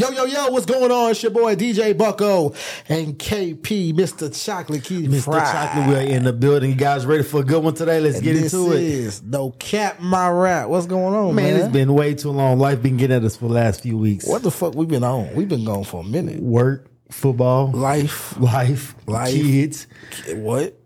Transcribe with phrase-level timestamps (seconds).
[0.00, 1.10] Yo, yo, yo, what's going on?
[1.10, 2.54] It's your boy DJ Bucko
[2.88, 4.32] and KP, Mr.
[4.46, 5.24] Chocolate Key Mr.
[5.24, 5.44] Fry.
[5.52, 6.70] Chocolate, we're in the building.
[6.70, 8.00] You guys ready for a good one today?
[8.00, 8.80] Let's get into it.
[8.82, 10.70] is No Cap My Rap.
[10.70, 11.52] What's going on, man?
[11.52, 12.58] Man, it's been way too long.
[12.58, 14.26] Life been getting at us for the last few weeks.
[14.26, 15.34] what the fuck we been on?
[15.34, 16.40] We've been gone for a minute.
[16.40, 18.40] Work, football, Life.
[18.40, 19.34] life, Life.
[19.34, 19.86] kids,
[20.34, 20.78] What?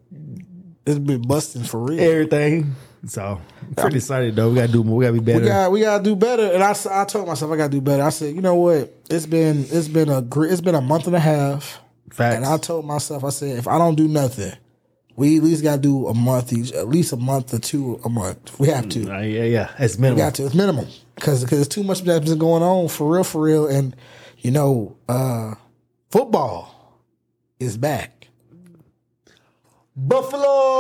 [0.87, 2.01] It's been busting for real.
[2.01, 2.75] everything.
[3.07, 4.49] So, I'm pretty excited though.
[4.51, 4.99] We gotta do more.
[4.99, 5.41] We gotta be better.
[5.41, 8.03] We got we gotta do better, and I, I told myself I gotta do better.
[8.03, 8.95] I said, you know what?
[9.11, 12.37] It's been it's been a gr- it's been a month and a half, Facts.
[12.37, 14.53] and I told myself I said if I don't do nothing,
[15.17, 18.09] we at least gotta do a month each, at least a month or two a
[18.09, 18.59] month.
[18.59, 19.15] We have to.
[19.15, 19.71] Uh, yeah, yeah.
[19.79, 20.17] It's minimum.
[20.17, 20.47] We got to.
[20.47, 23.67] It's minimum because because there's too much that's been going on for real, for real,
[23.67, 23.95] and
[24.39, 25.55] you know, uh
[26.11, 27.03] football
[27.59, 28.24] is back.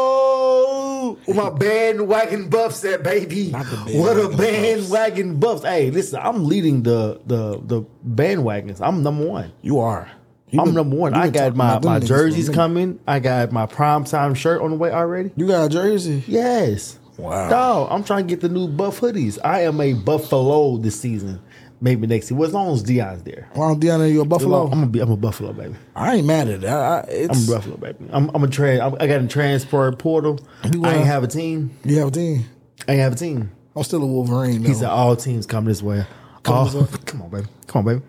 [0.04, 3.50] Buffalo, Where my bandwagon buffs at baby.
[3.50, 5.62] Not what a bandwagon bandwagon buffs.
[5.62, 8.80] Hey, listen, I'm leading the the the bandwagons.
[8.80, 9.52] I'm number one.
[9.62, 10.10] You are.
[10.50, 11.14] You I'm been- number one.
[11.14, 12.98] I got my, my niggas for a jerseys coming.
[13.06, 15.30] I got my prime time shirt on the way already.
[15.36, 16.24] You got a jersey?
[16.26, 16.98] Yes.
[17.16, 17.48] Wow.
[17.48, 19.38] Dog, I'm trying to get the new buff hoodies.
[19.44, 21.40] I am a Buffalo this season.
[21.80, 22.38] Maybe next year.
[22.38, 23.48] Well, as long as Deion's there.
[23.54, 24.64] Why don't Deanna you a Buffalo?
[24.64, 25.00] I'm gonna be.
[25.00, 25.74] I'm a Buffalo baby.
[25.94, 26.76] I ain't mad at that.
[26.76, 27.98] I, it's, I'm a Buffalo baby.
[28.10, 28.80] I'm, I'm a trans.
[28.80, 30.40] I'm, I got a transport portal.
[30.72, 31.76] You, I ain't have a team.
[31.84, 32.44] You have a team.
[32.88, 33.50] I ain't have a team.
[33.76, 34.62] I'm still a Wolverine.
[34.62, 34.68] Though.
[34.68, 36.06] He said all teams come this way.
[36.44, 36.98] Come All- this way?
[37.04, 37.46] come on, baby.
[37.66, 38.04] Come on, baby.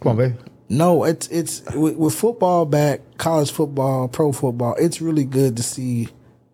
[0.00, 0.34] Come on, baby.
[0.68, 4.76] no, it's it's with, with football back, college football, pro football.
[4.78, 6.08] It's really good to see.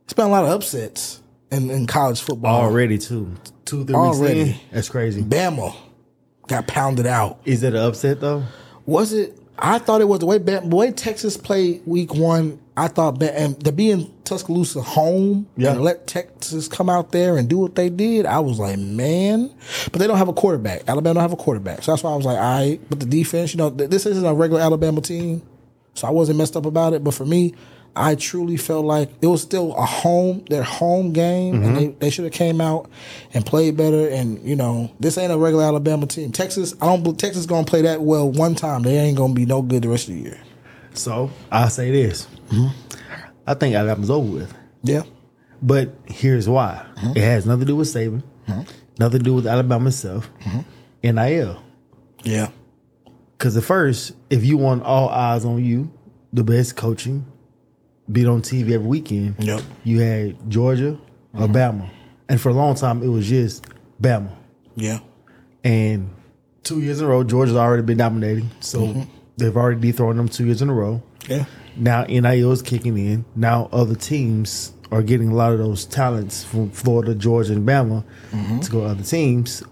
[0.04, 1.20] It's been a lot of upsets
[1.52, 2.62] in, in college football.
[2.62, 3.34] Already too.
[3.64, 4.44] Two, three Already.
[4.44, 4.64] weeks in.
[4.72, 5.22] That's crazy.
[5.22, 5.74] Bama
[6.50, 7.40] got pounded out.
[7.44, 8.44] Is it an upset though?
[8.86, 9.36] Was it?
[9.58, 12.58] I thought it was the way the way Texas played week one.
[12.76, 15.72] I thought and to be in Tuscaloosa home Yeah.
[15.72, 19.50] and let Texas come out there and do what they did, I was like, man.
[19.92, 20.84] But they don't have a quarterback.
[20.88, 22.80] Alabama don't have a quarterback, so that's why I was like, all right.
[22.88, 25.42] But the defense, you know, this isn't a regular Alabama team,
[25.94, 27.04] so I wasn't messed up about it.
[27.04, 27.54] But for me,
[27.96, 31.74] I truly felt like it was still a home, their home game, and mm-hmm.
[31.74, 32.88] they, they should have came out
[33.34, 34.08] and played better.
[34.08, 36.32] And you know, this ain't a regular Alabama team.
[36.32, 37.18] Texas, I don't.
[37.18, 38.82] Texas gonna play that well one time.
[38.82, 40.40] They ain't gonna be no good the rest of the year.
[40.94, 42.26] So I say this.
[42.50, 42.68] Mm-hmm.
[43.46, 44.54] I think Alabama's over with.
[44.82, 45.02] Yeah,
[45.60, 46.86] But here's why.
[46.96, 47.16] Mm-hmm.
[47.16, 48.22] It has nothing to do with Saban.
[48.98, 50.30] Nothing to do with Alabama itself.
[51.02, 51.62] NIL.
[52.22, 52.50] yeah,
[53.36, 55.90] Because at first, if you want all eyes on you,
[56.32, 57.24] the best coaching,
[58.12, 59.62] beat on TV every weekend, Yep.
[59.84, 60.98] you had Georgia
[61.34, 61.42] mm-hmm.
[61.42, 61.90] or Bama.
[62.28, 63.64] And for a long time, it was just
[64.00, 64.30] Bama.
[64.76, 65.00] yeah.
[65.62, 66.10] And
[66.62, 68.50] two years in a row, Georgia's already been dominating.
[68.60, 69.02] So mm-hmm.
[69.36, 71.02] they've already dethroned them two years in a row.
[71.28, 71.44] Yeah.
[71.76, 73.24] Now NIL is kicking in.
[73.36, 78.04] Now other teams are getting a lot of those talents from Florida, Georgia, and Bama
[78.30, 78.60] mm-hmm.
[78.60, 79.62] to go to other teams.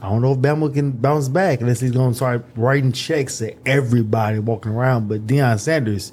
[0.00, 3.38] I don't know if Bama can bounce back unless he's going to start writing checks
[3.38, 5.08] to everybody walking around.
[5.08, 6.12] But Deion Sanders,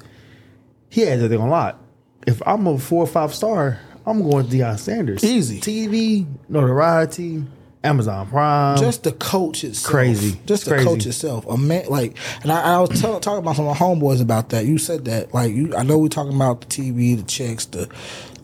[0.92, 1.78] he has everything on lock.
[2.26, 5.24] If I'm a four or five star, I'm going to Deion Sanders.
[5.24, 5.58] Easy.
[5.58, 7.42] TV, notoriety,
[7.82, 8.76] Amazon Prime.
[8.76, 10.32] Just the coach itself, Crazy.
[10.44, 10.84] Just It's the crazy.
[10.86, 11.86] coach itself, a man.
[11.88, 14.66] Like, and I, I was tell, talking about some of my homeboys about that.
[14.66, 15.74] You said that, like, you.
[15.74, 17.88] I know we're talking about the TV, the checks, the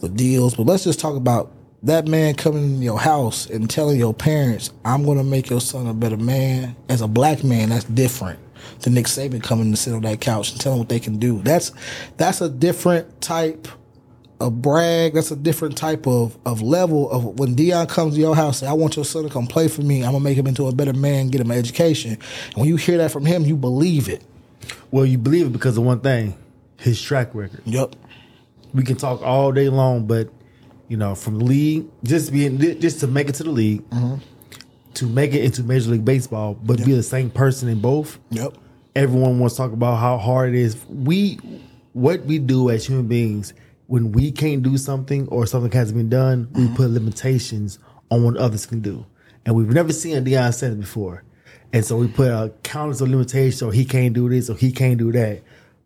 [0.00, 3.98] the deals, but let's just talk about that man coming in your house and telling
[3.98, 7.69] your parents, "I'm going to make your son a better man." As a black man,
[7.69, 8.38] that's different
[8.80, 11.41] than Nick Saban coming to sit on that couch and telling what they can do.
[11.42, 11.72] That's
[12.16, 13.69] that's a different type
[14.41, 15.14] a brag.
[15.14, 18.58] That's a different type of, of level of when Deion comes to your house.
[18.58, 20.04] Say, I want your son to come play for me.
[20.04, 22.12] I'm gonna make him into a better man, get him an education.
[22.12, 24.22] And when you hear that from him, you believe it.
[24.90, 26.36] well, you believe it because of one thing
[26.78, 27.62] his track record.
[27.64, 27.96] Yep.
[28.72, 30.28] we can talk all day long, but
[30.86, 34.22] you know, from the league, just being just to make it to the league, mm-hmm.
[34.98, 38.19] To make it into Major League Baseball, but be the same person in both.
[38.31, 38.56] Yep.
[38.94, 40.84] Everyone wants to talk about how hard it is.
[40.88, 41.38] We,
[41.92, 43.54] what we do as human beings,
[43.87, 46.75] when we can't do something or something hasn't been done, we mm-hmm.
[46.75, 47.78] put limitations
[48.10, 49.06] on what others can do,
[49.44, 51.22] and we've never seen a Deion Sanders before,
[51.72, 53.58] and so we put a countless of limitations.
[53.58, 55.43] So he can't do this, or he can't do that.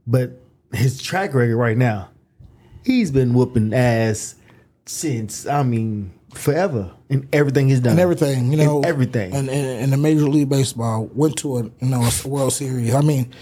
[0.06, 0.40] But
[0.72, 2.10] his track record right now,
[2.84, 4.37] he's been whooping ass
[4.87, 7.93] since I mean forever in everything he's done.
[7.93, 9.34] And everything, you In know, everything.
[9.34, 12.94] And in the Major League Baseball, went to a you know a World Series.
[12.94, 13.32] I mean,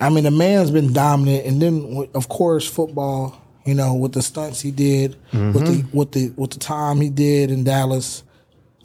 [0.00, 3.42] I mean the man's been dominant, and then of course football.
[3.64, 7.10] You know, with the stunts he did, with the with the with the time he
[7.10, 8.22] did in Dallas,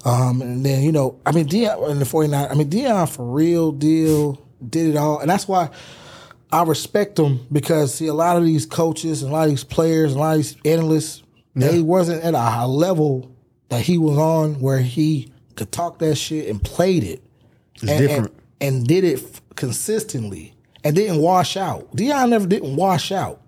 [0.05, 2.47] um, and then you know, I mean Deion in the 49.
[2.49, 5.69] I mean Deion for real deal did it all, and that's why
[6.51, 9.63] I respect him because see a lot of these coaches and a lot of these
[9.63, 11.21] players and a lot of these analysts,
[11.53, 13.31] they wasn't at a high level
[13.71, 17.23] that he was on where he could talk that shit and played it.
[17.75, 18.33] It's and, different.
[18.59, 20.53] And, and did it f- consistently
[20.83, 21.89] and didn't wash out.
[21.95, 23.39] Deion never didn't wash out.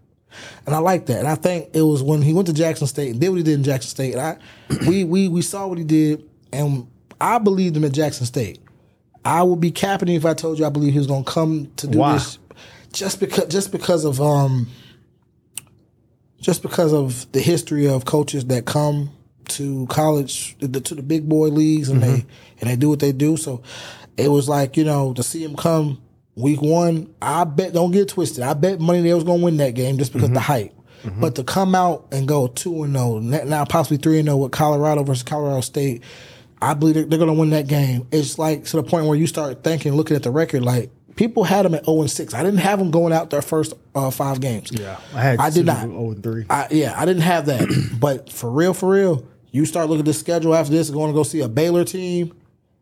[0.65, 1.19] And I like that.
[1.19, 3.43] And I think it was when he went to Jackson State and did what he
[3.43, 4.13] did in Jackson State.
[4.13, 4.37] And I
[4.87, 6.87] we we we saw what he did and
[7.19, 8.59] I believed him at Jackson State.
[9.25, 11.87] I would be capping if I told you I believe he was gonna come to
[11.87, 12.13] do Why?
[12.13, 12.39] this
[12.93, 14.69] just because just because of um
[16.39, 19.09] just because of the history of coaches that come
[19.49, 22.59] to college to the, to the big boy leagues and they mm-hmm.
[22.61, 23.37] and they do what they do.
[23.37, 23.61] So
[24.17, 26.01] it was like you know to see him come
[26.35, 27.13] week one.
[27.21, 28.43] I bet don't get twisted.
[28.43, 30.51] I bet money they was gonna win that game just because of the mm-hmm.
[30.51, 30.73] hype.
[31.03, 31.21] Mm-hmm.
[31.21, 34.37] But to come out and go two and oh, zero now possibly three and zero
[34.37, 36.03] with Colorado versus Colorado State,
[36.61, 38.07] I believe they're, they're gonna win that game.
[38.11, 40.91] It's like to the point where you start thinking, looking at the record, like.
[41.15, 42.33] People had them at 0 and 6.
[42.33, 44.71] I didn't have them going out their first uh, five games.
[44.71, 45.39] Yeah, I had.
[45.39, 45.81] I did not.
[45.81, 46.45] zero and three.
[46.49, 47.91] I, yeah, I didn't have that.
[47.99, 51.15] but for real, for real, you start looking at the schedule after this, going to
[51.15, 52.33] go see a Baylor team,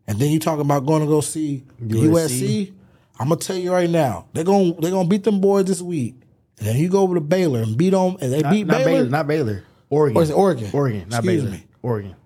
[0.08, 2.08] and then you talking about going to go see USC.
[2.08, 2.72] USC.
[3.20, 6.16] I'm gonna tell you right now, they're gonna they're gonna beat them boys this week,
[6.58, 8.78] and then you go over to Baylor and beat them, and they Not, beat not
[8.78, 9.08] Baylor, Baylor.
[9.10, 9.64] Not Baylor.
[9.90, 10.16] Oregon.
[10.16, 10.70] Or is it Oregon?
[10.72, 11.08] Oregon.
[11.08, 11.56] Not Excuse Baylor.
[11.56, 11.66] me.
[11.82, 12.16] Oregon.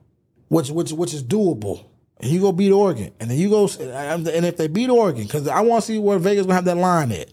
[0.48, 1.84] which which which is doable.
[2.20, 5.48] And you go beat Oregon, and then you go, and if they beat Oregon, because
[5.48, 7.28] I want to see where Vegas gonna have that line at.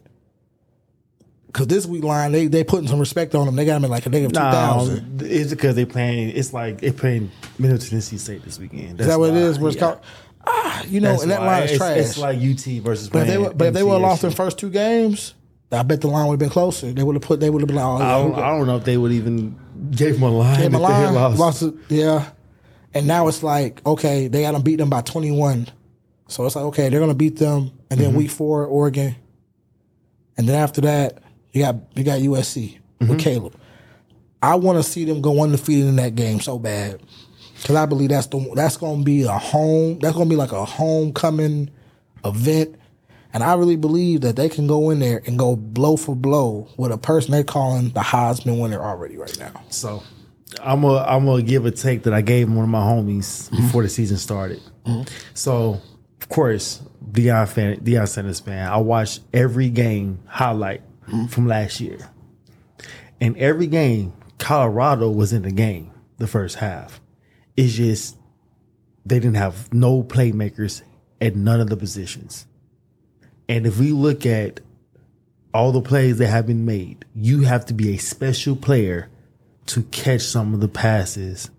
[1.53, 3.55] Because this week line, they they putting some respect on them.
[3.55, 5.21] They got them at like a negative two No, thousand.
[5.21, 6.29] it's because they playing.
[6.35, 7.29] It's like they playing
[7.59, 8.99] Middle Tennessee State this weekend.
[8.99, 9.59] Is that what it is?
[9.59, 9.99] Where it's called?
[10.47, 11.97] Ah, you know, and that line is it's, trash.
[11.97, 13.09] It's like UT versus.
[13.09, 14.35] but if they were, but if they would have lost their MTSU.
[14.35, 15.35] first two games,
[15.71, 16.91] I bet the line would have been closer.
[16.91, 17.39] They would have put.
[17.39, 19.55] They would have been like, oh, I don't, I don't know if they would even
[19.91, 20.57] gave them a line.
[20.57, 21.39] Came if a line, lost.
[21.39, 22.31] lost it, yeah.
[22.95, 25.67] And now it's like, okay, they got them beat them by 21.
[26.27, 29.15] So it's like, okay, they're gonna beat them, and then week four, Oregon,
[30.35, 31.21] and then after that,
[31.53, 33.55] you got you got USC with Caleb.
[34.41, 37.01] I want to see them go undefeated in that game so bad
[37.61, 39.99] because I believe that's the that's gonna be a home.
[39.99, 41.69] That's gonna be like a homecoming
[42.25, 42.75] event.
[43.33, 46.67] And I really believe that they can go in there and go blow for blow
[46.77, 49.63] with a person they're calling the Heisman winner already right now.
[49.69, 50.03] So
[50.61, 53.65] I'm gonna I'm gonna give a take that I gave one of my homies Mm-hmm.
[53.65, 54.61] before the season started.
[55.33, 55.81] So
[56.21, 58.67] of course, Deion fan, Deion Sanders fan.
[58.71, 60.92] I watched every game highlight Mm-hmm.
[61.29, 62.09] From last year,
[63.19, 66.99] and every game Colorado was in the game the first half.
[67.55, 68.17] It's just
[69.05, 70.81] they didn't have no playmakers
[71.21, 72.45] at none of the positions.
[73.47, 74.61] And if we look at
[75.53, 79.09] all the plays that have been made, you have to be a special player
[79.67, 81.49] to catch some of the passes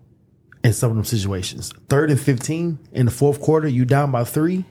[0.63, 1.71] in some of them situations.
[1.89, 4.65] Third and 15 in the fourth quarter, you down by three.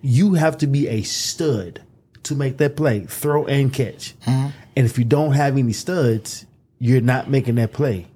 [0.00, 1.82] You have to be a stud
[2.24, 4.18] to make that play, throw and catch.
[4.20, 4.48] Mm-hmm.
[4.76, 6.46] And if you don't have any studs,
[6.78, 8.08] you're not making that play.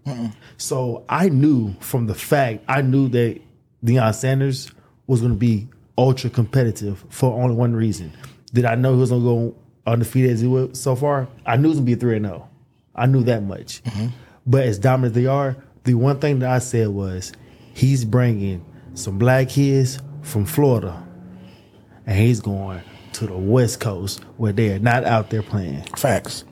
[0.56, 3.40] So I knew from the fact, I knew that
[3.84, 4.72] Deion Sanders
[5.06, 5.68] was going to be
[5.98, 8.12] ultra competitive for only one reason.
[8.52, 9.56] Did I know he was going to go
[9.86, 11.28] undefeated as he was so far?
[11.44, 12.48] I knew it was going to be a 3 and 0.
[12.94, 13.84] I knew that much.
[13.84, 14.06] Mm-hmm.
[14.46, 17.32] But as dominant as they are, the one thing that I said was
[17.74, 18.64] he's bringing
[18.94, 21.06] some black kids from Florida
[22.06, 22.80] and he's going
[23.18, 25.82] to the West Coast where they are not out there playing.
[25.96, 26.44] Facts.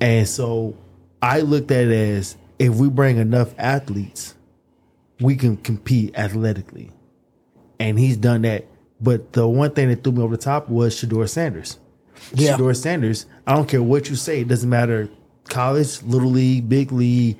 [0.00, 0.76] And so
[1.22, 4.34] I looked at it as if we bring enough athletes,
[5.20, 6.90] we can compete athletically.
[7.78, 8.66] And he's done that.
[9.00, 11.78] But the one thing that threw me over the top was Shedeur Sanders.
[12.34, 12.56] Yeah.
[12.56, 15.08] Shedeur Sanders, I don't care what you say, it doesn't matter
[15.50, 17.36] college, little league, big league,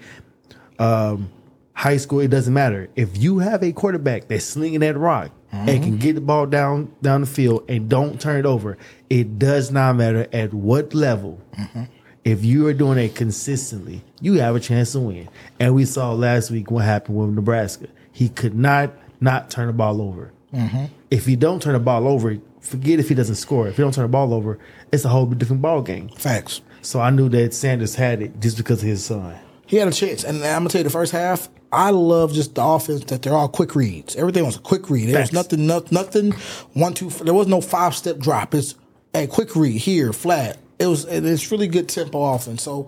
[0.78, 1.30] um,
[1.72, 2.88] high school, it doesn't matter.
[2.96, 5.96] If you have a quarterback that's slinging that rock and can mm-hmm.
[5.96, 8.78] get the ball down down the field and don't turn it over,
[9.08, 11.40] it does not matter at what level.
[11.58, 11.84] Mm-hmm.
[12.24, 15.28] If you are doing it consistently, you have a chance to win.
[15.58, 17.88] And we saw last week what happened with Nebraska.
[18.12, 20.32] He could not not turn the ball over.
[20.52, 20.86] Mm-hmm.
[21.10, 23.68] If he don't turn the ball over, forget if he doesn't score.
[23.68, 24.58] If he don't turn the ball over,
[24.92, 26.08] it's a whole different ball game.
[26.10, 26.60] Facts.
[26.82, 29.36] So I knew that Sanders had it just because of his son.
[29.66, 31.48] He had a chance, and I'm gonna tell you the first half.
[31.72, 34.16] I love just the offense that they're all quick reads.
[34.16, 35.08] Everything was a quick read.
[35.08, 35.32] There was Facts.
[35.32, 36.32] nothing, no, nothing
[36.74, 37.10] one two.
[37.10, 38.54] There was no five step drop.
[38.54, 38.74] It's
[39.14, 40.58] a quick read here, flat.
[40.78, 41.04] It was.
[41.04, 42.62] it- It's really good tempo offense.
[42.62, 42.84] So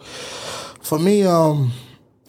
[0.81, 1.73] for me, um,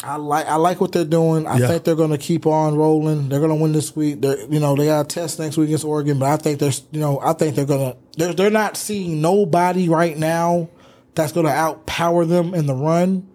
[0.04, 1.48] I like I like what they're doing.
[1.48, 1.68] I Yeah.
[1.68, 3.30] think they're gonna keep on rolling.
[3.30, 4.22] They're gonna win this week.
[4.22, 6.84] They're you know they got a test next week against Oregon, but I think there's
[6.92, 10.68] you know I think they're gonna they're they're not seeing nobody right now
[11.16, 13.26] that's gonna outpower them in the run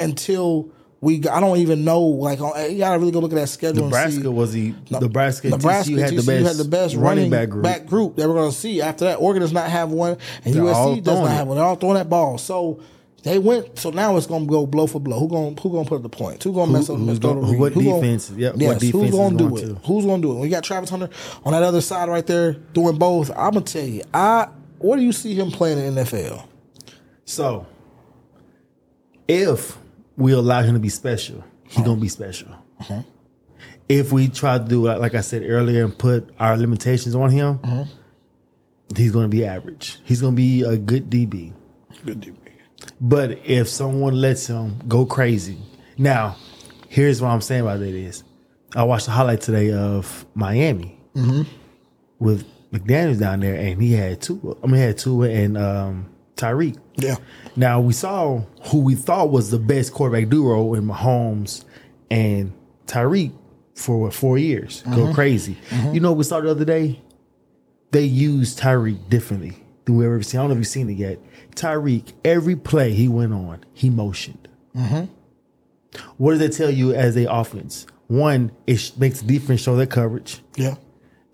[0.00, 1.26] until we.
[1.28, 2.00] I don't even know.
[2.00, 3.82] Like on, eh, you gotta really go look at that schedule.
[3.84, 4.28] and Nebraska see.
[4.28, 7.62] was the Nebraska, Nebraska TCU had the best, had the best running, back group.
[7.62, 8.80] back group that we're going to see.
[8.80, 11.56] After that, Oregon does not have one, and They're USC does not have one.
[11.56, 12.38] They're all throwing that ball.
[12.38, 12.80] So
[13.22, 15.18] They went, so now it's gonna go blow for blow.
[15.18, 16.44] Who gonna who gonna put up the points?
[16.44, 16.96] Who gonna mess up?
[16.96, 17.58] who's gonna- Reed?
[17.58, 19.66] what Who gonna- defense- what yes, defense who's gonna do going it?
[19.66, 19.74] to?
[19.84, 20.40] Who's gonna do it?
[20.40, 21.10] We got Travis Hunter
[21.44, 23.30] on that other side right there doing both.
[23.30, 24.46] I'm gonna tell you, I
[24.78, 26.44] what do you see him playing in the NFL?
[27.24, 27.66] So,
[29.28, 29.76] if
[30.16, 32.48] we allow him to be special, he's gonna be special.
[32.80, 33.02] Uh-huh.
[33.88, 37.60] If we try to do like I said earlier, and put our limitations on him,
[37.62, 37.84] uh-huh.
[38.96, 39.98] he's gonna be average.
[40.04, 41.52] He's gonna be a good DB.
[42.04, 42.36] Good DB.
[43.00, 45.58] But if someone lets him go crazy,
[45.98, 46.36] now
[46.88, 48.22] here's what I'm saying about that is,
[48.74, 51.42] I watched the highlight today of Miami mm-hmm.
[52.18, 54.58] with McDaniel's down there, and he had two.
[54.62, 56.78] I mean, he had two and um, Tyreek.
[56.96, 57.16] Yeah.
[57.56, 61.64] Now we saw who we thought was the best quarterback duo in Mahomes
[62.10, 62.52] and
[62.86, 63.32] Tyreek
[63.74, 64.82] for what, four years.
[64.82, 65.12] Go mm-hmm.
[65.12, 65.56] crazy.
[65.70, 65.94] Mm-hmm.
[65.94, 67.02] You know what we saw the other day?
[67.90, 70.40] They used Tyreek differently than we've ever seen.
[70.40, 71.18] I don't know if you've seen it yet.
[71.54, 74.48] Tyreek, every play he went on, he motioned.
[74.76, 75.12] Mm-hmm.
[76.18, 77.86] What does that tell you as a offense?
[78.08, 80.42] One, it sh- makes the defense show their coverage.
[80.56, 80.74] Yeah.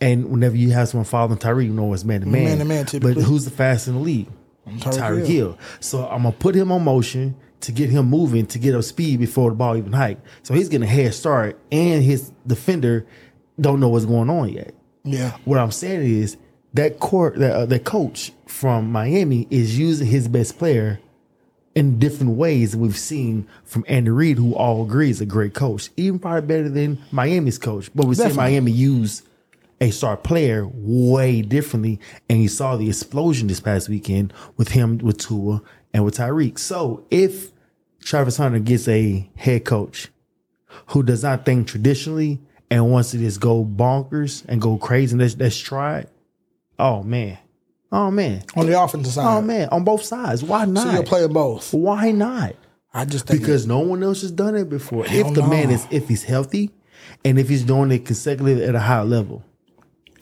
[0.01, 2.59] And whenever you have someone following Tyreek, you know it's man to man.
[2.59, 4.29] Man to man, But who's the fastest in the league?
[4.67, 5.27] Tyreek Tyreek Hill.
[5.27, 5.59] Hill.
[5.81, 9.21] So I'm gonna put him on motion to get him moving to get up speed
[9.21, 10.19] before the ball even hike.
[10.43, 13.07] So he's getting a head start, and his defender
[13.61, 14.75] don't know what's going on yet.
[15.05, 15.37] Yeah.
[15.45, 16.37] What I'm saying is
[16.75, 21.01] that court, that uh, that coach from Miami is using his best player
[21.75, 25.91] in different ways we've seen from Andy Reid, who all agree is a great coach,
[25.97, 27.91] even probably better than Miami's coach.
[27.95, 28.33] But we see.
[28.33, 29.23] Miami use
[29.83, 31.99] a star player way differently,
[32.31, 35.61] and you saw the explosion this past weekend with him, with Tua,
[35.93, 36.61] and with Tyreek.
[36.61, 37.51] So if
[38.01, 40.09] Travis Hunter gets a head coach
[40.87, 45.21] who does not think traditionally and wants to just go bonkers and go crazy and
[45.21, 46.09] let's, let's try it,
[46.79, 47.37] oh man,
[47.91, 49.37] oh man, On the offensive oh, side.
[49.39, 50.85] oh man, on both sides, why not?
[50.87, 51.75] So you're playing both.
[51.75, 52.55] Why not?
[52.95, 55.07] I just think Because no one else has done it before.
[55.07, 56.71] If the man is, if he's healthy,
[57.25, 59.43] and if he's doing it consecutively at a high level,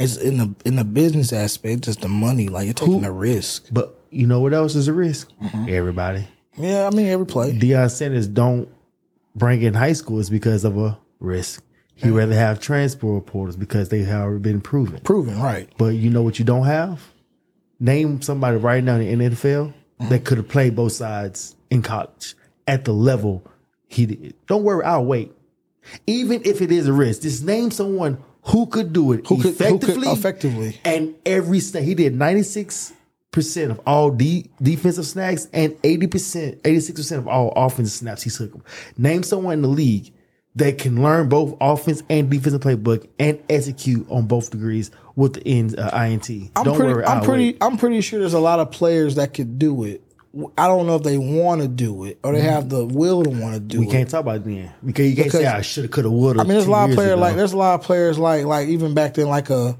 [0.01, 2.49] it's in the in the business aspect, just the money.
[2.49, 3.67] Like you're taking a risk.
[3.71, 5.31] but you know what else is a risk?
[5.41, 5.67] Mm-hmm.
[5.69, 6.27] Everybody,
[6.57, 7.53] Yeah, I mean every play.
[7.53, 8.69] Deion Sanders don't
[9.37, 11.63] bring in high schools because of a risk.
[11.95, 15.01] He rather have transport reporters because they have already been proven.
[15.01, 15.69] Proven, right.
[15.77, 17.13] But you know what you don't have?
[17.79, 19.75] Name somebody right now in the NFL
[20.09, 22.35] that could have played both sides in college
[22.67, 23.45] at the level
[23.87, 24.35] he did.
[24.47, 25.33] Don't worry, I'll wait.
[26.07, 29.55] Even if it is a risk, just name someone who could do it Who could-
[29.57, 30.09] who could effectively.
[30.09, 30.81] effectively.
[30.85, 37.29] And every snap, he did 96% of all de- defensive snaps and 80%, 86% of
[37.29, 38.53] all offensive snaps he took.
[38.99, 40.13] Name someone in the league
[40.57, 45.47] that can learn both offense and defensive playbook and execute on both degrees with the
[45.47, 46.51] ends, uh, INT.
[46.57, 46.95] I'm Don't pretty.
[46.95, 47.45] worry, I'm I'll pretty.
[47.45, 47.59] wait.
[47.61, 50.03] I'm pretty sure there's a lot of players that could do it.
[50.57, 52.49] I don't know if they want to do it or they mm-hmm.
[52.49, 53.89] have the will to want to do We it.
[53.89, 56.13] We can't talk about it then because you can't say I should have, could have,
[56.13, 56.47] would have.
[56.47, 58.69] I mean, there's a lot of players like there's a lot of players like like
[58.69, 59.77] even back then like a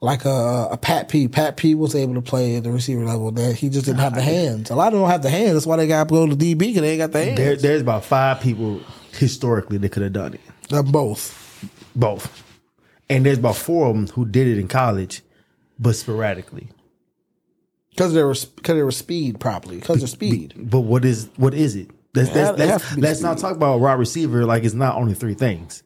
[0.00, 1.28] like a a Pat P.
[1.28, 1.74] Pat P.
[1.74, 3.30] was able to play at the receiver level.
[3.30, 4.70] That he just didn't have the hands.
[4.70, 5.52] A lot of them don't have the hands.
[5.52, 7.36] That's why they got to go to DB because they ain't got the hands.
[7.36, 8.80] there, there's about five people
[9.12, 10.40] historically that could have done it.
[10.68, 11.36] They're both.
[11.94, 12.44] Both.
[13.08, 15.22] And there's about four of them who did it in college,
[15.78, 16.68] but sporadically.
[18.00, 20.54] Because there was because there was speed probably because of speed.
[20.56, 21.90] But what is what is it?
[22.14, 24.96] Let's, Yeah, let's, let's, to be let's not talk about wide receiver like it's not
[24.96, 25.82] only three things.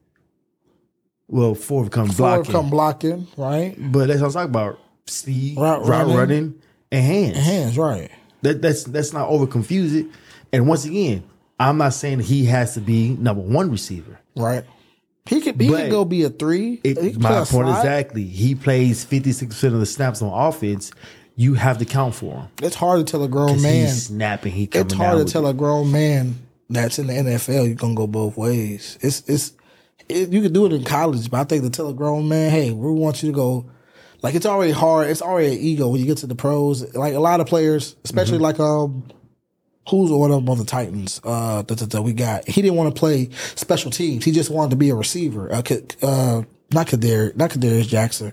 [1.26, 5.80] Well, four come Four blocking, come blocking right but let's not talk about speed, Route
[5.80, 6.16] route, running.
[6.16, 6.62] running.
[6.92, 7.36] and hands.
[7.36, 8.12] hands right.
[8.42, 10.06] That, that's that's not over confuse it.
[10.52, 11.24] And once again,
[11.58, 14.20] I'm not saying he has to be number one receiver.
[14.36, 14.64] Right.
[15.26, 16.80] He could he could go be a three.
[16.84, 17.78] It, my point slot.
[17.78, 18.22] exactly.
[18.22, 20.92] He plays 56 percent of the snaps on offense.
[21.36, 22.48] You have to count for him.
[22.62, 23.86] It's hard to tell a grown man.
[23.86, 24.52] He's snapping.
[24.52, 25.50] He It's hard to tell it.
[25.50, 26.38] a grown man
[26.70, 28.98] that's in the NFL you're gonna go both ways.
[29.00, 29.52] It's it's
[30.08, 32.50] it, you can do it in college, but I think to tell a grown man,
[32.50, 33.70] hey, we want you to go.
[34.22, 35.08] Like it's already hard.
[35.10, 36.94] It's already an ego when you get to the pros.
[36.94, 38.42] Like a lot of players, especially Mm-hmm.
[38.44, 39.04] like um,
[39.88, 41.20] who's one of them on the Titans?
[41.24, 42.46] Uh, that, that, that we got.
[42.48, 44.24] He didn't want to play special teams.
[44.24, 45.52] He just wanted to be a receiver.
[45.52, 45.62] Uh,
[46.02, 48.32] uh not Kadir, not Kadarius Jackson.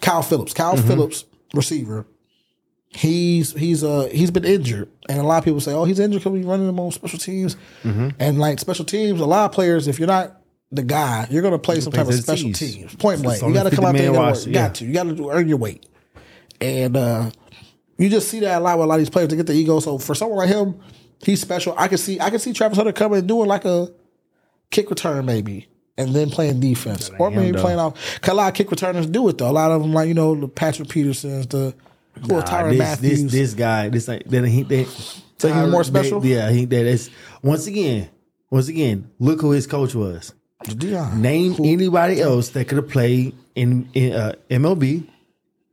[0.00, 0.54] Kyle Phillips.
[0.54, 0.86] Kyle Mm-hmm.
[0.88, 2.06] Phillips, receiver.
[2.90, 6.20] He's he's uh he's been injured, and a lot of people say, "Oh, he's injured
[6.20, 8.08] because we running him on special teams." Mm-hmm.
[8.18, 10.40] And like special teams, a lot of players, if you're not
[10.72, 12.58] the guy, you're going to play some type of special teams.
[12.58, 12.94] teams.
[12.96, 14.54] Point blank, you got to come out there and 50 work.
[14.54, 14.66] yeah.
[14.66, 15.86] got to, you got to earn your weight,
[16.60, 17.30] and uh
[17.98, 19.28] you just see that a lot with a lot of these players.
[19.28, 19.80] They get the ego.
[19.80, 20.80] So for someone like him,
[21.22, 21.74] he's special.
[21.76, 23.92] I can see I can see Travis Hunter coming and doing like a
[24.70, 25.68] kick return maybe.
[25.98, 27.60] And then playing defense, or maybe though.
[27.60, 28.20] playing off.
[28.20, 29.50] Cause a lot of kick returners do it though.
[29.50, 31.74] A lot of them, like you know, the Patrick Petersons, the
[32.26, 33.22] who are Nah, this, Matthews.
[33.24, 34.84] this this guy, this like then he they,
[35.38, 36.24] So he's more They- special.
[36.24, 37.10] yeah, he that is
[37.42, 38.08] once again,
[38.50, 40.32] once again, look who his coach was.
[40.64, 41.18] Deion.
[41.20, 45.06] Name anybody else that could have played in, in uh, MLB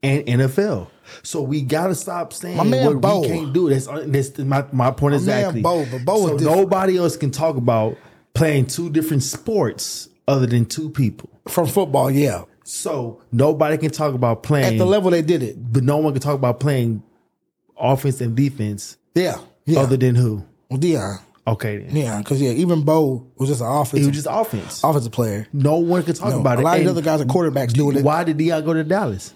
[0.04, 0.88] and NFL.
[1.24, 3.22] So we gotta stop saying My man what Bo.
[3.22, 3.70] we can't do.
[3.70, 5.62] That's, that's my my point My exactly.
[5.62, 7.98] Bo, but Bo so nobody else can talk about
[8.36, 11.30] playing two different sports other than two people.
[11.48, 12.10] from football.
[12.12, 15.56] Yeah, So nobody can talk about playing at the level they did it.
[15.72, 17.04] but no one can talk about playing
[17.80, 19.80] offense and defense Yeah, yeah.
[19.82, 20.44] other than who.
[20.70, 21.20] Well, Deion.
[21.48, 21.96] Okay, then.
[21.96, 24.84] Yeah, because yeah, even Bo was just an It offensive, was just offense.
[24.84, 25.46] offensive player.
[25.54, 26.64] No one can talk No, about a it.
[26.64, 28.04] A lot of the other guys are quarterbacks doing it.
[28.04, 29.32] Why did Deion go to Dallas?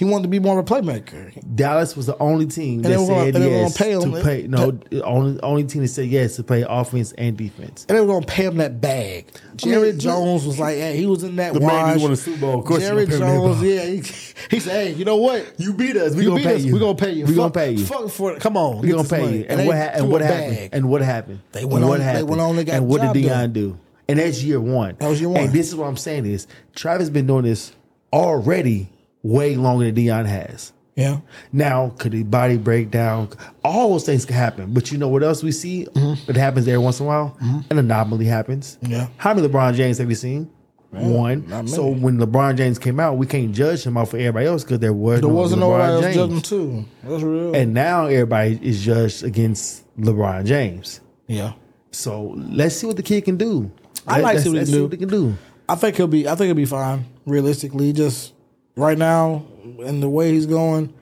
[0.00, 1.30] He wanted to be more of a playmaker.
[1.54, 4.12] Dallas was the only team that they were gonna- said were yes gonna pay him.
[4.14, 4.46] to play.
[4.48, 7.84] No, the only only team that said yes to play offense and defense.
[7.86, 9.26] And they were gonna pay him that bag.
[9.56, 11.96] Jerry Jones was like, hey, he was in that The man wash.
[11.96, 13.84] who won a Super Bowl, of course Jared you gonna pay him that Jones, yeah,
[13.84, 15.44] he, he said, hey, you know what?
[15.58, 16.14] You beat us.
[16.14, 16.62] We You gonna pay us.
[16.62, 16.72] you.
[16.72, 17.26] We gonna pay you.
[17.26, 17.84] We gonna pay you.
[17.84, 18.40] Fuck for it.
[18.40, 19.44] Come on, We gonna pay you.
[19.50, 20.56] And, they what ha- and what happened?
[20.56, 20.70] bag.
[20.72, 21.40] And what happened?
[21.52, 22.28] They went and on- what they happened?
[22.30, 23.76] went on and got and what did Deion do?
[24.08, 24.96] And that's year one.
[24.98, 25.42] That was year one.
[25.42, 27.72] And this is what I'm saying is Travis been doing this
[28.14, 28.88] already
[29.22, 30.72] way longer than Deion has.
[30.96, 33.30] Yeah, Now, could the body break down?
[33.64, 34.74] All those things can happen.
[34.74, 35.86] But you know what else we see?
[35.94, 37.38] It happens every once in a while.
[37.70, 38.76] An anomaly happens.
[38.82, 38.92] Mm-hmm.
[38.92, 39.06] Yeah.
[39.16, 40.50] How many LeBron James have you seen?
[40.90, 41.66] One.
[41.68, 44.80] So when LeBron James came out, we can't judge him off of everybody else because
[44.80, 46.84] there was there no wasn't LeBron nobody else judging too.
[47.04, 47.54] That's real.
[47.54, 51.00] And now everybody is judged against LeBron James.
[51.28, 51.52] yeah,
[51.92, 53.70] So let's see what the kid can do.
[54.06, 54.82] I Let- like to see what he let's can do.
[54.84, 55.34] what he can do.
[55.68, 56.26] I think he'll be.
[56.28, 57.06] I think he'll be fine.
[57.24, 58.32] Realistically, just
[58.80, 59.44] right now,
[59.84, 60.92] and the way he's going,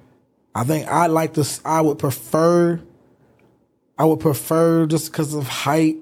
[0.54, 1.60] I think I like this.
[1.64, 2.80] I would prefer.
[3.96, 5.96] I would prefer just because of height.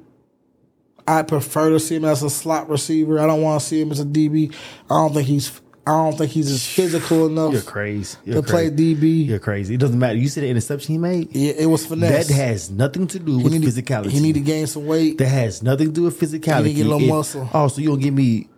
[1.09, 3.21] I prefer to see him as a slot receiver.
[3.21, 4.53] I don't want to see him as a DB.
[4.87, 5.61] I don't think he's.
[5.89, 8.19] I don't think he's as physical enough You're crazy.
[8.25, 8.71] You're to play.
[8.73, 9.25] DB.
[9.29, 9.75] You're crazy.
[9.75, 10.17] It doesn't matter.
[10.19, 11.29] You see the interception he made?
[11.37, 12.27] Yeah, it was finesse.
[12.27, 14.11] That has nothing to do he with need to- physicality.
[14.11, 15.19] He need to gain some weight.
[15.19, 16.67] That has nothing to do with physicality.
[16.67, 17.49] He need to get a little It- muscle.
[17.55, 18.49] Oh, so you gonna give me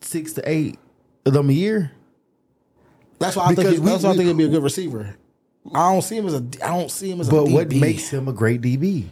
[0.00, 0.78] six to eight
[1.26, 1.92] of them a year?
[3.20, 3.58] That's why I think.
[3.58, 5.14] Because He, we- that's why I think he'd be a good receiver.
[5.72, 6.44] I don't see him as a.
[6.64, 7.30] I don't see him as a.
[7.30, 9.04] But what makes him a great DB?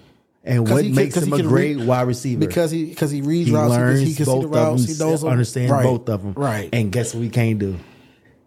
[0.45, 2.41] And what he can- makes 'cause him a great read- wide receiver?
[2.41, 4.87] because he because he reads he routes, learns he, can see both the of them,
[4.87, 5.31] he knows them.
[5.31, 5.83] understands Right.
[5.85, 6.33] both of them.
[6.35, 6.71] Right.
[6.73, 7.77] And guess what we can't do?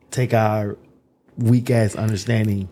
[0.09, 0.77] Take our
[1.37, 2.67] weak ass understanding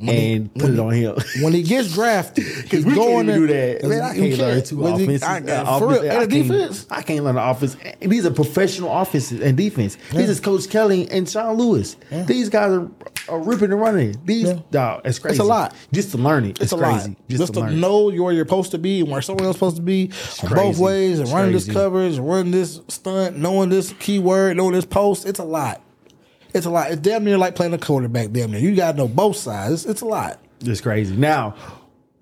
[0.00, 1.16] and put it on him.
[1.42, 3.84] when he gets drafted, Because we going can't do that.
[3.84, 5.22] Man, I can't learn two offenses.
[5.22, 6.86] I- uh, for real, offense- and I a can't- defense.
[6.90, 7.76] I can't learn the offense.
[8.02, 9.96] And these are professional offenses and defense.
[10.12, 11.96] These is Coach Kelly and Sean Lewis.
[12.26, 12.90] These guys are,
[13.28, 14.16] are ripping and running.
[14.24, 14.58] These, Yeah.
[14.70, 15.34] dog, it's crazy.
[15.34, 15.74] It's a lot.
[15.92, 16.50] Just to learn it.
[16.50, 17.10] It's, It's a crazy.
[17.10, 17.28] lot.
[17.28, 19.58] Just, Just, to, to, know where you're supposed to be and where someone else is
[19.58, 20.10] supposed to be
[20.52, 25.26] both ways and running this coverage, running this stunt, knowing this keyword, knowing this post.
[25.26, 25.80] It's a lot.
[26.54, 26.90] It's a lot.
[26.92, 28.30] It's damn near like playing a quarterback.
[28.30, 28.60] Damn near.
[28.60, 29.72] You got to know both sides.
[29.72, 30.38] It's, it's a lot.
[30.60, 31.16] It's crazy.
[31.16, 31.56] Now,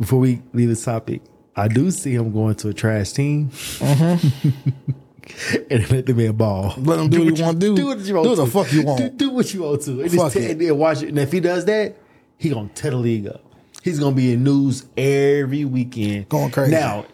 [0.01, 1.23] before we leave this topic,
[1.55, 3.51] I do see him going to a trash team.
[5.71, 6.71] and let the man ball.
[6.71, 6.85] Mm-hmm.
[6.85, 7.77] Let him do what he want to do.
[7.77, 8.99] Do what you want Do what the fuck you want.
[8.99, 10.01] Do, do what you want to.
[10.03, 10.51] And, Fuck just it.
[10.53, 11.09] and then watch it.
[11.11, 11.97] And if he does that,
[12.39, 13.45] he gonna tear the league up.
[13.83, 16.29] He's gonna be in news every weekend.
[16.29, 16.73] Going crazy.
[16.73, 17.05] Now,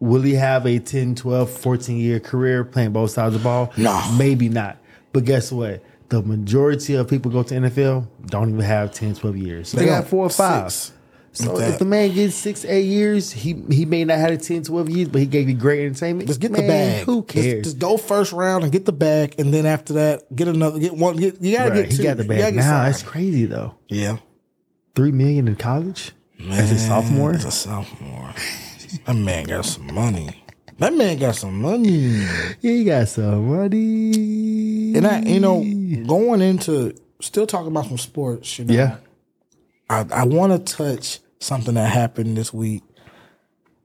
[0.00, 3.72] will he have a 10, 12, 14 year career playing both sides of the ball?
[3.76, 4.00] No.
[4.16, 4.78] Maybe not.
[5.12, 5.82] But guess what?
[6.08, 9.72] The majority of people go to NFL don't even have 10, 12 years.
[9.72, 10.72] They, They got got four or five.
[10.72, 10.94] six.
[11.32, 11.74] So that.
[11.74, 14.88] if the man gets six, eight years, he he may not have had 10, 12
[14.88, 16.26] years, but he gave you great entertainment.
[16.26, 17.04] Just get Man, the bag.
[17.04, 17.64] Who Just- cares?
[17.64, 20.78] Just, go first round and get the bag, and then after that, get another.
[20.80, 21.16] Get one.
[21.16, 22.62] Get, you gotta Right, get he got the You bag now.
[22.62, 22.94] signed.
[22.94, 23.74] That's crazy though.
[23.88, 24.16] yeah.
[24.96, 27.32] Three million in college man, as a sophomore.
[27.34, 28.32] As a sophomore.
[29.06, 30.42] That man got some money.
[30.78, 31.88] That man got some money.
[31.90, 34.94] Yeah, he got some money.
[34.96, 35.60] And I, you know,
[36.06, 38.74] going into still talking about some sports, you know.
[38.74, 38.96] yeah,
[39.90, 42.82] I, I want to touch something that happened this week.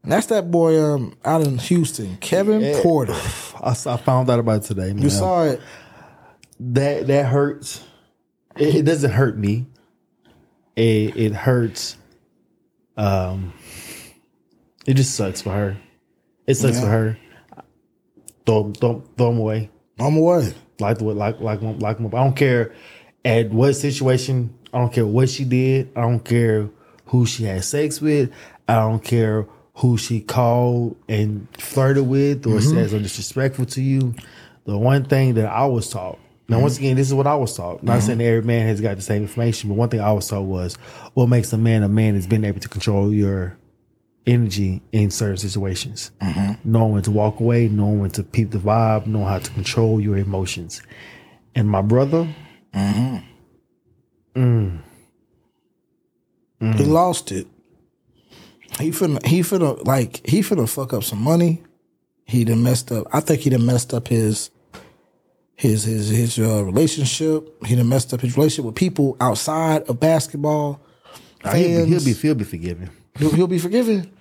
[0.03, 3.13] And that's that boy um out in Houston, Kevin Porter.
[3.63, 4.93] I found out about it today.
[4.93, 5.01] Man.
[5.01, 5.61] You saw it.
[6.59, 7.83] that that hurts.
[8.55, 9.65] It, it doesn't hurt me.
[10.75, 11.97] It it hurts.
[12.97, 13.53] Um,
[14.85, 15.77] it just sucks for her.
[16.47, 16.81] It sucks Yeah.
[16.81, 17.17] for her.
[18.45, 19.69] Throw throw throw him away.
[19.99, 20.53] I'm away.
[20.79, 22.73] Like the like like like I don't care
[23.23, 24.53] at what situation.
[24.73, 25.91] I don't care what she did.
[25.95, 26.69] I don't care
[27.05, 28.31] who she had sex with.
[28.67, 32.69] I don't care who she called and flirted with or mm-hmm.
[32.73, 34.13] says are disrespectful to you.
[34.65, 36.19] The one thing that I was taught.
[36.47, 36.83] Now, once mm-hmm.
[36.83, 37.83] again, this is what I was taught.
[37.83, 38.05] Not mm-hmm.
[38.05, 40.75] saying every man has got the same information, but one thing I was taught was
[41.13, 43.57] what makes a man a man is being able to control your
[44.25, 46.11] energy in certain situations.
[46.63, 49.99] Knowing when to walk away, knowing when to peep the vibe, knowing how to control
[49.99, 50.81] your emotions.
[51.55, 52.27] And my brother,
[56.77, 57.47] He lost it.
[58.79, 61.61] he finna he finna like he finna fuck up some money.
[62.25, 63.05] He done messed up.
[63.13, 64.49] I think he done messed up his
[65.55, 67.63] his his his uh, relationship.
[67.65, 70.81] He done messed up his relationship with people outside of basketball.
[71.43, 71.51] He'll
[71.85, 72.89] be, he'll be he'll be forgiven.
[73.17, 74.11] He'll, he'll be forgiven.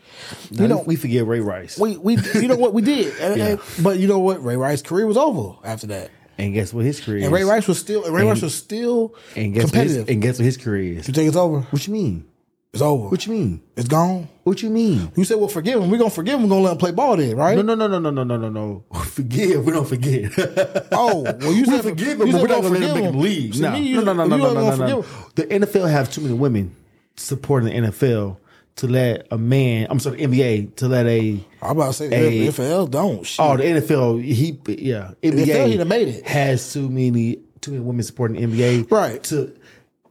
[0.51, 1.79] You know, we forget Ray Rice.
[1.79, 3.47] We we you know what we did, And- Yeah.
[3.49, 4.43] and- but you know what?
[4.45, 7.49] Ray Rice's career was over after that, and guess what his career and Ray is?
[7.49, 10.09] Rice was still and Ray Rice was still and guess what his, competitive.
[10.09, 11.09] and guess what his career is?
[11.09, 11.61] you think it's over?
[11.63, 12.27] What you mean?
[12.73, 13.09] It's over.
[13.09, 13.63] What you mean?
[13.77, 14.29] it's gone.
[14.45, 15.13] What you mean?
[15.15, 15.91] You said we'll forgive him.
[15.91, 16.45] We're gonna forgive him.
[16.45, 17.55] We're gonna let him play ball then, right?
[17.57, 18.85] No, no, no, no, no, no, no, no, no.
[19.01, 19.65] Forgive.
[19.67, 20.33] We don't forget.
[20.93, 22.89] Oh, well, you we said forgive you him, but said we're not don't let him
[23.13, 23.53] forgive him.
[23.53, 25.03] See, No, me, you- no, no, no, you no, no, gonna no, no.
[25.03, 26.75] forgive The NFL have too many women
[27.17, 28.39] supporting the NFL
[28.77, 29.87] to let a man.
[29.91, 31.45] I'm sorry, NBA to let a.
[31.61, 33.25] I'm about to say the NFL don't.
[33.25, 33.45] Shit.
[33.45, 34.23] Oh, the NFL.
[34.23, 35.13] He yeah.
[35.23, 36.27] NBA NFL, he done made it.
[36.27, 38.91] has too many too many women supporting the NBA.
[38.91, 39.23] Right.
[39.25, 39.55] To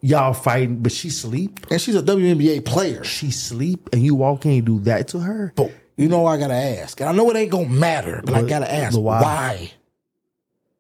[0.02, 1.60] y'all fighting, but she sleep.
[1.70, 3.04] and she's a WNBA player.
[3.04, 5.54] She sleep, and you walk in and do that to her.
[5.56, 7.00] But you know I gotta ask.
[7.00, 9.22] And I know it ain't gonna matter, but I gotta ask why?
[9.22, 9.72] why?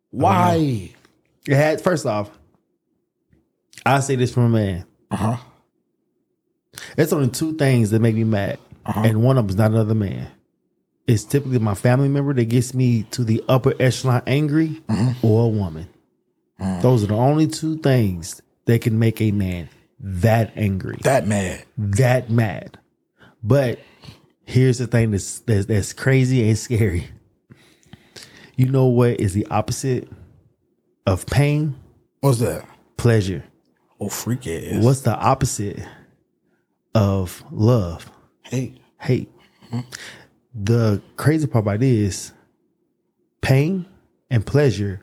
[0.09, 0.91] Why?
[1.47, 2.31] It had first off.
[3.85, 4.85] I say this from a man.
[5.09, 5.37] Uh huh.
[6.97, 9.01] It's only two things that make me mad, uh-huh.
[9.05, 10.27] and one of them is not another man.
[11.07, 15.25] It's typically my family member that gets me to the upper echelon angry, mm-hmm.
[15.25, 15.89] or a woman.
[16.59, 16.81] Mm.
[16.81, 21.65] Those are the only two things that can make a man that angry, That mad.
[21.77, 22.79] that mad.
[23.43, 23.79] But
[24.45, 27.07] here's the thing that's that's, that's crazy and scary.
[28.55, 30.07] You know what is the opposite
[31.07, 31.75] of pain?
[32.19, 32.67] What's that?
[32.97, 33.43] Pleasure.
[33.99, 34.83] Oh, freak ass.
[34.83, 35.79] What's the opposite
[36.93, 38.11] of love?
[38.51, 39.31] hate, hate.
[40.53, 42.33] The crazy part about this,
[43.39, 43.85] pain
[44.29, 45.01] and pleasure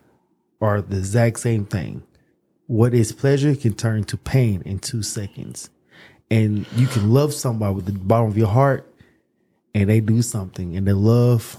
[0.61, 2.03] are the exact same thing.
[2.67, 5.71] What is pleasure can turn to pain in two seconds.
[6.31, 8.87] And you can love somebody with the bottom of your heart
[9.75, 11.57] and they do something and the love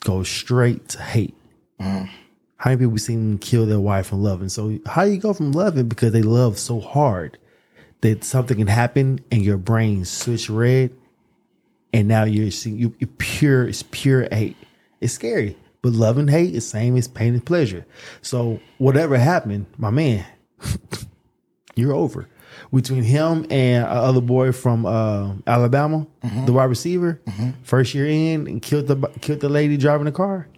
[0.00, 1.34] goes straight to hate.
[1.80, 2.10] Mm.
[2.58, 4.50] How many people we seen kill their wife from loving?
[4.50, 7.38] So how you go from loving because they love so hard
[8.02, 10.90] that something can happen and your brain switch red
[11.92, 14.56] and now you're seeing you you're pure it's pure hate.
[15.00, 17.86] It's scary but love and hate is same as pain and pleasure.
[18.20, 20.26] So whatever happened my man
[21.74, 22.28] you're over.
[22.72, 26.06] Between him and a other boy from uh, alabama
[26.44, 27.20] the wide receiver
[27.62, 30.48] first year in and killed the killed the lady driving the car.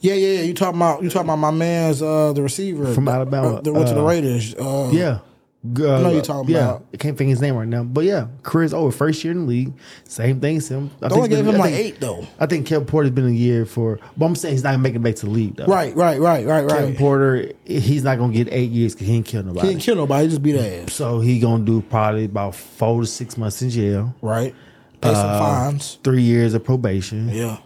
[0.00, 0.42] Yeah, yeah, yeah.
[0.42, 2.92] You talking about you talking about my man's uh the receiver.
[2.92, 4.54] From Alabama, uh, to the uh, Raiders.
[4.54, 5.20] Uh, yeah
[5.64, 6.84] I uh, know you're talking about.
[6.92, 8.90] I can't think his name right now, but yeah, career's over.
[8.92, 9.72] First year in the league,
[10.06, 10.60] same thing.
[10.60, 10.90] Sim.
[11.00, 12.26] I They only it's gave him I like think- eight though.
[12.38, 15.14] I think Kevin Porter's been a year for, but I'm saying he's not it back
[15.16, 15.64] to the league though.
[15.64, 16.98] Right, right, right, right, Kevin right.
[16.98, 19.68] Porter, he's not gonna get eight years because he ain't killed He nobody.
[19.68, 20.24] didn't kill nobody.
[20.24, 20.92] He just beat ass.
[20.92, 24.54] so he gonna do probably about four to six months in jail, Right.
[25.00, 25.98] Pay some uh, fines.
[26.04, 27.28] three years of probation.
[27.30, 27.58] Yeah.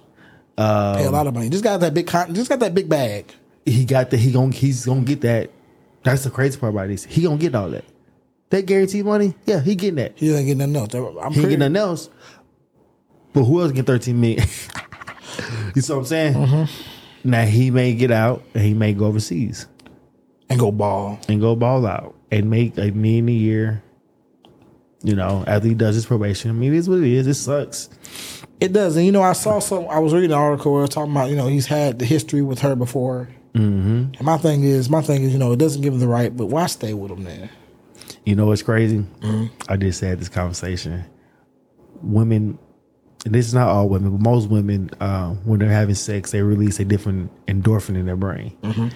[0.57, 1.49] Uh, Pay a lot of money.
[1.49, 2.07] Just got that big.
[2.07, 3.33] Con- just got that big bag.
[3.65, 5.51] He got the he gonna he's gonna get that.
[6.09, 7.05] That's the crazy part about this.
[7.05, 7.85] He gonna get all that.
[8.51, 10.13] That guaranteed money, yeah, he getting that.
[10.17, 11.17] He ain't getting nothing else.
[11.23, 12.09] I'm He ain't getting nothing else.
[13.35, 14.41] But who else get 13 million?
[15.75, 16.35] you see what I'm saying?
[16.35, 17.31] Mm-hmm.
[17.31, 19.67] Now he may get out and he may go overseas
[20.49, 21.21] and go ball.
[21.29, 23.83] and go ball out and make a million a year.
[25.03, 26.51] You know, after he does his probation.
[26.51, 27.27] I mean, it is what it is.
[27.27, 27.89] It sucks.
[28.59, 29.87] It does, and you know, I saw some.
[29.89, 32.05] I was reading an article where it was talking about you know he's had the
[32.05, 33.29] history with her before.
[33.59, 34.15] Mm-hmm.
[34.15, 36.35] And my thing is, my thing is, you know, it doesn't give them the right,
[36.35, 37.51] but why stay with them then?
[38.25, 38.99] You know what's crazy?
[38.99, 39.47] Mm-hmm.
[39.69, 41.05] I just had this conversation.
[42.03, 42.59] Women,
[43.25, 46.43] and this is not all women, but most women, uh, when they're having sex, they
[46.43, 48.57] release a different endorphin in their brain.
[48.63, 48.89] Mm-hmm.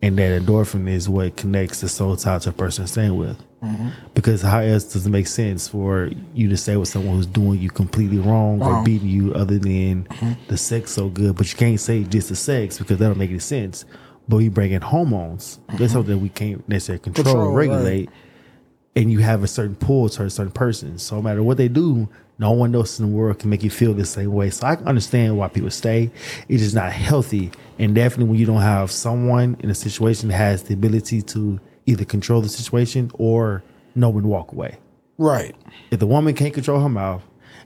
[0.00, 3.36] And that endorphin is what connects the soul tie to a person staying with.
[3.62, 3.88] Mm-hmm.
[4.14, 7.60] Because how else does it make sense for you to stay with someone who's doing
[7.60, 10.32] you completely wrong or beating you other than Mm-hmm.
[10.46, 11.36] the sex so good?
[11.36, 13.84] But you can't say just the sex because that don't make any sense.
[14.28, 15.58] But we bring in hormones.
[15.68, 15.88] That's uh-huh.
[15.88, 17.24] something that we can't necessarily control.
[17.24, 17.68] Control, or right.
[17.68, 18.10] regulate
[18.98, 20.98] and you have a certain pull to a certain person.
[20.98, 22.08] So no matter what they do,
[22.40, 24.50] no one else in the world can make you feel the same way.
[24.50, 26.10] So I can understand why people stay.
[26.48, 27.52] It's not healthy.
[27.78, 31.60] And definitely when you don't have someone in a situation that has the ability to
[31.86, 33.62] either control the situation or
[33.94, 34.78] when to walk away.
[35.16, 35.54] Right.
[35.92, 37.22] If the woman can't control her mouth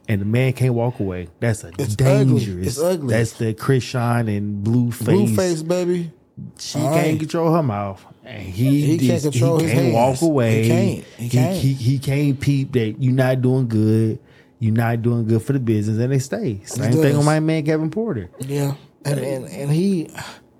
[0.09, 2.05] and the man can't walk away, that's a It's ugly.
[2.05, 2.66] dangerous.
[2.66, 3.14] It's ugly.
[3.14, 5.09] That's the Chrisean and blue face.
[5.09, 6.12] Blueface, baby.
[6.59, 7.19] She All can't right.
[7.19, 10.63] control her mouth, and he He can't control he his can't walk away.
[10.63, 11.05] He can't.
[11.19, 11.57] He can't.
[11.57, 14.19] He, he can't peep that you're not doing good.
[14.59, 16.61] You're not doing good for the business, and they stay.
[16.65, 18.31] Same thing on my man Kevin Porter.
[18.39, 18.75] Yeah.
[19.05, 20.09] And and and he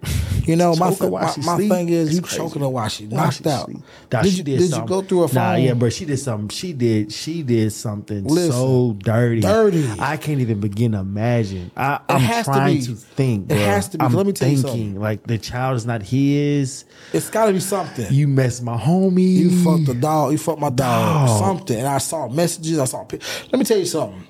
[0.45, 2.37] You know, my th- my, my thing is you crazy.
[2.37, 3.71] choking her while she While knocked she out.
[3.71, 5.35] Nah, did she you, did you go through a phone?
[5.37, 5.89] Nah, yeah, bro.
[5.89, 6.49] She did something.
[6.49, 7.13] She did.
[7.13, 8.51] She did something Listen.
[8.51, 9.41] so dirty.
[9.41, 9.89] Dirty.
[10.01, 11.71] I can't even begin to imagine.
[11.77, 12.87] I, I'm has to trying be.
[12.87, 13.53] to, think.
[13.53, 14.05] It has to be.
[14.05, 15.01] I'm Let me tell you thinking something.
[15.01, 16.87] like the child is not his.
[17.13, 18.07] It's got to be something.
[18.13, 19.23] You messed my homie.
[19.35, 20.33] You fucked the dog.
[20.33, 21.29] You fucked my dog.
[21.29, 21.39] Dog.
[21.39, 21.79] Something.
[21.79, 22.81] And I saw messages.
[22.81, 23.05] I saw.
[23.05, 24.25] pic- Let me tell you something.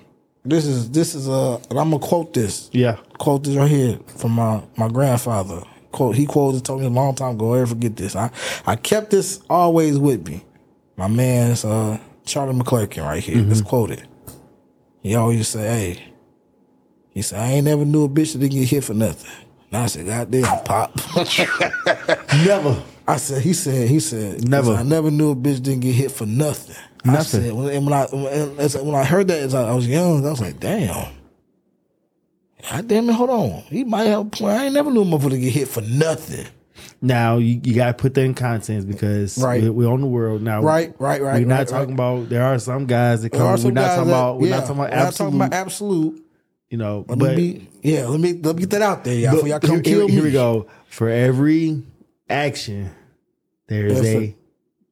[0.45, 2.69] This is this is uh, and I'm gonna quote this.
[2.73, 2.97] Yeah.
[3.19, 5.63] Quote this right here from my my grandfather.
[5.93, 6.17] Quote.
[6.17, 7.51] He quoted told me a long time ago.
[7.53, 8.17] I'll never forget this.
[8.17, 8.31] I
[8.67, 10.45] I kept this always with me.
[10.97, 13.43] My man's uh Charlie McClurkin right here.
[13.43, 14.05] Let's quote it.
[15.03, 16.13] He always say, "Hey,"
[17.11, 19.31] he said, "I ain't never knew a bitch that didn't get hit for nothing."
[19.71, 20.93] And I said, "God damn, pop."
[22.45, 22.83] Never.
[23.07, 24.75] I said, he said, he said, Never.
[24.75, 26.77] I never knew a bitch didn't get hit for nothing.
[27.05, 30.31] I said, when, and when I when, I heard that as I was young, I
[30.31, 31.13] was like, damn.
[32.71, 33.63] God damn it, hold on.
[33.63, 34.53] He might have a point.
[34.53, 36.47] I ain't never knew a motherfucker get hit for nothing.
[37.01, 39.63] Now you, you gotta put that in context because Right.
[39.63, 40.63] we're, we're on the world now.
[40.63, 41.95] Right, right, right, We're not right, talking right.
[42.19, 42.29] about.
[42.29, 43.41] There are some guys that come.
[43.41, 44.39] We're not talking that- about.
[44.41, 45.27] We're yeah, not talking about we're not absolute.
[45.31, 46.25] talking about absolute.
[46.71, 49.41] you know, Let but me yeah, let me let me get that out there, y'all.
[49.41, 50.13] But y'all come here, kill here- me.
[50.13, 50.67] here we go.
[50.89, 51.83] For every
[52.31, 52.91] action,
[53.67, 54.37] there is a, a-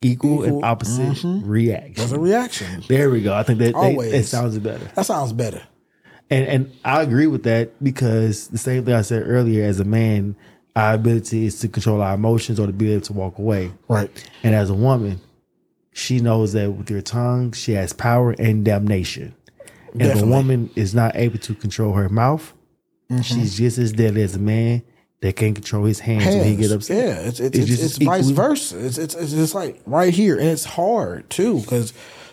[0.03, 2.15] equal, and equal- opposite There's reaction.
[2.15, 2.83] a reaction.
[2.89, 3.35] There we go.
[3.35, 4.13] I think that, Always.
[4.13, 4.91] that sounds better.
[4.95, 5.63] That sounds better.
[6.31, 9.65] And and I agree with that because the same thing I said earlier.
[9.65, 10.37] As a man,
[10.77, 13.73] our ability is to control our emotions or to be able to walk away.
[13.89, 14.11] Right.
[14.45, 15.21] And as a woman,
[15.93, 19.35] she knows that with her tongue, she has power and damnation.
[19.93, 22.55] And if a woman is not able to control her mouth,
[23.11, 23.23] Mm-hmm.
[23.23, 24.83] she's just as deadly as a man
[25.21, 26.97] that can't control his hands, when he get upset.
[26.97, 28.85] Yeah, it's it's, it's, just it's vice versa.
[28.85, 31.93] It's, it's it's just like right here, and it's hard too because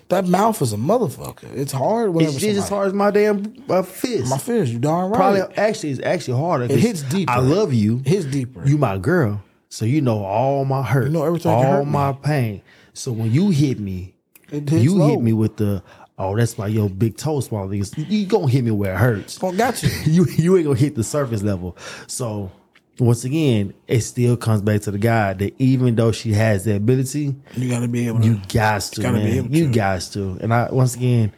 [0.09, 1.53] that mouth is a motherfucker.
[1.53, 4.29] It's hard whenever It's just as hard as my damn uh, fist.
[4.29, 5.17] My fist, you darn right.
[5.17, 6.67] Probably actually it's actually harder.
[6.69, 7.31] 'cause hits deeper.
[7.31, 7.97] I love you.
[7.99, 8.65] It hits deeper.
[8.65, 11.07] You my girl, so you know all my hurt.
[11.07, 11.91] You know everything all hurt me.
[11.91, 12.61] my pain.
[12.93, 14.13] So when you hit me,
[14.49, 15.09] It you low.
[15.09, 15.83] hit me with the
[16.17, 17.71] oh that's why your big toe swallow.
[17.71, 19.37] You you gonna hit me where it hurts.
[19.43, 19.89] Oh, got you.
[20.05, 21.75] you you ain't gonna hit the surface level.
[22.07, 22.49] So
[22.99, 26.75] once again, it still comes back to the guy that even though she has the
[26.75, 28.25] ability, You got to be able to.
[28.25, 29.53] you guys to, gotta man.
[29.53, 30.37] You guys to.
[30.41, 31.31] And I once again,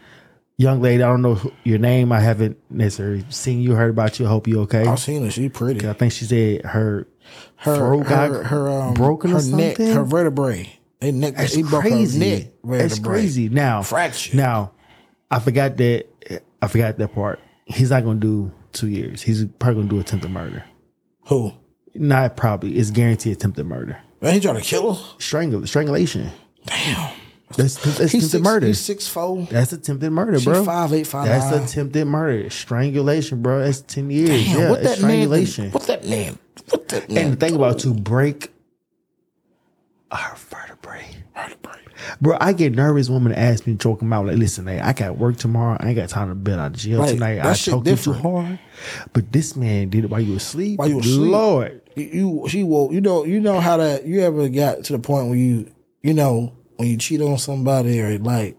[0.57, 2.11] young lady, I don't know your name.
[2.11, 4.25] I haven't necessarily seen you, heard about you.
[4.25, 4.85] I hope you okay.
[4.85, 5.31] I've seen her.
[5.31, 5.87] She's pretty.
[5.87, 7.07] I think she said her
[7.57, 10.71] Her her, her um broken her neck, her vertebrae.
[10.99, 11.35] They neck.
[11.35, 12.19] That's he broke crazy.
[12.19, 12.47] her neck.
[12.63, 12.77] Vertebrae.
[12.87, 13.49] That's crazy.
[13.49, 14.35] Now, Fracture.
[14.35, 14.71] Now,
[15.31, 16.05] I forgot that.
[16.61, 17.39] I forgot that part.
[17.65, 19.21] He's not gonna do two years.
[19.21, 20.63] He's probably gonna do attempted murder.
[21.29, 21.53] Who?
[21.95, 22.77] Not probably.
[22.77, 23.97] It's guaranteed attempted murder.
[24.21, 25.15] Man, he trying to kill her.
[25.19, 26.29] Strangle, strangulation.
[26.65, 27.11] Damn.
[27.55, 28.67] That's, that's attempted six, murder.
[28.67, 29.47] He's six four.
[29.49, 30.63] That's attempted murder, She bro.
[30.63, 31.63] five eight, five That's nine.
[31.63, 32.49] attempted murder.
[32.51, 33.59] Strangulation, bro.
[33.63, 34.29] That's ten years.
[34.45, 34.97] Damn, yeah, what that man?
[34.97, 35.71] strangulation.
[35.71, 36.37] What that man?
[36.69, 37.17] What that man?
[37.25, 38.51] and the thing about to break
[40.11, 41.05] our vertebrae.
[41.35, 41.78] vertebrae.
[42.21, 43.09] Bro, I get nervous.
[43.09, 44.25] When women ask me to choke them out.
[44.27, 45.77] Like, listen, hey, I got work tomorrow.
[45.79, 47.13] I ain't got time to bet out of jail Right.
[47.13, 47.35] tonight.
[47.35, 48.59] That I choked you too hard.
[49.13, 50.79] But this man did it while you were asleep.
[50.79, 51.31] While you was asleep.
[51.31, 51.81] Lord.
[51.95, 52.91] You, she woke.
[52.91, 53.25] You know.
[53.25, 54.05] You know how that.
[54.05, 57.99] You ever got to the point where you, you know, when you cheat on somebody
[58.01, 58.55] or like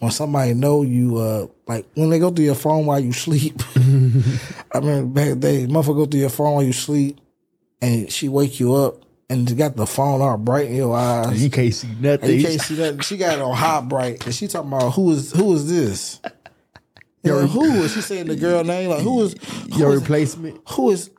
[0.00, 3.62] when somebody know you, uh, like when they go through your phone while you sleep.
[3.76, 7.20] I remember back in the day, motherfucker go through your phone while you sleep,
[7.82, 11.42] and she wake you up and she got the phone all bright in your eyes.
[11.42, 12.30] You can't see nothing.
[12.30, 13.02] And you can't see that.
[13.04, 16.20] She got it on high bright, and she talking about who is who is this?
[17.22, 18.88] You know, who is she saying the girl name?
[18.88, 19.34] Like who is
[19.70, 21.10] who Your is, replacement, who is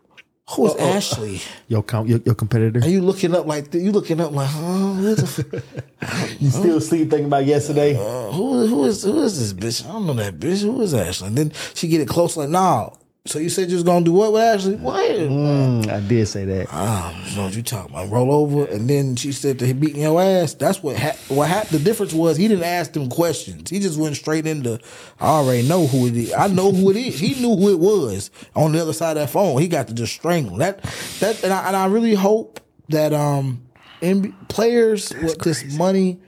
[0.50, 1.42] who is Ashley?
[1.68, 2.80] your, com- your your competitor.
[2.80, 5.64] And you looking up like you looking up like, the
[6.02, 7.96] f- You still asleep thinking about yesterday?
[7.96, 9.88] uh, who who is who is this bitch?
[9.88, 10.64] I don't know that bitch.
[10.64, 11.28] Who is Ashley?
[11.28, 12.90] And then she get it close like, nah.
[13.26, 14.78] So you said you was gonna do what with Ashley?
[14.78, 15.12] What?
[15.12, 16.74] Mm, I did say that.
[16.74, 18.10] I don't you talking about.
[18.10, 20.56] Roll over, and then she said to him beating your ass.
[20.56, 21.80] That's what ha- what happened.
[21.80, 23.70] The difference was he didn't ask them questions.
[23.70, 24.80] He just went straight into.
[25.20, 26.34] I already know who it is.
[26.34, 27.20] I know who it is.
[27.20, 29.62] He knew who it was on the other side of that phone.
[29.62, 30.82] He got to just strangle that.
[31.20, 33.62] That and I, and I really hope that um,
[34.02, 36.20] NBA players with this money,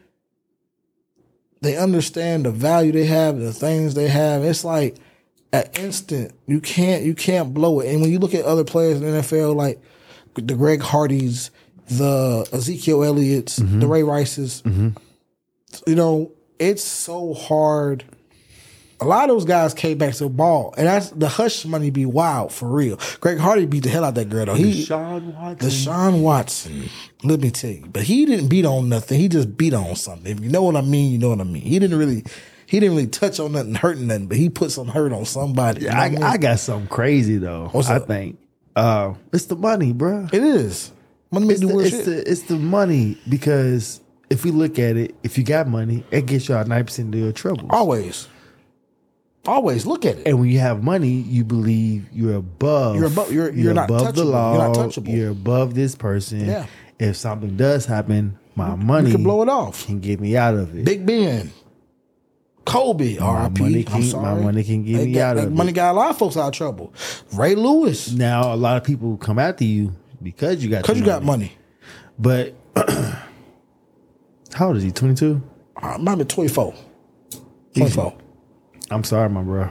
[1.62, 4.43] they understand the value they have and the things they have.
[4.43, 4.97] It's like
[5.54, 7.88] at instant you can't you can't blow it.
[7.88, 9.80] And when you look at other players in the NFL, like
[10.34, 11.52] the Greg Hardys,
[11.88, 13.80] the Ezekiel Elliott's, mm-hmm.
[13.80, 14.89] the Ray Rices, mm-hmm.
[15.88, 18.04] you know, it's so hard.
[19.00, 21.89] A lot of those guys came back to the ball, and that's the hush money
[21.89, 22.98] be wild for real.
[23.20, 24.54] Greg Hardy beat the hell out that girl though.
[24.54, 25.70] He Sean Watson.
[25.70, 26.89] Deshaun Watson,
[27.24, 29.20] let me tell you, but he didn't beat on nothing.
[29.20, 30.32] He just beat on something.
[30.32, 31.63] If you know what I mean, you know what I mean.
[31.63, 32.24] He didn't really,
[32.65, 35.88] he didn't really touch on nothing, hurting nothing, but he put some hurt on somebody.
[35.89, 37.69] I, I got something crazy though.
[37.71, 38.08] What's I up?
[38.08, 38.38] think
[38.76, 40.28] Uh, it's the money, bro.
[40.32, 40.91] It is.
[41.32, 42.06] Money It's do the, it's shit.
[42.06, 43.99] the it's the money because
[44.30, 47.13] if we look at it, if you got money, it gets you out ninety percent
[47.13, 47.67] of your troubles.
[47.71, 48.28] Always.
[49.45, 50.28] Always look at it.
[50.28, 52.95] And when you have money, you believe you're above.
[52.95, 54.32] You're above- you're- you're not above the touchable.
[54.32, 54.54] law.
[54.54, 55.15] You're not touchable.
[55.17, 56.45] You're above this person.
[56.45, 56.65] Yeah.
[56.97, 59.86] If something does happen, my money You can blow it off.
[59.86, 60.86] can get me out of it.
[60.86, 61.52] Big Ben.
[62.65, 63.62] Kobe, R.I.P.
[63.62, 64.36] money I'm can- sorry.
[64.36, 66.38] my money can get They me got- out of Money got a lot of folks
[66.38, 66.93] out of trouble.
[67.34, 71.02] Ray Lewis, now a lot of people come after you because you got because the
[71.02, 71.52] you got money.
[72.17, 72.56] But
[74.54, 74.91] how old is he?
[74.91, 75.41] Twenty two.
[75.76, 76.73] I uh, might be 24.
[77.76, 78.15] 24.
[78.91, 79.69] I'm sorry, my bro.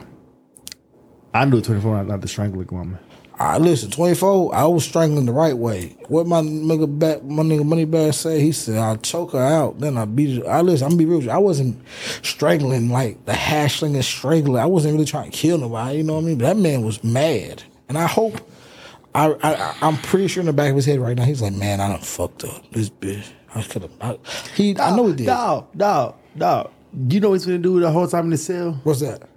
[1.32, 2.98] I knew at 24 not, not to strangle woman.
[3.38, 5.96] I listen, 24, I was strangling the right way.
[6.08, 9.80] What my nigga back, my nigga Money Bag say, he said, I choke her out,
[9.80, 10.48] then I beat her.
[10.48, 11.32] I listen, I'm gonna be real with you.
[11.32, 11.82] I wasn't
[12.22, 14.62] strangling like the hashling and strangling.
[14.62, 16.38] I wasn't really trying to kill nobody, you know what I mean?
[16.38, 17.62] But that man was mad.
[17.88, 18.40] And I hope,
[19.14, 21.54] I, I, I'm pretty sure in the back of his head right now, he's like,
[21.54, 23.26] man, I done fucked up this bitch.
[23.54, 24.18] I could have,
[24.54, 25.26] he, I know he did.
[25.26, 26.70] Dog, dog, dog.
[27.08, 28.78] You know what he's gonna do the whole time in the cell?
[28.84, 29.28] What's that?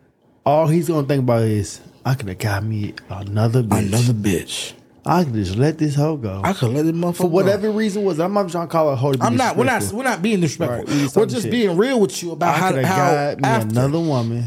[0.45, 3.87] All he's gonna think about is, I could have got me another bitch.
[3.87, 4.73] Another bitch.
[5.07, 6.41] I could just let this hoe go.
[6.43, 8.95] I could let this motherfucker For whatever reason was, I'm not trying to call it
[8.95, 9.13] hoe.
[9.13, 9.55] to I'm not.
[9.55, 9.83] We're not.
[9.91, 10.95] We're not being disrespectful.
[10.95, 11.51] Right, we're just shit.
[11.51, 14.45] being real with you about I how, how got me after another woman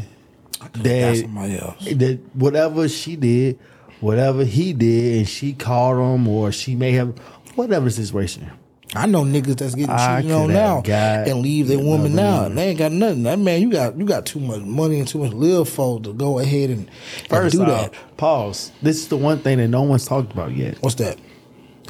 [0.73, 1.85] that somebody else.
[1.85, 3.59] that whatever she did,
[4.01, 7.17] whatever he did, and she called him or she may have
[7.55, 8.49] whatever the situation.
[8.95, 12.41] I know niggas that's getting I cheated on now and leave their woman now.
[12.43, 12.55] woman.
[12.55, 13.23] They ain't got nothing.
[13.23, 16.13] That man, you got you got too much money and too much live for to
[16.13, 16.89] go ahead and,
[17.29, 18.17] and do off, that.
[18.17, 18.71] pause.
[18.81, 20.77] This is the one thing that no one's talked about yet.
[20.81, 21.19] What's that?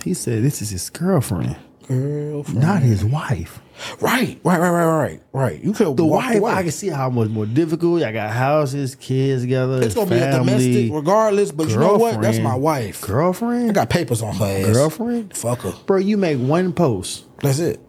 [0.03, 1.55] He said this is his girlfriend,
[1.89, 2.61] Girlfriend.
[2.61, 3.61] not his wife.
[4.01, 5.63] Right, right, right, right, right, right.
[5.63, 6.51] You could The wife, away.
[6.51, 8.03] I can see how much more difficult.
[8.03, 9.81] I got houses, kids together.
[9.81, 12.21] it's gonna be a domestic regardless, but you know what?
[12.21, 13.01] That's my wife.
[13.01, 14.73] Girlfriend, I got papers on her ass.
[14.73, 15.35] girlfriend.
[15.35, 15.73] Fuck her.
[15.85, 17.25] Bro, you make one post.
[17.41, 17.79] That's it.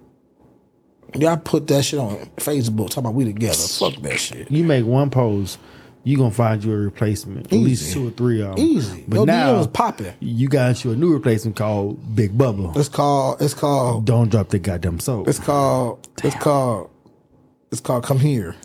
[1.16, 3.54] Y'all put that shit on Facebook talking about we together.
[3.54, 4.50] Fuck that shit.
[4.50, 5.58] You make one post,
[6.04, 7.46] you gonna find you a replacement.
[7.46, 8.64] At least two or three of them.
[8.64, 9.04] Easy.
[9.06, 10.12] But Your now DMs popping.
[10.20, 12.76] you got you a new replacement called Big Bubba.
[12.76, 13.42] It's called.
[13.42, 14.06] It's called.
[14.06, 15.28] Don't drop the goddamn soap.
[15.28, 16.08] It's called.
[16.24, 16.90] It's called.
[17.70, 18.04] It's called.
[18.04, 18.56] Come here.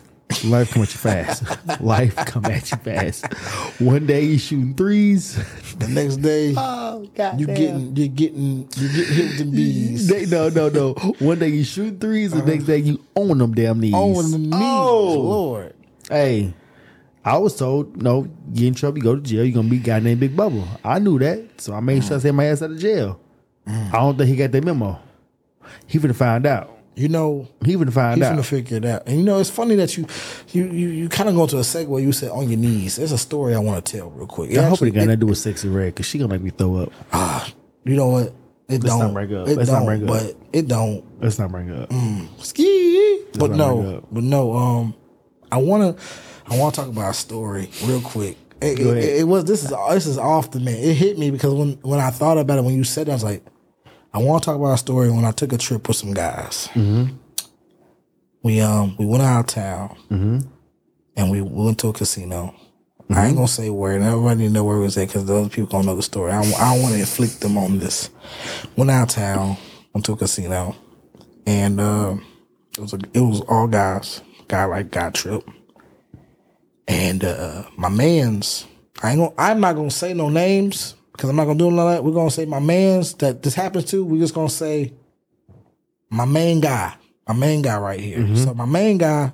[0.44, 1.44] Life come at you fast.
[1.80, 3.32] Life come at you fast.
[3.80, 5.36] One day you shooting threes.
[5.76, 7.38] The next day, Oh god.
[7.38, 7.94] you getting.
[7.94, 8.68] You're getting.
[8.76, 10.30] You getting hit with them bees.
[10.30, 10.94] no, no, no.
[11.20, 12.46] One day you shoot threes, the uh-huh.
[12.46, 13.94] next day you own them damn knees.
[13.94, 14.52] On the knees.
[14.54, 15.14] Oh.
[15.20, 15.74] Lord.
[16.10, 16.54] Hey,
[17.26, 19.80] I was told, no, you in trouble, you go to jail, you're gonna be a
[19.80, 20.66] guy named Big Bubble.
[20.84, 23.20] I knew that, so I made sure I sent my ass out of jail.
[23.66, 24.98] I don't think he got that memo.
[25.88, 26.72] He finna find out.
[26.94, 27.48] You know.
[27.64, 28.14] He finna find out.
[28.14, 28.30] He's out.
[28.30, 29.02] gonna figure it out.
[29.08, 30.06] And you know, it's funny that you,
[30.52, 32.00] you, you, you kind of go into a segue.
[32.00, 32.94] You said on your knees.
[32.96, 34.50] There's a story I want to tell real quick.
[34.52, 36.32] It I hope actually- it got nothing to do with Sexyy Red, cause she gonna
[36.32, 36.92] make me throw up.
[37.12, 37.52] ah,
[37.84, 38.26] you know what?
[38.68, 39.12] It Let's don't.
[39.12, 39.48] bring it up.
[39.48, 39.86] It Let's not don't.
[39.86, 40.08] bring up.
[40.08, 41.04] but it don't.
[41.20, 41.92] Let's not bring it up.
[42.44, 43.24] Ski.
[43.36, 44.04] But not bring it no, up.
[44.12, 44.52] but no.
[44.56, 44.94] Um,
[45.52, 45.96] I wanna,
[46.48, 48.36] I want to talk about a story real quick.
[48.60, 50.76] It, it, it was this is this is off the man.
[50.76, 53.14] It hit me because when when I thought about it, when you said that, I
[53.14, 53.44] was like,
[54.14, 56.68] I want to talk about a story when I took a trip with some guys.
[56.74, 57.14] Mm-hmm.
[58.42, 60.48] We um we went out of town Mm-hmm.
[61.16, 62.54] and we went to a casino.
[63.08, 65.66] I ain't gonna say where, and everybody know where we was at because those people
[65.66, 66.32] gonna know the story.
[66.32, 68.10] I, I don't want to inflict them on this.
[68.76, 69.56] Went out of town,
[69.92, 70.74] went to a casino,
[71.46, 72.16] and uh,
[72.76, 75.48] it was a, it was all guys, guy like guy trip,
[76.86, 78.66] and uh, uh, my man's.
[79.02, 79.34] I ain't gonna.
[79.38, 82.04] I'm not gonna say no names because I'm not gonna do none of that.
[82.04, 84.04] We're gonna say my man's that this happens to.
[84.04, 84.92] We're just gonna say
[86.10, 86.94] my main guy,
[87.28, 88.18] my main guy right here.
[88.18, 88.36] Mm-hmm.
[88.36, 89.32] So my main guy,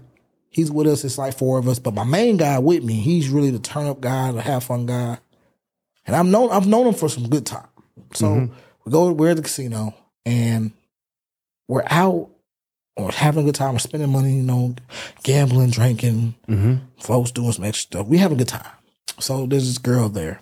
[0.49, 1.05] he's with us.
[1.05, 3.87] It's like four of us, but my main guy with me, he's really the turn
[3.87, 5.19] up guy, the have fun guy,
[6.07, 7.69] and I've known I've known him for some good time.
[8.15, 8.55] So mm-hmm.
[8.85, 9.95] we go, we're at the casino,
[10.27, 10.73] and
[11.69, 12.32] we're out
[12.96, 14.74] or having a good time, or spending money, you know,
[15.22, 16.76] gambling, drinking, mm-hmm.
[17.00, 18.07] folks doing some extra stuff.
[18.07, 18.70] We have a good time.
[19.18, 20.40] So there's this girl there,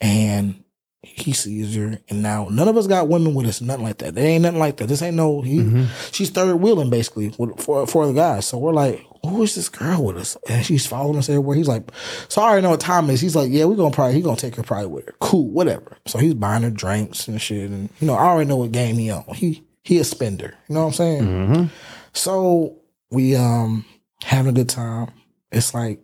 [0.00, 0.62] and
[1.02, 4.14] he sees her, and now none of us got women with us, nothing like that.
[4.14, 4.88] There ain't nothing like that.
[4.88, 5.40] This ain't no.
[5.40, 5.84] He, mm-hmm.
[6.12, 8.46] she's third wheeling basically for for the guys.
[8.46, 10.36] So we're like, who is this girl with us?
[10.48, 11.56] And she's following us everywhere.
[11.56, 11.90] He's like,
[12.28, 13.20] so I already know what time is.
[13.20, 15.14] He's like, yeah, we're gonna probably he gonna take her probably with her.
[15.20, 15.96] Cool, whatever.
[16.06, 18.96] So he's buying her drinks and shit, and you know I already know what game
[18.96, 19.24] he on.
[19.34, 20.54] He he a spender.
[20.68, 21.70] You know what I'm saying?
[22.12, 22.78] So
[23.10, 23.84] we um
[24.22, 25.10] having a good time.
[25.52, 26.00] It's like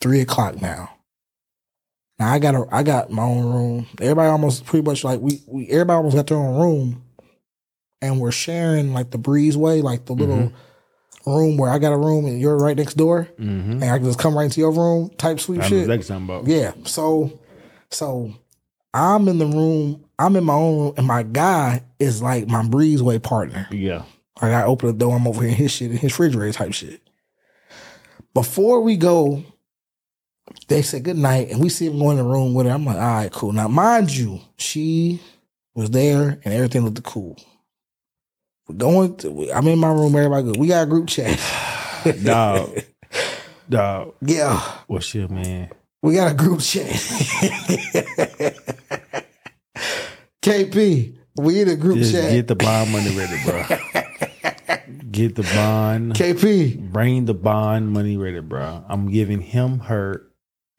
[0.00, 0.90] three o'clock now.
[2.18, 3.86] Now I got a I got my own room.
[4.00, 7.02] Everybody almost pretty much like we we everybody almost got their own room,
[8.00, 10.52] and we're sharing like the breezeway, like the little
[11.26, 14.18] room where I got a room and you're right next door, and I can just
[14.18, 15.88] come right into your room type sweet shit.
[15.90, 16.46] exactly what you're about.
[16.48, 16.72] Yeah.
[16.84, 17.38] So
[17.90, 18.32] So
[18.94, 20.04] I'm in the room.
[20.18, 23.68] I'm in my own room, and my guy is like my breezeway partner.
[23.70, 24.02] Yeah.
[24.42, 26.72] Like I open the door, I'm over here in his shit, in his refrigerator type
[26.72, 27.00] shit.
[28.34, 29.42] Before we go,
[30.68, 32.72] they said good night, and we see him go in the room with her.
[32.72, 33.52] I'm like, all right, cool.
[33.52, 35.20] Now, mind you, she
[35.74, 37.36] was there, and everything looked cool.
[38.68, 39.16] We're going.
[39.18, 40.14] To, I'm in my room.
[40.14, 40.56] Everybody good.
[40.56, 41.38] We got a group chat.
[42.22, 42.78] Dog.
[43.68, 44.14] Dog.
[44.22, 45.70] yeah, What's your man?
[46.02, 46.86] we got a group chat.
[50.48, 52.30] KP, we in a group Just chat.
[52.30, 53.64] get the bond money ready, bro.
[55.10, 56.14] get the bond.
[56.14, 58.84] KP Bring the bond money ready, bro.
[58.88, 60.22] I'm giving him her.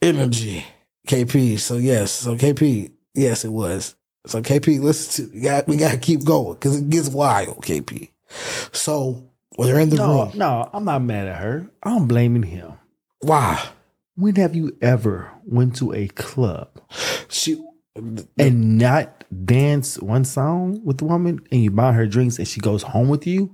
[0.02, 0.66] energy.
[1.08, 1.60] KP.
[1.60, 2.12] So yes.
[2.12, 2.92] So KP.
[3.16, 3.96] Yes, it was.
[4.28, 7.64] So KP, listen to we got we got to keep going because it gets wild.
[7.64, 8.10] KP.
[8.74, 11.70] So when they're in the No, room, no, I'm not mad at her.
[11.84, 12.74] I'm blaming him.
[13.22, 13.64] why
[14.16, 16.70] When have you ever went to a club
[17.30, 17.64] she?
[18.38, 22.60] and not dance one song with the woman and you buy her drinks and she
[22.60, 23.52] goes home with you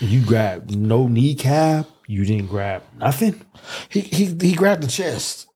[0.00, 3.40] and you grab no kneecap, you didn't grab nothing?
[3.88, 5.46] He he he grabbed the chest.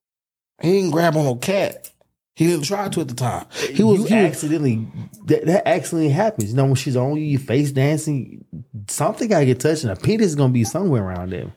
[0.60, 1.90] He didn't grab on no cat.
[2.34, 3.46] He didn't try to at the time.
[3.72, 4.86] He was, you he accidentally
[5.26, 6.50] that, that accidentally happens.
[6.50, 8.44] You know, when she's on you, face dancing,
[8.88, 11.52] something gotta get touched, and a penis is gonna be somewhere around there.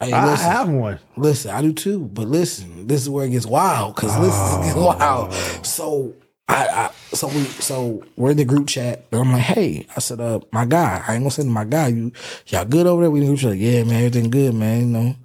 [0.00, 1.00] Hey, I listen, have one.
[1.16, 2.00] listen, I do too.
[2.00, 4.92] But listen, this is where it gets wild because listen, it oh.
[4.92, 5.66] gets wild.
[5.66, 6.14] So
[6.48, 10.00] I, I so we so we're in the group chat, and I'm like, hey, I
[10.00, 12.12] said, uh, my guy, I ain't gonna send my guy, you
[12.46, 13.10] y'all good over there?
[13.10, 14.80] We in the group chat, yeah, man, everything good, man.
[14.80, 15.16] You know,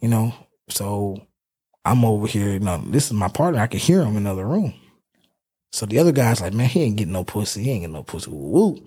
[0.00, 0.34] you know.
[0.68, 1.26] So
[1.84, 2.50] I'm over here.
[2.50, 3.60] You know, this is my partner.
[3.60, 4.74] I can hear him in another room.
[5.72, 7.62] So the other guy's like, man, he ain't getting no pussy.
[7.62, 8.30] He ain't getting no pussy.
[8.30, 8.78] Woo.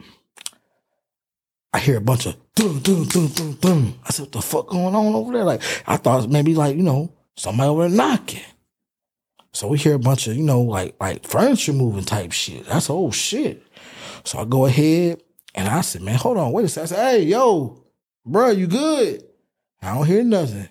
[1.73, 3.99] I hear a bunch of dum dum dum dum dum.
[4.05, 5.43] I said, what the fuck going on over there?
[5.43, 8.43] Like, I thought maybe like, you know, somebody over there knocking.
[9.55, 12.65] So we hear a bunch of, you know, like like furniture moving type shit.
[12.65, 13.65] That's old shit.
[14.25, 15.23] So I go ahead
[15.55, 16.83] and I said, man, hold on, wait a second.
[16.83, 17.81] I said, hey, yo,
[18.25, 19.23] bro, you good?
[19.81, 20.67] I don't hear nothing.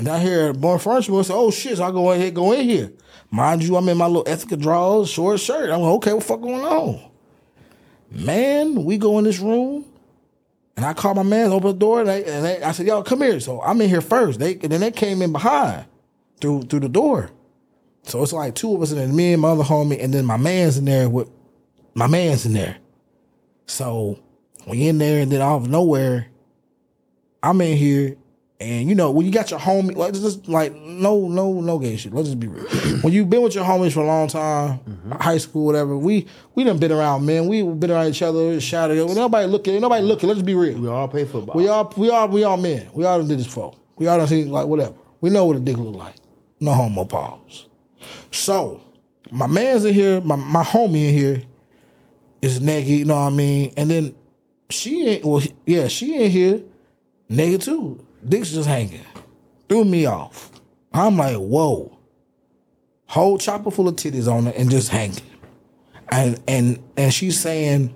[0.00, 1.26] And I hear more furniture moving.
[1.26, 1.76] I said, oh shit.
[1.76, 2.92] So I go ahead, go in here.
[3.30, 5.70] Mind you, I'm in my little ethical drawers, short shirt.
[5.70, 7.00] I'm like, okay, what the fuck going on?
[8.10, 9.84] Man, we go in this room.
[10.76, 13.02] And I called my man, open the door, and, they, and they, I said, "Yo,
[13.02, 14.38] come here." So I'm in here first.
[14.38, 15.86] They and then they came in behind
[16.40, 17.30] through through the door.
[18.08, 20.24] So it's like two of us in there, me and my other homie, and then
[20.24, 21.28] my man's in there with
[21.94, 22.78] my man's in there.
[23.66, 24.18] So
[24.66, 26.28] we in there, and then out of nowhere,
[27.42, 28.16] I'm in here,
[28.60, 31.98] and you know when you got your homie, like just like no no no gay
[31.98, 32.14] shit.
[32.14, 32.64] Let's just be real.
[33.02, 35.12] when you've been with your homies for a long time, mm-hmm.
[35.12, 37.46] high school, whatever, we we done been around, man.
[37.46, 38.96] We been around each other, shouted.
[38.96, 40.30] Nobody looking, nobody looking.
[40.30, 40.80] Let's just be real.
[40.80, 41.54] We all play football.
[41.54, 42.88] We all we all we all men.
[42.94, 43.76] We all done did this for.
[43.96, 44.94] We all done seen like whatever.
[45.20, 46.14] We know what a dick look like.
[46.58, 47.67] No homo pause.
[48.30, 48.82] So
[49.30, 51.42] my man's in here, my my homie in here
[52.40, 53.72] is naked, you know what I mean?
[53.76, 54.14] And then
[54.70, 56.62] she ain't well yeah, she in here
[57.28, 58.04] naked too.
[58.26, 59.04] Dick's just hanging.
[59.68, 60.50] Threw me off.
[60.92, 61.96] I'm like, whoa.
[63.06, 65.22] Whole chopper full of titties on it and just hanging.
[66.10, 67.94] And and and she's saying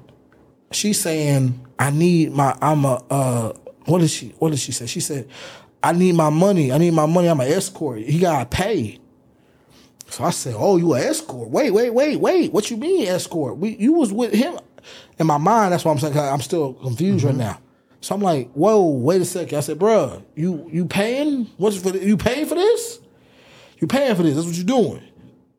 [0.71, 3.53] she's saying I need my I'm a uh
[3.87, 4.87] what did she what did she say?
[4.87, 5.29] She said
[5.83, 6.73] I need my money.
[6.73, 7.29] I need my money.
[7.29, 8.01] I'm an escort.
[8.01, 9.01] He got paid.
[10.13, 11.49] So I said, "Oh, you an escort?
[11.49, 12.53] Wait, wait, wait, wait.
[12.53, 13.57] What you mean escort?
[13.57, 14.59] We you was with him?"
[15.19, 17.41] In my mind, that's what I'm saying I'm still confused right mm-hmm.
[17.41, 17.61] now.
[18.03, 19.57] So I'm like, "Whoa, wait a second.
[19.57, 21.47] I said, "Bruh, you you paying?
[21.57, 21.97] What's for?
[21.97, 23.01] You paying for this?
[23.79, 24.35] You paying for this?
[24.35, 25.03] That's what you're doing?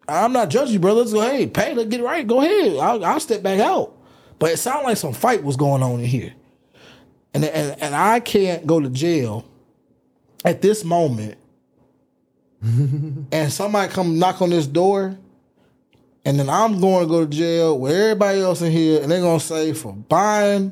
[0.07, 0.99] I'm not judging you, brother.
[0.99, 1.21] Let's go.
[1.21, 1.73] Hey, pay.
[1.73, 2.27] Let's get it right.
[2.27, 2.77] Go ahead.
[2.77, 3.97] I'll, I'll step back out.
[4.37, 6.33] But it sounded like some fight was going on in here,
[7.33, 9.45] and and and I can't go to jail
[10.45, 11.39] at this moment.
[13.31, 15.17] and somebody come knock on this door,
[16.25, 19.21] and then I'm going to go to jail with everybody else in here, and they're
[19.21, 20.71] gonna say for buying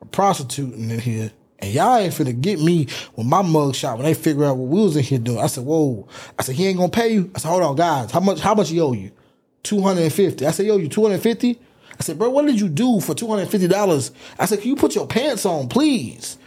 [0.00, 1.32] or prostituting in here.
[1.60, 4.68] And y'all ain't finna get me with my mug shot when they figure out what
[4.68, 5.40] we was in here doing.
[5.40, 6.06] I said, whoa.
[6.38, 7.32] I said, he ain't gonna pay you.
[7.34, 8.12] I said, hold on, guys.
[8.12, 9.10] How much how much he owe you?
[9.64, 10.46] 250.
[10.46, 11.60] I said, yo, you 250?
[11.98, 14.10] I said, bro, what did you do for $250?
[14.38, 16.38] I said, can you put your pants on, please?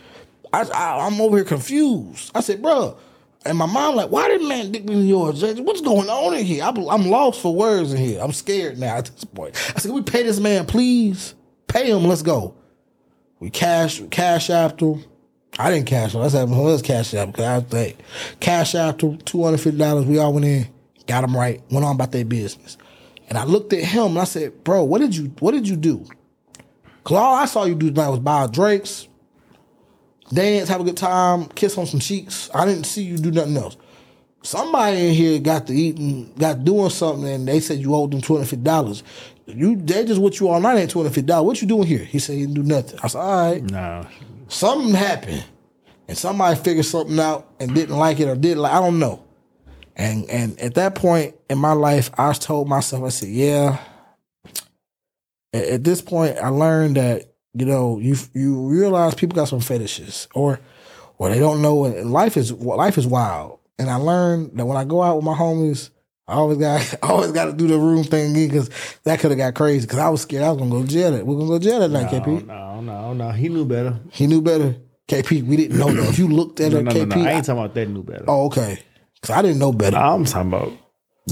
[0.54, 2.32] I, I I'm over here confused.
[2.34, 2.98] I said, bro,
[3.46, 5.44] and my mom like, why did man dick me in yours?
[5.44, 6.64] What's going on in here?
[6.64, 8.22] I'm, lost for words in here.
[8.22, 9.56] I'm scared now at this point.
[9.76, 11.34] I said, we pay this man, please?
[11.68, 12.04] Pay him.
[12.04, 12.56] Let's go.
[13.40, 14.94] We cash cash after.
[15.58, 16.22] I didn't cash him.
[16.22, 17.98] Let's have let's cash out because I think
[18.40, 20.06] cash after two hundred fifty dollars.
[20.06, 20.68] We all went in,
[21.08, 22.78] got them right, went on about their business.
[23.30, 25.76] And I looked at him and I said, "Bro, what did you what did you
[25.76, 26.06] do?
[27.04, 29.08] Cause all I saw you do tonight was buy drinks,
[30.32, 32.50] dance, have a good time, kiss on some cheeks.
[32.54, 33.78] I didn't see you do nothing else.
[34.44, 38.22] somebody in here got to eating, got doing something, and they said you owed them
[38.22, 39.04] hundred fifty dollars.
[39.46, 41.46] You they just what you all night ain't two hundred fifty dollars.
[41.48, 42.04] What you doing here?
[42.04, 43.00] He said he didn't do nothing.
[43.04, 44.08] I said, all right, No.
[44.48, 45.44] something happened,
[46.08, 49.24] and somebody figured something out and didn't like it or did like I don't know.
[49.96, 53.78] And and at that point in my life, I told myself, I said, yeah.
[55.54, 59.60] At, at this point, I learned that you know you you realize people got some
[59.62, 60.60] fetishes or
[61.18, 61.86] or they don't know.
[61.86, 63.60] And life is life is wild.
[63.78, 65.90] And I learned that when I go out with my homies,
[66.28, 68.70] I always got I always got to do the room thing again because
[69.04, 69.86] that could have got crazy.
[69.86, 71.12] Because I was scared I was gonna go to jail.
[71.24, 72.46] We're gonna go to jail that night, No, KP.
[72.48, 73.32] no, no, no.
[73.32, 74.00] He knew better.
[74.12, 74.76] He knew better.
[75.08, 76.10] KP, we didn't know that.
[76.10, 77.26] If you looked at No, it, no, no, KP, no.
[77.28, 78.24] I ain't talking about that knew better.
[78.30, 78.80] oh, okay.
[79.16, 79.98] Because I didn't know better.
[79.98, 80.72] I'm talking about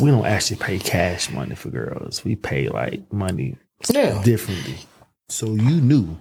[0.02, 2.26] we don't actually pay cash money for girls.
[2.26, 3.56] We pay like money
[3.90, 4.22] Yeah.
[4.24, 4.76] differently.
[5.30, 6.18] So you knew.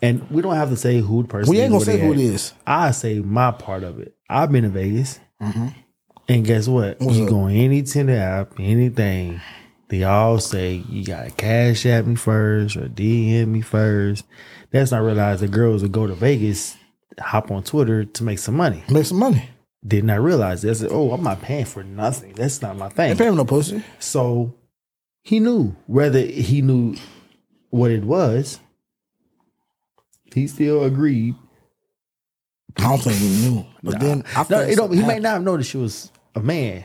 [0.00, 2.18] And we don't have to say who the person We ain't gonna say who it
[2.18, 2.52] is.
[2.66, 4.16] I say my part of it.
[4.28, 5.20] I've been to Vegas.
[5.40, 5.68] Mm-hmm.
[6.28, 7.00] And guess what?
[7.00, 7.30] What's you up?
[7.30, 9.40] go on any Tinder app, anything,
[9.92, 14.24] they all say you gotta cash at me first or DM me first.
[14.70, 16.78] That's not realize the girls would go to Vegas,
[17.20, 18.82] hop on Twitter to make some money.
[18.88, 19.50] Make some money.
[19.86, 20.70] Did not realize that.
[20.70, 22.32] I said, oh, I'm not paying for nothing.
[22.32, 23.10] That's not my thing.
[23.10, 23.84] Ain't paying no pussy.
[23.98, 24.54] So
[25.22, 26.96] he knew whether he knew
[27.72, 28.60] what it was.
[30.32, 31.34] He still agreed.
[32.76, 33.66] I don't think he knew.
[33.82, 36.40] But then I No, you know, he might not have known that she was a
[36.40, 36.84] man,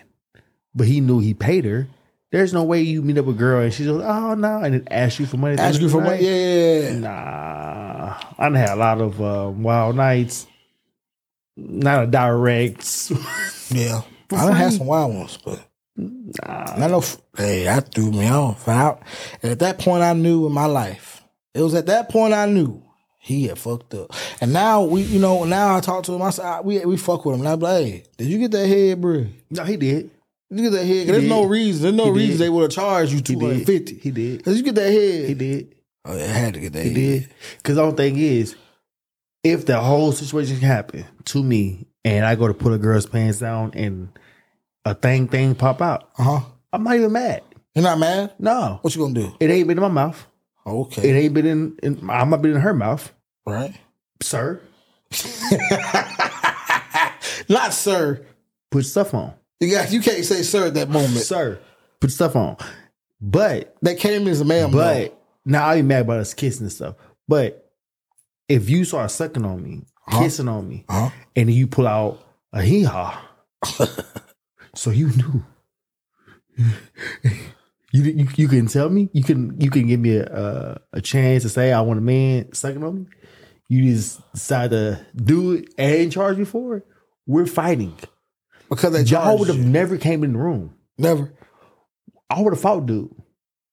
[0.73, 1.87] but he knew he paid her.
[2.31, 4.73] There's no way you meet up with a girl and she's like, oh no, and
[4.73, 5.57] then ask you for money.
[5.57, 6.23] ask you for money.
[6.23, 6.99] Yeah, yeah, yeah.
[6.99, 10.47] Nah, I done had a lot of uh, wild nights.
[11.55, 13.11] Not a direct.
[13.69, 14.01] Yeah.
[14.31, 15.59] I done had some wild ones, but
[16.43, 17.03] I know.
[17.35, 18.67] Hey, that threw me off.
[18.67, 18.97] And, I,
[19.41, 21.23] and at that point, I knew in my life.
[21.53, 22.83] It was at that point I knew
[23.19, 24.11] he had fucked up.
[24.41, 26.21] And now we, you know, now I talk to him.
[26.21, 27.41] I say we we fuck with him.
[27.41, 29.25] And I be like, hey, did you get that head, bro?
[29.49, 30.11] No, he did.
[30.51, 30.97] you get that head?
[31.05, 31.29] 'Cause There's did.
[31.29, 31.81] no reason.
[31.83, 32.39] There's no He reason did.
[32.41, 33.95] they would have charged you two hundred fifty.
[33.97, 34.43] He did.
[34.43, 35.27] Did you get that head?
[35.27, 35.75] He did.
[36.05, 36.95] Oh, yeah, I had to get that He head.
[37.21, 37.29] did.
[37.57, 38.55] Because the only thing is,
[39.43, 43.39] if the whole situation happened to me and I go to put a girl's pants
[43.39, 44.09] down and
[44.91, 46.39] a thing thing pop out, Uh huh.
[46.73, 47.41] I'm not even mad.
[47.75, 48.33] You're not mad?
[48.39, 49.33] No, What you gonna do?
[49.39, 50.25] it ain't been in my mouth.
[50.65, 51.09] Okay.
[51.09, 51.77] It ain't been in.
[51.83, 53.13] in I'm not been in her mouth,
[53.45, 53.73] right.
[54.21, 54.59] sir.
[57.49, 58.25] Not sir.
[58.71, 61.21] Put stuff on, You got you can't say sir at that moment.
[61.23, 61.59] sir.
[62.01, 62.57] Put stuff on.
[63.21, 64.71] But That came as a man.
[64.71, 66.95] but now I ain't mad about us kissing and stuff.
[67.27, 67.71] But
[68.49, 70.19] if you start sucking on me, Uh-huh.
[70.23, 71.09] kissing on me, huh?
[71.35, 72.19] and you pull out
[72.51, 73.17] a hee haw.
[74.77, 75.43] so you knew.
[77.93, 81.01] you, you you can tell me you can you can give me a a, a
[81.01, 83.05] chance to say I want a man sucking on me.
[83.69, 86.87] You just decide to do it and charge me for it.
[87.25, 87.97] We're fighting.
[88.69, 90.75] Because Y'all would have never came in the room.
[90.97, 91.33] never.
[92.29, 93.13] I would have fought, dude.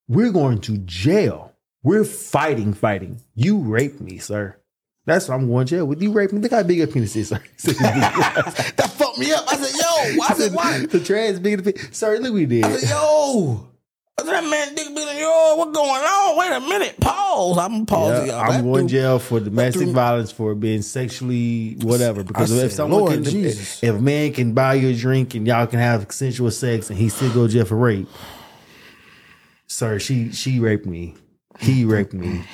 [0.09, 1.53] We're going to jail.
[1.83, 3.21] We're fighting, fighting.
[3.35, 4.57] You raped me, sir.
[5.07, 6.13] That's why I'm going to jail with you.
[6.13, 6.41] Raped me.
[6.41, 7.43] Look how big penis is, sir.
[7.65, 9.45] That fucked me up.
[9.53, 10.23] I said, yo.
[10.29, 10.87] I said, why?
[10.87, 11.93] The trans bigger than.
[11.93, 12.65] Sir, look we did.
[12.65, 13.69] I said, yo.
[14.17, 15.59] I said, that man dick bigger than yours.
[15.59, 16.39] What going on?
[16.39, 17.01] Wait a minute.
[17.01, 17.59] Pause.
[17.59, 18.27] I'm pausing.
[18.29, 18.53] Yeah, y'all.
[18.53, 22.23] I'm going dude- to jail for domestic threw- violence for being sexually whatever.
[22.23, 23.83] Because I if said, someone Lord can, Jesus.
[23.83, 26.99] if a man can buy you a drink and y'all can have consensual sex and
[26.99, 28.07] he still go to jail for rape,
[29.67, 31.15] sir, she she raped me,
[31.59, 32.45] he raped me,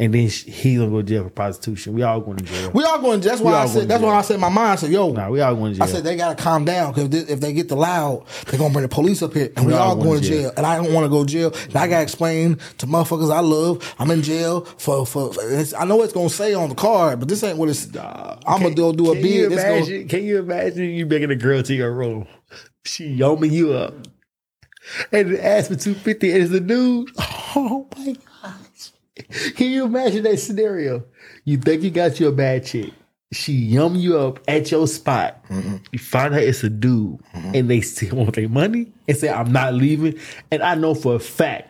[0.00, 1.92] and then he gonna go to jail for prostitution.
[1.92, 2.70] We all going to jail.
[2.72, 3.20] We all going.
[3.20, 3.86] That's why I said.
[3.86, 4.16] That's why.
[4.16, 4.70] I said my mind.
[4.72, 5.12] I said, yo.
[5.12, 5.86] Nah, we all going to jail.
[5.86, 8.84] I said they gotta calm down because if they get the loud, they're gonna bring
[8.84, 10.52] the police up here, and we, all going to jail.
[10.56, 11.52] And I don't want to go to jail.
[11.66, 13.94] And I gotta explain to motherfuckers I love.
[13.98, 15.34] I'm in jail for for.
[15.78, 17.86] I know it's gonna say on the card, but this ain't what it's.
[17.94, 19.50] I'm gonna go do a Can you bid.
[19.50, 20.08] Gonna- imagine?
[20.08, 22.26] Can you imagine you making a girl to your room?
[22.86, 23.92] She yomming you up,
[25.12, 27.10] and then ask for two fifty, and it's a dude.
[27.52, 28.14] Oh my!
[29.56, 31.04] Can you imagine that scenario?
[31.44, 32.92] You think you got you a bad chick.
[33.32, 35.44] She yum you up at your spot.
[35.92, 39.52] You find out it's a dude, and they still want their money and say, "I'm
[39.52, 40.18] not leaving."
[40.50, 41.69] And I know for a fact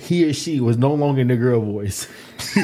[0.00, 2.06] he or she was no longer in the girl voice.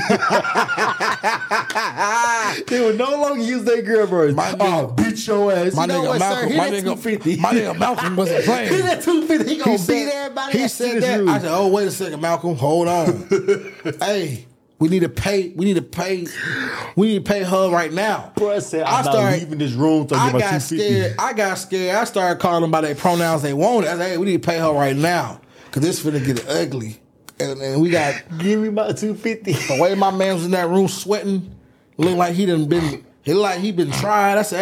[2.67, 4.35] they would no longer use their girl voice.
[4.35, 5.75] My oh, nigga- bitch your ass.
[5.75, 6.29] My you know nigga what, sir?
[6.29, 8.69] Malcolm- Hit my nigga- my nigga Malcolm wasn't playing.
[8.73, 9.49] Hit that 250.
[9.51, 10.59] He gonna He beat said, everybody.
[10.59, 11.19] he said that.
[11.21, 11.29] room.
[11.29, 12.57] I said, "Oh, wait a second, Malcolm.
[12.57, 13.29] Hold on.
[14.01, 14.47] hey,
[14.79, 15.53] we need to pay.
[15.55, 16.27] We need to pay.
[16.97, 19.59] We need to pay her right now." Bro, I said, I I'm not started- leaving
[19.59, 21.15] this room I I got scared.
[21.19, 21.97] I got scared.
[21.97, 23.89] I started calling them by their pronouns they wanted.
[23.91, 26.99] I said, "Hey, we need to pay her right now because this finna get ugly."
[27.51, 29.53] And, and we got Give me my 250.
[29.53, 31.55] the way my man was in that room sweating,
[31.97, 33.05] looked like he done been.
[33.23, 34.37] He looked like he been tried.
[34.39, 34.59] I said,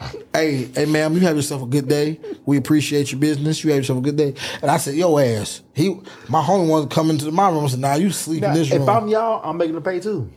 [0.00, 2.20] "Hey, hey, hey, ma'am, you have yourself a good day.
[2.44, 3.64] We appreciate your business.
[3.64, 4.34] You have yourself a good day.
[4.60, 5.62] And I said, yo, ass.
[5.72, 5.98] He,
[6.28, 7.64] my homie wanted to come into my room.
[7.64, 8.82] I said, nah, you sleep in this room.
[8.82, 10.30] if I'm y'all, I'm making him pay too.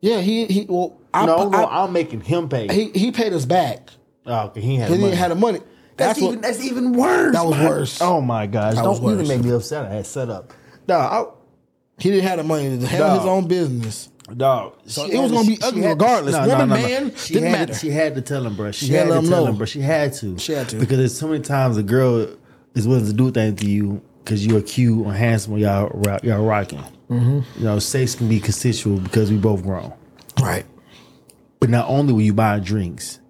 [0.00, 2.68] yeah, he, he, well, I, no, no, I- I'm making him pay.
[2.68, 3.88] he, he paid us back.
[4.26, 5.04] oh, 'cause he had He money.
[5.10, 5.60] didn't have the money.
[5.96, 7.32] That's, That's, even what, that's even worse.
[7.34, 7.68] That was man.
[7.68, 8.00] worse.
[8.02, 8.74] Oh my gosh!
[8.74, 9.86] That Don't was even make me upset.
[9.86, 10.52] I had set up.
[10.86, 11.34] Dog,
[11.98, 13.18] he didn't have the money to handle Dog.
[13.20, 14.08] his own business.
[14.28, 14.74] I, dog.
[14.86, 16.32] So it was gonna be ugly regardless.
[16.34, 16.82] No, no, Woman, no, no.
[16.82, 17.74] man, she didn't had matter.
[17.78, 18.72] She had to tell him, bro.
[18.72, 19.50] She, She had had to to him tell know.
[19.50, 19.66] him, bro.
[19.66, 20.36] She had to.
[20.38, 20.76] She had to.
[20.76, 22.28] because there's so many times a girl
[22.74, 25.90] is willing to do things to you because you are cute or handsome or y'all
[26.24, 26.82] y'all rocking.
[27.08, 27.40] Mm-hmm.
[27.58, 29.92] You know, sex can be consensual because we both grown.
[30.40, 30.66] Right.
[31.60, 33.20] But not only were you buying drinks,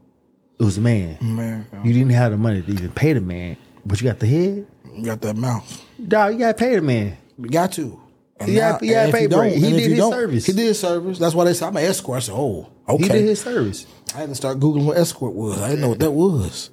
[0.58, 1.18] it was a man.
[1.20, 4.26] Man, You didn't have the money to even pay the man, but you got the
[4.26, 4.66] head.
[4.94, 5.82] you got that mouth.
[6.08, 7.16] Dog, you gotta pay the man.
[7.38, 8.00] You got to.
[8.38, 9.54] And You gotta- you gotta and if pay for it.
[9.54, 10.46] He did his service.
[10.46, 11.18] He did his service.
[11.18, 12.16] That's why they said I'm an escort.
[12.16, 13.02] I said, oh, okay.
[13.02, 13.86] He did his service.
[14.14, 15.60] I had to start googling what escort was.
[15.60, 16.70] I didn't know what that was.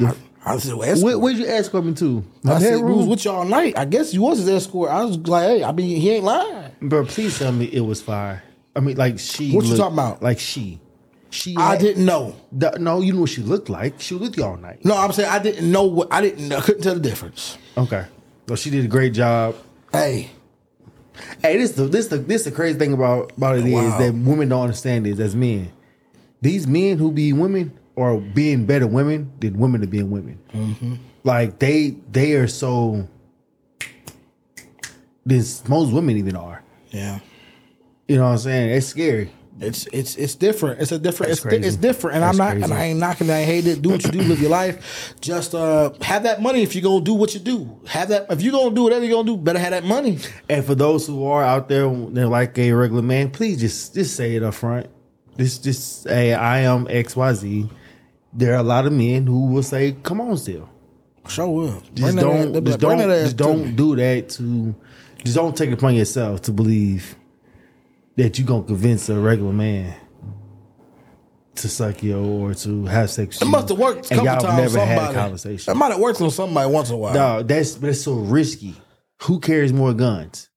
[0.00, 0.14] I,
[0.44, 1.04] I said, well, escort.
[1.04, 2.24] Where, where'd you escort me to?
[2.42, 3.76] My I said, we was with you all night.
[3.76, 4.90] I guess you was his escort.
[4.90, 6.72] I was like, hey, I mean, he ain't lying.
[6.80, 8.42] Bro, please tell me it was fire.
[8.74, 9.52] I mean, like she.
[9.52, 10.22] What you talking about?
[10.22, 10.80] Like she.
[11.30, 11.56] She.
[11.56, 12.34] I had- didn't know.
[12.52, 14.00] the- no, you know what she looked like.
[14.00, 14.84] She was with you all night.
[14.84, 16.52] No, I'm saying I didn't know what I didn't.
[16.52, 17.56] I couldn't tell the difference.
[17.78, 18.04] Okay.
[18.48, 19.54] So she did a great job.
[19.92, 20.30] Hey,
[21.42, 23.98] Hey, this the this the this the crazy thing about about it is Wow.
[23.98, 25.70] that women don't understand this as men.
[26.40, 30.38] These men who be women are being better women than women are being women.
[30.54, 30.94] Mm-hmm.
[31.24, 33.06] Like they they are so.
[35.26, 36.62] This most women even are.
[36.90, 37.20] yeah.
[38.08, 38.70] You know what I'm saying?
[38.70, 39.30] It's scary.
[39.60, 40.80] It's it's it's different.
[40.80, 41.32] It's a different.
[41.32, 42.50] It's, it's different, and That's I'm not.
[42.52, 42.64] crazy.
[42.64, 43.28] And I ain't knocking.
[43.30, 43.82] I hate it.
[43.82, 44.22] Do what you do.
[44.22, 45.14] Live your life.
[45.20, 47.78] Just uh have that money if you gonna do what you do.
[47.86, 49.36] Have that if you gonna do whatever you gonna do.
[49.36, 50.18] Better have that money.
[50.48, 53.30] And for those who are out there, they're like a regular man.
[53.30, 54.86] Please just just say it up front.
[55.36, 57.68] Just just say I am X Y Z.
[58.32, 60.70] There are a lot of men who will say, "Come on, still."
[61.28, 61.82] Sure will.
[61.94, 64.74] Just Bring that ass- don't, just don't, just don't do that to.
[65.22, 67.14] Just don't take it upon yourself to believe
[68.22, 69.94] that you gonna convince a regular man
[71.54, 73.40] to suck you or to have sex.
[73.40, 74.74] It must have worked a and couple y'all times.
[74.74, 75.70] never on had a conversation.
[75.70, 77.14] It might have worked on somebody once in a while.
[77.14, 78.74] Dog, that's that's so risky.
[79.22, 80.50] Who carries more guns?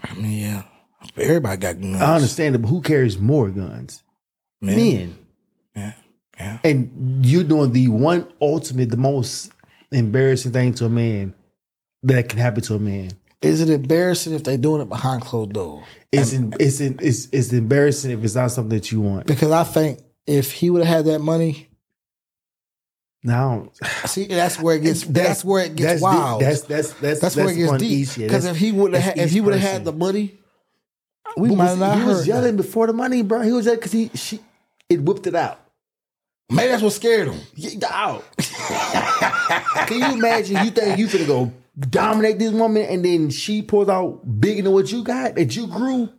[0.00, 0.62] I mean, yeah.
[1.16, 2.00] Everybody got guns.
[2.00, 4.04] I understand it, but who carries more guns?
[4.60, 4.76] Men.
[4.76, 5.18] Men.
[5.74, 5.92] Yeah.
[6.38, 6.58] Yeah.
[6.62, 9.50] And you're doing the one ultimate, the most
[9.90, 11.34] embarrassing thing to a man
[12.04, 13.10] that can happen to a man.
[13.42, 15.84] Is it embarrassing if they're doing it behind closed doors?
[16.12, 19.26] It's in, it's in, it's it's embarrassing if it's not something that you want.
[19.26, 21.68] Because I think if he would have had that money,
[23.24, 23.70] Now,
[24.06, 25.02] see, that's where it gets.
[25.06, 26.40] That's, where it gets that's wild.
[26.40, 26.48] Deep.
[26.48, 28.08] That's that's that's That's where it gets deep.
[28.26, 30.38] Because if he would have, if he would have had the money,
[31.36, 32.62] we But might was- not he was yelling that.
[32.62, 33.40] before the money, bro.
[33.40, 34.40] He was yelling because he she
[34.88, 35.58] it whipped it out.
[36.50, 37.40] Maybe that's what scared him.
[37.56, 38.24] Get out.
[39.86, 40.64] Can you imagine?
[40.64, 44.72] You think you finna go dominate this woman, and then she pulls out bigger than
[44.72, 46.10] what you got that you grew?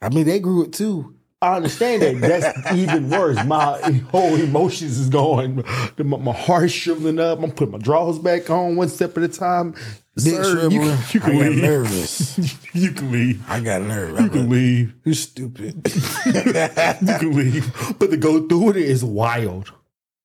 [0.00, 1.14] I mean, they grew it too.
[1.40, 2.20] I understand that.
[2.20, 3.42] That's even worse.
[3.44, 5.62] My whole emotions is going.
[5.96, 7.42] My, heart's shriveling up.
[7.42, 9.74] I'm putting my drawers back on one step at a time.
[10.16, 10.98] Dick Sir, you, shriveling.
[11.12, 12.58] you I can got nervous.
[12.74, 13.48] You can leave.
[13.48, 14.20] I got nervous.
[14.20, 14.94] You can leave.
[15.04, 15.92] You're stupid.
[16.26, 17.94] You can leave.
[17.98, 19.72] But to go through it is wild.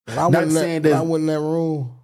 [0.06, 1.96] When I in saying that, I in that room.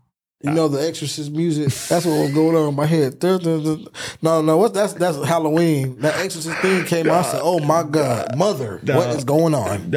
[0.42, 1.66] You know the Exorcist music.
[1.90, 3.22] That's what was going on in my head.
[3.22, 4.74] No, no, what?
[4.74, 6.00] That's that's Halloween.
[6.00, 7.26] That Exorcist thing came out.
[7.26, 9.18] I said, "Oh my God, Mother, what Dog.
[9.18, 9.92] is going on?"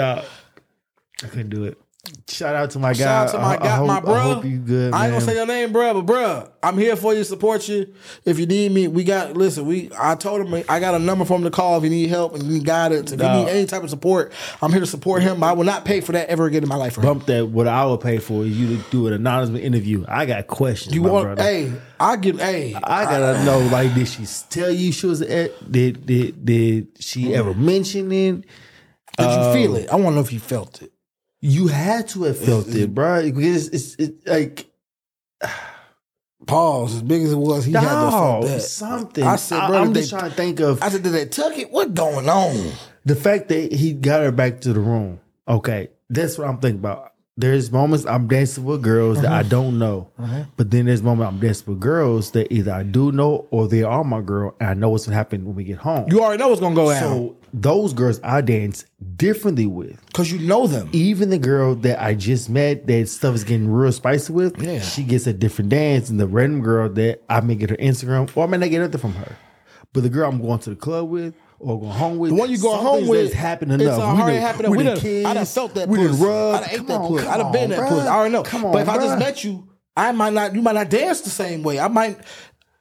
[1.22, 1.78] I couldn't do it.
[2.28, 2.98] Shout out to my guy.
[2.98, 4.14] Shout out to my I- I hope- my bro.
[4.14, 4.94] I hope you good.
[4.94, 7.88] I ain't gonna say your name, bro, but bro, I'm here for you, support you.
[8.24, 9.36] If you need me, we got.
[9.36, 9.90] Listen, we.
[9.98, 12.34] I told him I got a number for him to call if you need help
[12.34, 13.12] and you need guidance.
[13.12, 15.42] If you need any type of support, I'm here to support him.
[15.42, 17.00] I will not pay for that ever again in my life.
[17.00, 17.48] Bump that.
[17.48, 20.04] What I would pay for is you to do an anonymous interview.
[20.08, 20.94] I got questions.
[20.94, 21.24] You want?
[21.24, 21.42] brother.
[21.42, 22.40] Hey, I give.
[22.40, 23.58] Hey, I gotta know.
[23.58, 25.70] Like, did she tell you she was at?
[25.70, 28.44] Did did did she ever mention it?
[29.18, 29.90] did you feel um, it?
[29.90, 30.91] I want to know if you felt it.
[31.42, 33.22] You had to have felt it, bro.
[33.24, 34.70] Because it's, it's, it's like
[36.46, 36.96] Pause.
[36.96, 38.60] As big as it was, he had to have felt that.
[38.62, 39.24] something.
[39.24, 41.26] I said, bro, I, am just they- trying to think of I said, did they
[41.26, 41.70] tuck it?
[41.70, 42.72] What going on?
[43.04, 45.20] the fact that he got her back to the room.
[45.48, 47.12] Okay, that's what I'm thinking about.
[47.38, 49.36] There's moments I'm dancing with girls that Uh-huh.
[49.36, 50.10] I don't know,
[50.58, 53.82] but then there's moments I'm dancing with girls that either I do know or they
[53.82, 56.10] are my girl, and I know what's gonna happen when we get home.
[56.10, 58.84] You already know what's gonna go down so those girls I dance
[59.16, 60.04] differently with.
[60.06, 60.90] because you know them.
[60.92, 64.80] Even the girl that I just met, that stuff is getting real spicy with, Yeah.
[64.80, 68.30] she gets a different dance than the random girl that I may get her Instagram
[68.36, 69.36] or I may not get nothing from her.
[69.94, 72.30] But the girl I'm going to the club with or going home with.
[72.30, 74.00] The one you going home with that's happened It's enough.
[74.00, 74.70] already done- happened.
[74.76, 76.18] We, done, done I done felt that we pussy.
[76.18, 76.56] done rubbed.
[76.56, 77.18] I done ate that on.
[77.18, 77.88] I done been that bruh.
[77.88, 78.06] pussy.
[78.08, 78.42] I already know.
[78.42, 80.54] Come on, but if I just met you, I might not.
[80.54, 81.78] You might not dance the same way.
[81.78, 82.18] I might.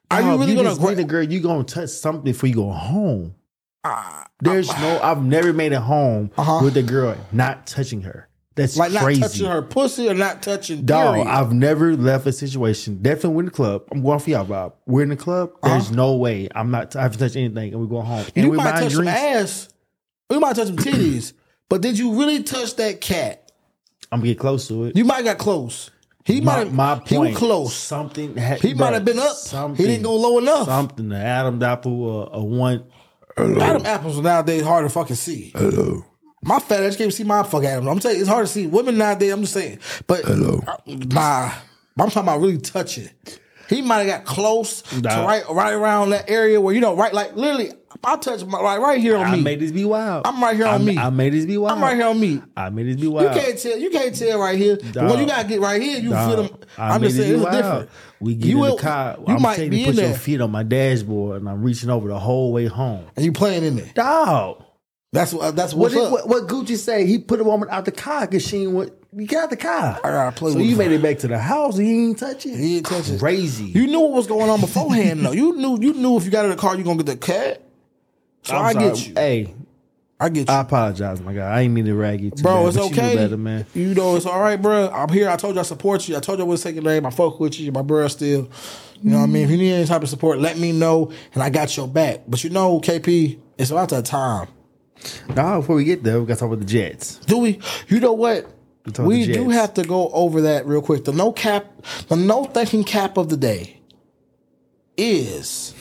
[0.10, 0.70] Are you really gonna?
[0.70, 1.24] just gra- meet a girl?
[1.24, 3.36] You gonna touch something before you go home?
[3.84, 5.00] Ah, There's no.
[5.02, 6.60] I've never made it home Uh-huh.
[6.64, 8.28] with a girl not touching her.
[8.56, 10.84] That's like not touching her pussy or not touching.
[10.86, 11.28] Dog, period.
[11.32, 13.02] I've never left a situation.
[13.02, 13.84] Definitely in the club.
[13.92, 14.76] I'm going for y'all, Bob.
[14.86, 15.52] We're in the club.
[15.64, 16.96] There's no way I'm not.
[16.96, 18.26] I haven't touched anything, and we're going home.
[18.36, 19.70] And you we're might buying touch some ass.
[20.30, 21.32] You might touch some titties.
[21.70, 23.52] but did you really touch that cat?
[24.12, 24.98] I'm gonna get close to it.
[24.98, 25.90] You might got close.
[26.26, 26.74] He might have.
[26.74, 27.74] my He was close.
[27.74, 28.36] Something.
[28.38, 29.38] Ha- He might have been up.
[29.78, 30.66] He didn't go low enough.
[30.66, 31.08] Something.
[31.10, 32.30] The Adam apple.
[32.34, 32.84] Uh, a one.
[33.38, 35.52] Adam apples are nowadays hard to fucking see.
[35.56, 36.04] Hello.
[36.44, 37.88] My fat ass can't see my fuck Adam.
[37.88, 39.32] I'm telling you, it's hard to see women nowadays.
[39.32, 40.60] I'm just saying, but Hello.
[40.68, 41.52] uh, nah,
[42.00, 43.10] I'm talking about really touching.
[43.70, 47.14] He might have got close to right, right around that area where you know, right,
[47.14, 47.72] like literally,
[48.04, 49.38] I touch my right, right here on I me.
[49.40, 50.26] I made this be wild.
[50.28, 50.98] I'm right here on I, me.
[50.98, 51.78] I made this be wild.
[51.78, 52.42] I'm right here on me.
[52.58, 53.34] I made this be wild.
[53.34, 53.78] You can't tell.
[53.78, 54.78] You can't tell right here.
[54.94, 56.58] But when you gotta get right here, you Dog, feel them.
[56.78, 57.56] I I'm made just saying be it's wild.
[57.64, 57.90] different.
[58.20, 59.16] We get You in will- the car.
[59.26, 60.18] you I'm might taking be to in put your there.
[60.18, 63.06] feet on my dashboard, and I'm reaching over the whole way home.
[63.16, 63.92] and you playing in there.
[63.94, 64.64] Dog.
[65.14, 65.56] That's what.
[65.56, 66.12] That's What, what's did, up.
[66.12, 67.06] what, what Gucci say?
[67.06, 68.94] He put a woman out the car because she want.
[69.14, 70.00] You got the car.
[70.04, 72.18] I gotta play So with you made it back to the house and you ain't
[72.18, 72.56] touch it.
[72.58, 73.20] He ain't touch it.
[73.20, 73.66] Crazy.
[73.66, 75.34] You knew what was going on beforehand, though.
[75.34, 75.78] You knew.
[75.82, 77.62] You knew if you got in the car, you gonna get the cat.
[78.44, 78.86] So I'm I sorry.
[78.90, 79.14] get you.
[79.16, 79.54] Hey,
[80.18, 80.54] I get you.
[80.54, 81.46] I apologize, my guy.
[81.46, 83.16] I ain't mean to rag you, too Bro, bad, it's but you know okay.
[83.18, 83.66] better, man.
[83.74, 84.90] You know it's all right, bro.
[84.92, 85.28] I'm here.
[85.30, 86.16] I told you I support you.
[86.16, 87.06] I told you I was taking name.
[87.06, 87.70] I fuck with you.
[87.74, 88.50] My bro still.
[89.04, 89.44] You know what I mean?
[89.44, 92.22] If you need any type of support, let me know, and I got your back.
[92.30, 94.48] But you know, KP, it's about that time.
[95.36, 97.18] Now, before we get there, we got to talk about the Jets.
[97.18, 97.60] Do we?
[97.88, 98.48] You know what?
[98.86, 101.06] We talk We the do have to go over that real quick.
[101.06, 101.66] The no cap,
[102.08, 103.80] the no thinking cap of the day
[104.98, 105.74] is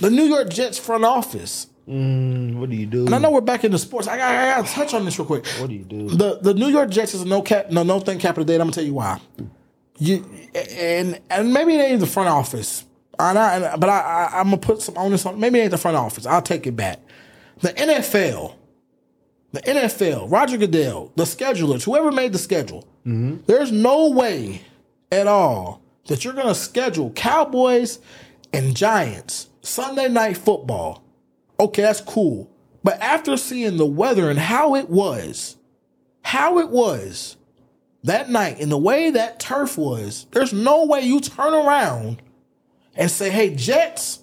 [0.00, 1.68] the New York Jets front office.
[1.88, 3.06] Mm, what do you do?
[3.06, 4.06] And I know we're back into sports.
[4.06, 5.46] I got, I got to touch on this real quick.
[5.58, 6.08] What do you do?
[6.10, 8.50] The the New York Jets is a no cap, no no thing cap of the
[8.50, 8.54] day.
[8.54, 9.20] And I'm gonna tell you why.
[9.98, 10.24] You
[10.54, 12.84] and and maybe it ain't the front office.
[13.18, 15.38] I, but I, I I'm gonna put some onus on.
[15.38, 16.24] Maybe it ain't the front office.
[16.24, 16.98] I'll take it back.
[17.62, 18.54] The NFL,
[19.52, 22.86] the NFL, Roger Goodell, the schedulers, whoever made the schedule.
[23.06, 23.38] Mm-hmm.
[23.46, 24.62] There's no way
[25.10, 27.98] at all that you're gonna schedule Cowboys
[28.52, 31.02] and Giants Sunday night football.
[31.58, 32.50] Okay, that's cool.
[32.84, 35.56] But after seeing the weather and how it was,
[36.22, 37.36] how it was
[38.04, 42.20] that night and the way that turf was, there's no way you turn around
[42.96, 44.20] and say, hey, Jets,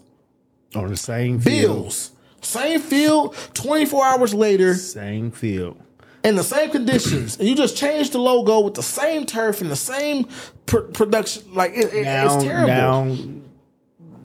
[0.76, 1.84] On the same field.
[1.84, 2.12] Bills,
[2.42, 5.78] same field, 24 hours later Same field.
[6.24, 9.70] in the same conditions, and you just change the logo with the same turf and
[9.72, 10.28] the same
[10.66, 11.44] pr- production.
[11.54, 12.68] Like, it, it- Now, it's terrible.
[12.68, 13.18] now,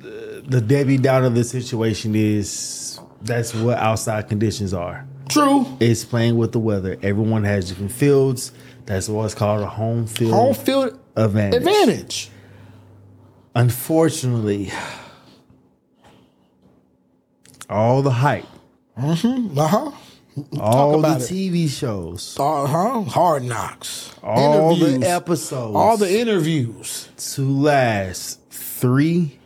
[0.00, 5.06] the, the Debbie Down of the situation is that's what outside conditions are.
[5.28, 5.66] True.
[5.80, 6.98] It's playing with the weather.
[7.02, 8.52] Everyone has different fields.
[8.84, 11.56] That's what's called a home field Home field advantage.
[11.62, 12.30] advantage.
[13.54, 14.70] Unfortunately,
[17.70, 18.46] all the hype,
[18.96, 19.90] Uh huh.
[20.60, 21.24] all the about it.
[21.30, 23.02] TV shows, Uh huh.
[23.02, 24.12] Hard knocks.
[24.22, 25.00] all Interviews.
[25.00, 27.08] the episodes, all the interviews.
[27.34, 29.38] to last three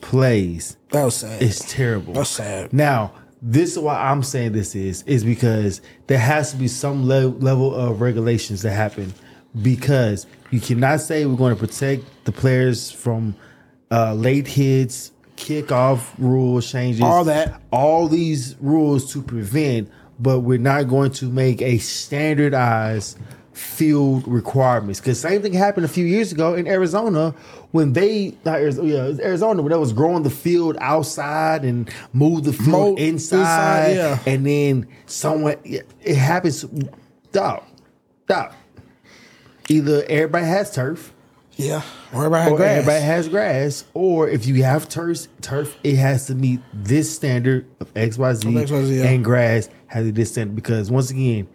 [0.00, 1.42] plays That was sad.
[1.42, 2.14] is terrible.
[2.14, 2.72] That's sad.
[2.72, 7.06] Now, this is why I'm saying this is is because there has to be some
[7.06, 9.12] le- level of regulations that happen
[9.62, 13.34] because you cannot say we're going to protect the players from
[13.90, 17.60] uh, late hits, kickoff rules changes, All that.
[17.70, 23.18] all these rules to prevent, but we're not going to make a standardized
[23.52, 25.00] field requirements.
[25.00, 27.34] Because same thing happened a few years ago in Arizona
[27.70, 32.52] when they not Arizona, Arizona when they was growing the field outside and move the
[32.52, 34.18] field Mo- inside, inside, yeah.
[34.26, 36.64] and then someone it happens.
[37.30, 37.66] Stop,
[38.24, 38.54] stop.
[39.68, 41.12] Either everybody has turf,
[41.56, 41.82] Yeah.
[42.12, 42.78] Everybody or grass.
[42.78, 47.66] everybody has grass, or if you have turf, turf it has to meet this standard
[47.80, 49.04] of X, Y, Z, yeah.
[49.04, 50.54] and grass has to this standard.
[50.54, 51.48] Because once again,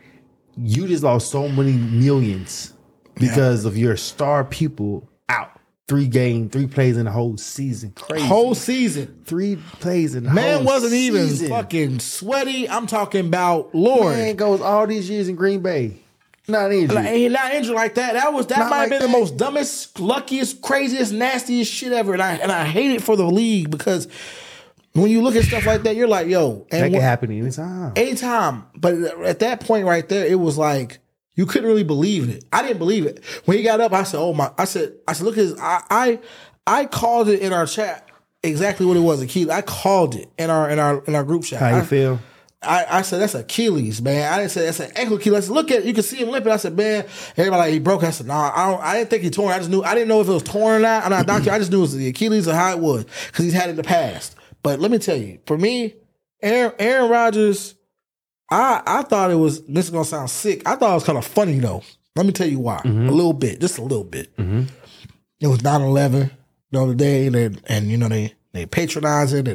[0.58, 2.74] you just lost so many millions
[3.16, 5.52] because of your star people out.
[5.88, 7.92] Three game, three plays in the whole season.
[7.92, 8.26] Crazy.
[8.26, 9.24] Whole season.
[9.26, 10.56] three plays in the whole season.
[10.56, 11.50] Man wasn't even season.
[11.50, 12.70] fucking sweaty.
[12.70, 14.16] I'm talking about Lord.
[14.16, 16.01] Man goes all these years in Green Bay.
[16.48, 16.96] Not injured.
[16.96, 18.14] Like, he not injured like that.
[18.14, 19.14] That was that Not might like have been that.
[19.14, 22.14] the most dumbest, luckiest, craziest, nastiest shit ever.
[22.14, 24.08] And I and I hate it for the league because
[24.94, 27.32] when you look at stuff like that, you're like, yo, that and can wh- happen
[27.32, 27.94] anytime.
[27.96, 28.66] anytime.
[28.76, 31.00] But at that point right there, it was like
[31.36, 32.44] you couldn't really believe it.
[32.52, 33.94] I didn't believe it when he got up.
[33.94, 36.20] I said, "Oh my!" I said, "I said, look at his." I I,
[36.68, 38.10] I called it in our chat.
[38.44, 39.22] exactly what it was.
[39.22, 39.50] Achilles.
[39.50, 41.60] I called it in our in our in our group chat.
[41.62, 42.20] How you I, feel?
[42.64, 44.32] I, I said that's Achilles, man.
[44.32, 45.46] I didn't say that's an ankle Achilles.
[45.46, 45.86] I said, look at it.
[45.86, 46.52] you can see him limping.
[46.52, 47.06] I said, man,
[47.36, 48.04] everybody like he broke.
[48.04, 48.82] I said, no, nah, I don't.
[48.82, 49.52] I didn't think he torn.
[49.52, 49.82] I just knew.
[49.82, 51.04] I didn't know if it was torn or not.
[51.04, 51.52] I'm not a doctor.
[51.52, 53.72] I just knew it was the Achilles or how it was because he's had it
[53.72, 54.36] in the past.
[54.62, 55.96] But let me tell you, for me,
[56.44, 57.74] Aaron, Aaron Rodgers,
[58.52, 59.66] I I thought it was.
[59.66, 60.62] This is gonna sound sick.
[60.68, 61.82] I thought it was kind of funny though.
[62.16, 62.78] Let me tell you why.
[62.78, 63.10] Mm-hmm.
[63.10, 64.36] A little bit, just a little bit.
[64.38, 64.64] Mm-hmm.
[65.40, 66.30] It was 9-11
[66.72, 69.48] the other day, and, and you know they they patronize it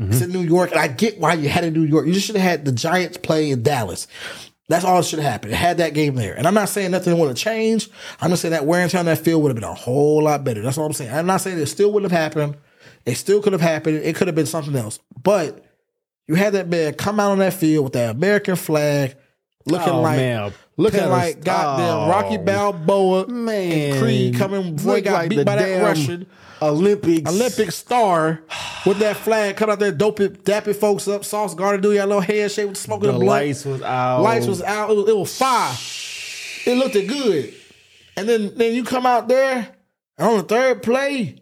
[0.00, 0.12] and.
[0.12, 2.06] It's in New York, and I get why you had it in New York.
[2.06, 4.06] You just should have had the Giants play in Dallas.
[4.68, 5.52] That's all that should have happened.
[5.52, 6.34] It had that game there.
[6.36, 7.90] And I'm not saying nothing would have changed.
[8.20, 10.22] I'm just saying that wear and tear on that field would have been a whole
[10.22, 10.62] lot better.
[10.62, 11.12] That's all I'm saying.
[11.12, 12.56] I'm not saying it still wouldn't have happened.
[13.04, 13.96] It still could have happened.
[13.96, 15.00] It could have been something else.
[15.20, 15.64] But
[16.28, 19.16] you had that man come out on that field with that American flag,
[19.66, 25.12] looking Oh, like man, looking like goddamn Rocky Balboa Man, and Creed coming Boy got
[25.14, 26.26] like beat by that Russian.
[26.62, 27.30] Olympics.
[27.30, 28.42] Olympic star
[28.86, 31.24] with that flag, cut out there, doping, dapping folks up.
[31.24, 34.22] Sauce Gardner do your little head shape with the smoke The lights was out.
[34.22, 34.90] Lights was out.
[34.90, 35.74] It was, it was fire.
[36.66, 37.54] It looked good.
[38.16, 39.74] And then then you come out there
[40.18, 41.36] and on the third play,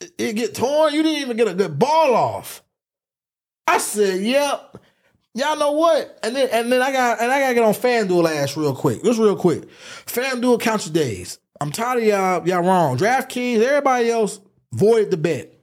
[0.00, 0.94] it, it get torn.
[0.94, 2.62] You didn't even get a good ball off.
[3.66, 4.78] I said, "Yep."
[5.34, 6.18] Y'all know what?
[6.22, 9.04] And then and then I got and I gotta get on FanDuel ass real quick.
[9.04, 9.68] Just real quick.
[10.06, 11.38] FanDuel count your days.
[11.60, 12.96] I'm tired of y'all y'all wrong.
[12.98, 14.40] DraftKings, everybody else
[14.72, 15.54] voided the bet.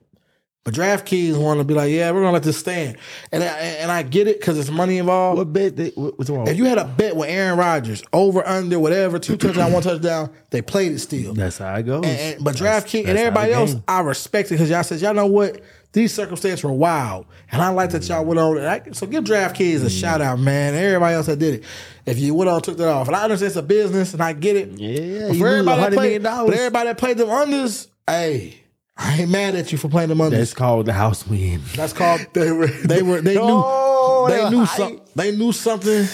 [0.63, 2.97] But DraftKings want to be like, yeah, we're gonna let this stand,
[3.31, 5.37] and I, and I get it because it's money involved.
[5.37, 5.75] What bet?
[5.75, 6.47] They, what, what's wrong?
[6.47, 10.31] If you had a bet with Aaron Rodgers over under whatever two touchdown one touchdown,
[10.49, 11.35] they played it still.
[11.35, 12.03] That's how it goes.
[12.03, 15.27] And, and- but DraftKings and everybody else, I respect it because y'all said y'all know
[15.27, 15.61] what
[15.95, 18.57] these circumstances were wild, and I like that y'all went on.
[18.57, 19.85] and I, so give DraftKings Mm.
[19.85, 20.75] a shout out, man.
[20.75, 21.63] Everybody else that did it,
[22.05, 24.33] if you went on took that off, and I understand it's a business, and I
[24.33, 24.69] get it.
[24.77, 28.59] Yeah, but you for everybody that played, but everybody that played them unders, hey,
[28.97, 30.31] I ain't mad at you for playing them unders.
[30.31, 31.61] That's called the house win.
[31.75, 35.51] That's called They were- they were they knew Oh, they they knew something they knew
[35.51, 36.07] something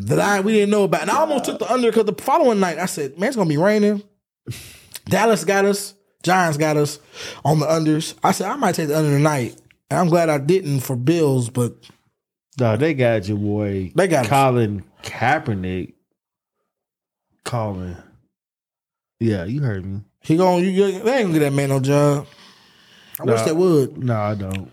[0.00, 1.02] that I we didn't know about.
[1.02, 3.48] And I almost took the under because the following night I said, man, it's gonna
[3.48, 4.02] be raining.
[5.06, 5.94] Dallas got us,
[6.24, 6.98] Giants got us
[7.44, 8.14] on the unders.
[8.24, 9.56] I said I might take the under tonight.
[9.90, 11.74] And I'm glad I didn't for Bills, but
[12.56, 13.92] Dog, they got your boy.
[13.94, 14.26] They got.
[14.26, 15.94] Colin Kaepernick.
[17.44, 17.96] Colin.
[19.20, 20.02] Yeah, you heard me.
[20.20, 22.26] he going you, you, they ain't gonna get that man no job.
[23.20, 23.98] I wish they would.
[23.98, 24.70] No, I don't.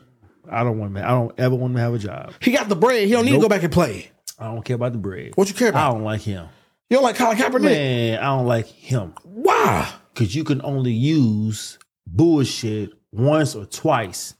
[0.49, 0.93] I don't want.
[0.93, 1.03] Man.
[1.03, 2.33] I don't ever want him to have a job.
[2.39, 3.07] He got the bread.
[3.07, 4.11] He don't need to go back and play.
[4.39, 5.33] I don't care about the bread.
[5.35, 5.89] What you care about?
[5.89, 6.47] I don't like him.
[6.89, 7.61] You don't like Colin Kaepernick?
[7.61, 9.89] Man, I don't like him Why?
[10.13, 14.35] Because you can only use bullshit once or twice.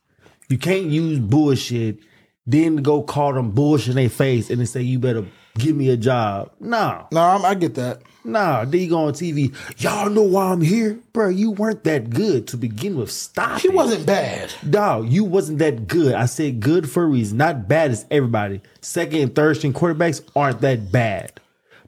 [0.49, 1.99] You can't use bullshit,
[2.45, 5.25] then go call them bullshit in their face and then say you better
[5.57, 6.51] give me a job.
[6.59, 8.01] No, No, I'm, I get that.
[8.23, 9.53] Nah, Then you go on TV.
[9.81, 11.29] Y'all know why I'm here, bro.
[11.29, 13.11] You weren't that good to begin with.
[13.11, 13.61] Stop.
[13.61, 13.73] He it.
[13.73, 14.53] wasn't bad.
[14.69, 16.13] Dog, you wasn't that good.
[16.13, 17.37] I said good for a reason.
[17.37, 18.61] Not bad as everybody.
[18.81, 21.39] Second and third string quarterbacks aren't that bad.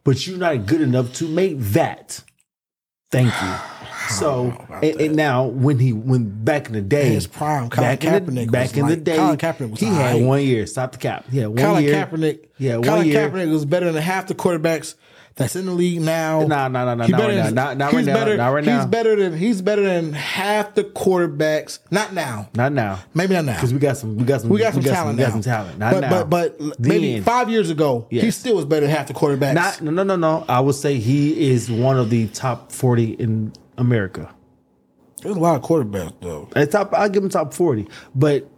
[0.03, 2.23] But you're not good enough to make that.
[3.13, 3.53] Thank you.
[4.09, 4.51] So
[4.83, 8.11] and, and now when he when back in the day, His prime, Colin back in
[8.11, 10.67] the, Kaepernick back was in the like- day, Colin Kaepernick was he had one year.
[10.67, 11.23] Stop the cap.
[11.31, 11.95] Yeah, one Colin year.
[11.95, 12.39] Kaepernick.
[12.57, 13.29] Yeah, one Colin year.
[13.29, 14.95] Kaepernick was better than half the quarterbacks
[15.35, 16.41] that's in the league now.
[16.41, 17.73] Nah, nah, nah, nah, He not better right now.
[17.73, 18.13] Not- right now.
[18.13, 21.79] Better, Not right He's better than he's better than half the quarterbacks.
[21.89, 22.49] Not now.
[22.55, 22.99] Not now.
[23.13, 23.55] Maybe not now.
[23.55, 25.29] Because we got some we got some We got some talent we now.
[25.29, 25.79] got some talent.
[25.79, 26.23] Not but, now.
[26.23, 29.55] but but maybe five years ago, he still was better than half the quarterbacks.
[29.55, 30.45] Not no no no no.
[30.47, 34.33] I would say he is one of the top forty in America.
[35.21, 36.49] There's a lot of quarterbacks though.
[36.55, 38.49] At top, I'll give him top forty, but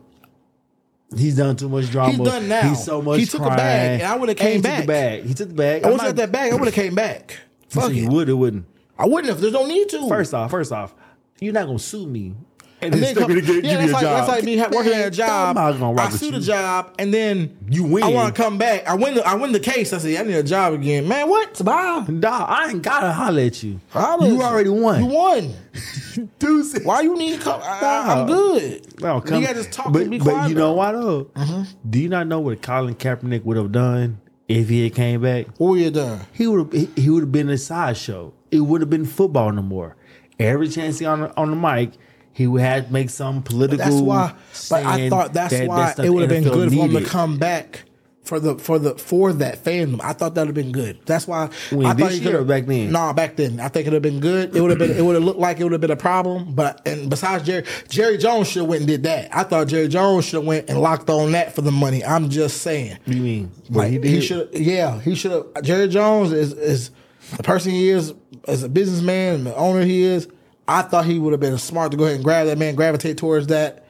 [1.18, 2.12] he's done too much drama.
[2.14, 2.70] He's done now.
[2.70, 3.20] He's so much.
[3.20, 4.78] He took a bag, and I would've And came he back.
[4.78, 5.24] Took the bag.
[5.26, 5.84] He took the bag.
[5.86, 6.52] I not- at that bag.
[6.52, 7.38] I would have came back.
[7.70, 8.10] Fuck you it.
[8.14, 8.66] would It wouldn't.
[8.98, 9.42] I wouldn't have.
[9.42, 10.08] There's no need to.
[10.08, 10.94] First off, first off,
[11.40, 12.34] you're not gonna sue me.
[12.82, 14.18] And, And then come, me get, yeah, give that's a like, job.
[14.18, 15.56] That's like me working at a job.
[15.58, 18.04] I'm not gonna rock I sue the job, and then You win.
[18.04, 18.86] I want to come back.
[18.88, 19.16] I win.
[19.16, 19.94] The, I win the case.
[19.94, 21.08] I say I need a job again.
[21.08, 21.64] Man, what?
[21.64, 22.06] Bye.
[22.20, 23.80] Dog, I ain't gotta holler at you.
[23.90, 25.00] Holla at you already won.
[25.04, 25.54] You won.
[26.40, 26.84] Deuces.
[26.86, 27.62] Why you need to come?
[27.64, 28.26] I, Nah.
[28.26, 29.02] good.
[29.02, 30.50] No, come, you gotta just talk but, be but quiet.
[30.50, 31.26] you know why though?
[31.26, 31.90] Mm-hmm.
[31.90, 35.48] Do you not know what Colin Kaepernick would have done if he had came back?
[35.58, 36.22] What were you done?
[36.34, 38.34] He would have he, he would have been a sideshow.
[38.52, 39.96] It would have been football no more.
[40.40, 41.92] Every chance he on on the mic,
[42.36, 43.78] he had have to make some political.
[43.78, 44.34] That's why.
[44.70, 47.02] But I thought that's that- why stuff it would have been good for him to
[47.02, 47.84] come back
[48.24, 50.02] for the for the for that fandom.
[50.04, 50.98] I thought that would have been good.
[51.06, 51.50] That's why.
[51.72, 52.92] When, I thought he coulda- or back then?
[52.92, 53.62] Nah, back then.
[53.62, 54.54] I think it would have been good.
[54.54, 54.92] It would have been.
[54.92, 56.54] It would have looked like it would have been a problem.
[56.56, 59.30] But and besides Jerry, Jerry Jones should have went and did that.
[59.34, 62.04] I thought Jerry Jones should have went and locked on that for the money.
[62.04, 62.98] I'm just saying.
[63.06, 63.52] What do you mean?
[63.70, 64.24] What Like he he, did?
[64.24, 65.46] should, yeah, he should have.
[65.64, 66.90] Jerry Jones is is
[67.38, 68.14] the person he is
[68.48, 70.28] as a businessman and the owner he is.
[70.68, 73.18] I thought he would have been smart to go ahead and grab that man, gravitate
[73.18, 73.86] towards that,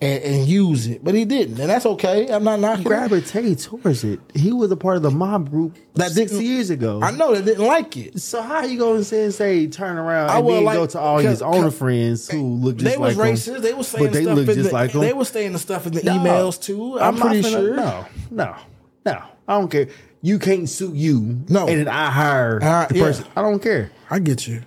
[0.00, 2.28] and, and use it, but he didn't, and that's okay.
[2.32, 2.84] I'm not knocking.
[2.84, 4.18] Gravitate towards it.
[4.34, 7.00] He was a part of the mob group That six years ago.
[7.02, 8.18] I know they didn't like it.
[8.20, 10.86] So how you going to say, and say turn around I and then like- go
[10.86, 13.62] to all his cause- friends who look just They like was him, racist.
[13.62, 15.00] They were saying but they stuff look in just the, like him.
[15.02, 16.12] They was saying the stuff in the No.
[16.14, 16.98] emails too.
[16.98, 17.74] I'm, not pretty sure.
[17.76, 18.56] No, no,
[19.04, 19.22] no.
[19.46, 19.88] I don't care.
[20.22, 21.40] You can't sue you.
[21.48, 21.66] No.
[21.68, 23.02] and then I hire Uh, the yeah.
[23.04, 23.26] person.
[23.36, 23.90] I don't care.
[24.10, 24.62] I get you.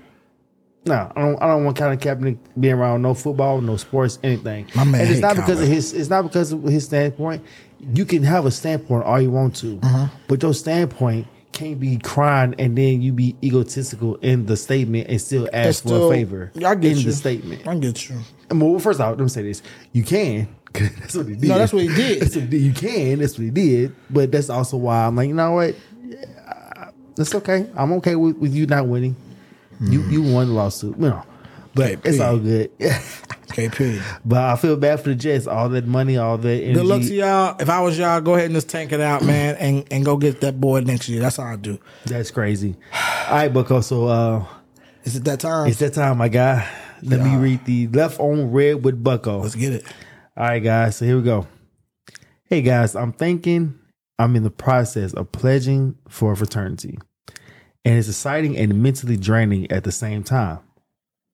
[0.85, 1.41] No, I don't.
[1.41, 4.67] I don't want Colin Kaepernick being around no football, no sports, anything.
[4.75, 5.93] My man and it's not because of his.
[5.93, 7.43] It's not because of his standpoint.
[7.93, 10.07] You can have a standpoint all you want to, Uh-huh.
[10.27, 15.21] but your standpoint can't be crying and then you be egotistical in the statement and
[15.21, 17.03] still ask It's for a favor I get in you.
[17.03, 17.67] the statement.
[17.67, 18.15] I get you.
[18.51, 19.61] Well, first off, let me say this:
[19.93, 20.47] you can.
[20.73, 21.47] that's what he did.
[21.49, 22.21] No, that's what he did.
[22.23, 22.61] That's what he did.
[22.61, 23.19] You can.
[23.19, 23.95] That's what he did.
[24.09, 25.75] But that's also why I'm like, you know what?
[26.03, 27.69] Yeah, That's okay.
[27.75, 29.15] I'm okay with, with you not winning.
[29.81, 31.23] You you won the lawsuit, you know.
[31.75, 32.71] But Okay, it's all good.
[32.79, 34.01] KP.
[34.25, 35.47] but I feel bad for the Jets.
[35.47, 36.73] All that money, all that energy.
[36.73, 37.55] Good luck to y'all.
[37.59, 40.17] If I was y'all, go ahead and just tank it out, man, and, and go
[40.17, 41.21] get that boy next year.
[41.21, 41.79] That's how I do.
[42.05, 42.75] That's crazy.
[43.27, 43.81] All right, Bucko.
[43.81, 44.45] So uh,
[45.03, 45.67] Is it that time?
[45.67, 46.67] it's that time, my guy.
[47.01, 49.39] Let me read the left on read with Bucko.
[49.39, 49.85] Let's get it.
[50.37, 50.95] All right, guys.
[50.97, 51.47] So here we go.
[52.45, 52.95] Hey, guys.
[52.95, 53.77] I'm thinking
[54.19, 56.97] I'm in the process of pledging for a fraternity,
[57.85, 60.59] and it's exciting and mentally draining at the same time.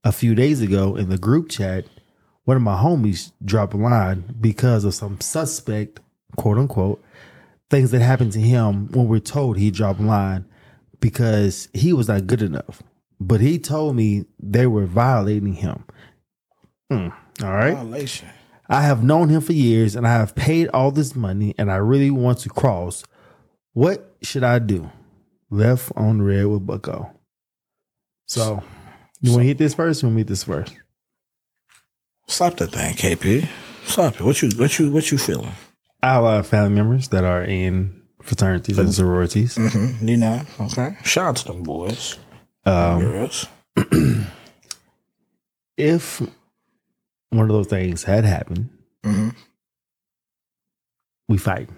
[0.04, 1.86] A few days ago, in the group chat,
[2.46, 6.00] one of my homies dropped a line because of some suspect,
[6.36, 7.04] quote unquote,
[7.70, 10.46] things that happened to him when we're told he dropped a line
[11.00, 12.82] because he was not good enough.
[13.20, 15.84] But he told me they were violating him.
[16.90, 17.10] Hmm.
[17.44, 17.76] All right.
[17.76, 18.30] Violation.
[18.68, 21.78] I have known him for years and I have paid all this money and I
[21.78, 23.04] really want to cross.
[23.74, 24.90] What should I do?
[25.50, 27.12] Left on read with Bucko.
[28.28, 28.64] So,
[29.22, 30.04] you want to hit this first?
[30.04, 30.76] Or you want to hit this first?
[32.28, 33.48] Slap that thing, KP.
[33.86, 34.22] Slap it.
[34.22, 35.52] What you what you what you feeling?
[36.04, 39.56] I have a lot of family members that are in fraternities and sororities.
[39.56, 40.08] Mm-hmm.
[40.08, 40.96] You know, okay.
[41.04, 42.18] Shout out to them boys.
[42.66, 43.48] Um, Girls.
[45.78, 46.22] if
[47.32, 48.70] one of those things had happened,
[49.04, 49.36] Mhm.
[51.28, 51.70] we fight.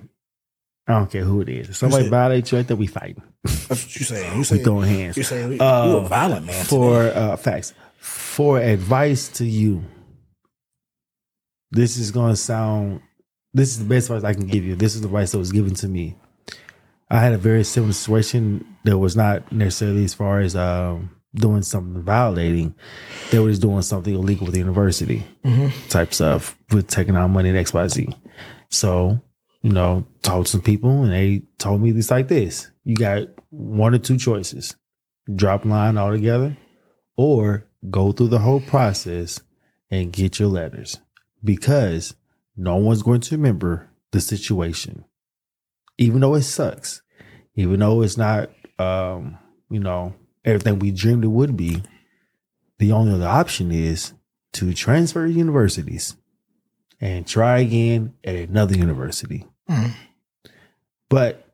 [0.92, 1.70] I don't care who it is.
[1.70, 3.18] If somebody said- violates you like that, we fight.
[3.44, 4.32] That's what you saying.
[4.34, 5.18] You We saying throwing hands.
[5.18, 9.84] You saying Uh, a violent man for uh, facts for advice to you
[11.72, 13.02] this is going to sound
[13.54, 15.52] this is the best advice i can give you this is the advice that was
[15.52, 16.16] given to me
[17.10, 21.62] i had a very similar situation that was not necessarily as far as um, doing
[21.62, 22.74] something violating
[23.30, 25.24] they were just doing something illegal with the university
[25.90, 28.14] type stuff with taking out money and xyz
[28.70, 29.22] so
[29.62, 32.72] you know talked to some people and they told me this like this.
[32.84, 34.76] You got one or two choices
[35.34, 36.58] drop line altogether
[37.16, 39.40] or go through the whole process
[39.90, 41.00] and get your letters
[41.44, 42.16] because
[42.58, 45.06] no one's going to remember the situation.
[45.98, 47.02] Even though it sucks
[47.56, 48.50] even though it's not
[48.80, 49.38] um
[49.70, 50.14] you know
[50.46, 51.84] everything we dreamed it would be
[52.80, 54.14] the only other option is
[54.54, 56.16] to transfer universities
[57.00, 59.94] and try again at another university Mhm.
[61.10, 61.48] but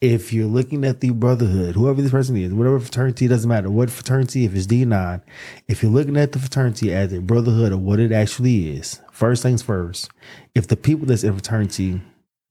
[0.00, 3.70] if you're looking at the brotherhood, whoever this person is, whatever fraternity, it doesn't matter
[3.70, 5.20] what fraternity, if it's D9,
[5.68, 9.42] if you're looking at the fraternity as a brotherhood of what it actually is, first
[9.42, 10.10] things first,
[10.54, 12.00] if the people that's in fraternity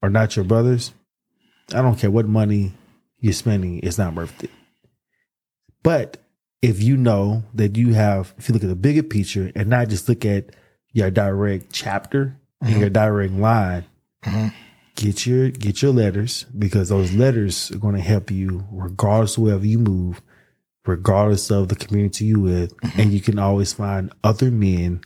[0.02, 0.92] are not your brothers,
[1.74, 2.72] I don't care what money
[3.18, 4.50] you're spending, it's not worth it.
[5.82, 6.18] But
[6.62, 9.88] if you know that you have, if you look at the bigger picture and not
[9.88, 10.54] just look at
[10.92, 13.84] your direct chapter and your direct line,
[15.00, 19.44] get your get your letters because those letters are going to help you regardless of
[19.44, 20.20] wherever you move,
[20.86, 23.00] regardless of the community you with, mm-hmm.
[23.00, 25.00] and you can always find other men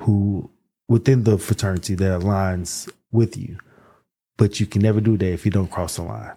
[0.00, 0.50] who
[0.88, 3.56] within the fraternity that aligns with you.
[4.36, 6.32] But you can never do that if you don't cross the line.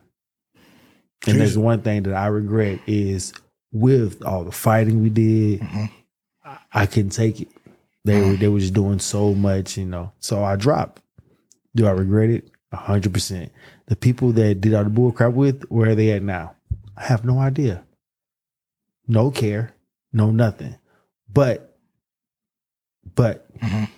[1.28, 3.34] And there's one thing that I regret is
[3.74, 5.62] with all the fighting we did,
[6.46, 7.50] I, I couldn't take it.
[8.06, 8.40] They were mm.
[8.40, 10.14] they were just doing so much, you know.
[10.20, 11.02] So I dropped.
[11.76, 12.50] Do I regret it?
[12.72, 13.52] A hundred percent.
[13.88, 16.56] The people that did all the bull crap with, where are they at now?
[16.96, 17.84] I have no idea.
[19.08, 19.74] No care,
[20.14, 20.76] no nothing.
[21.32, 21.78] But,
[23.16, 23.90] but Mhm.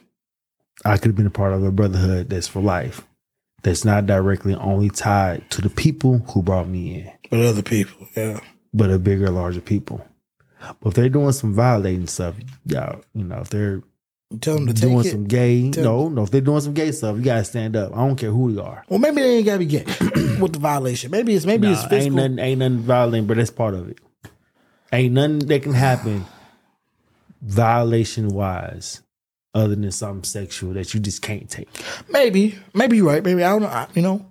[0.85, 3.05] I could have been a part of a brotherhood that's for life.
[3.63, 8.07] That's not directly only tied to the people who brought me in, But other people,
[8.15, 8.39] yeah.
[8.73, 10.05] but a bigger, larger people.
[10.79, 13.83] But if they're doing some violating stuff, y'all, you know, if they're
[14.39, 17.17] Tell them to doing some gay, Tell- no, no, if they're doing some gay stuff,
[17.17, 17.91] you gotta stand up.
[17.93, 18.85] I don't care who they are.
[18.87, 19.83] Well, maybe they ain't gotta be gay
[20.39, 21.11] with the violation.
[21.11, 22.15] Maybe it's maybe it's Nah, ain't physical.
[22.17, 23.99] nothing, ain't nothing violent, but that's part of it.
[24.93, 26.25] Ain't nothing that can happen
[27.41, 29.01] violation wise
[29.53, 31.67] other than something sexual that you just can't take.
[32.09, 33.23] Maybe, maybe you're right.
[33.23, 33.67] Maybe I don't know.
[33.67, 34.25] I, you know,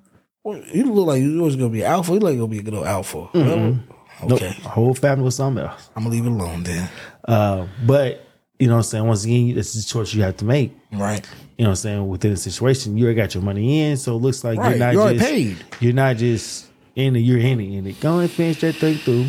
[0.72, 2.12] you look like you was gonna be alpha.
[2.12, 3.28] You look like you're gonna be a good old alpha.
[3.34, 3.76] Nope,
[4.22, 5.88] Okay, a whole family was something else.
[5.96, 6.88] I'm gonna leave it alone then.
[7.26, 8.26] Uh, but
[8.60, 9.06] you know what I'm saying?
[9.06, 10.76] Once again, this is a choice you have to make.
[10.92, 11.26] Right.
[11.58, 12.08] You know what I'm saying?
[12.08, 14.78] Within the situation, you already got your money in, so it looks like Right, you're
[14.78, 15.56] not you already just paid.
[15.80, 18.00] you're not just in it, you're in it, in it.
[18.00, 19.26] Go and finish that thing through.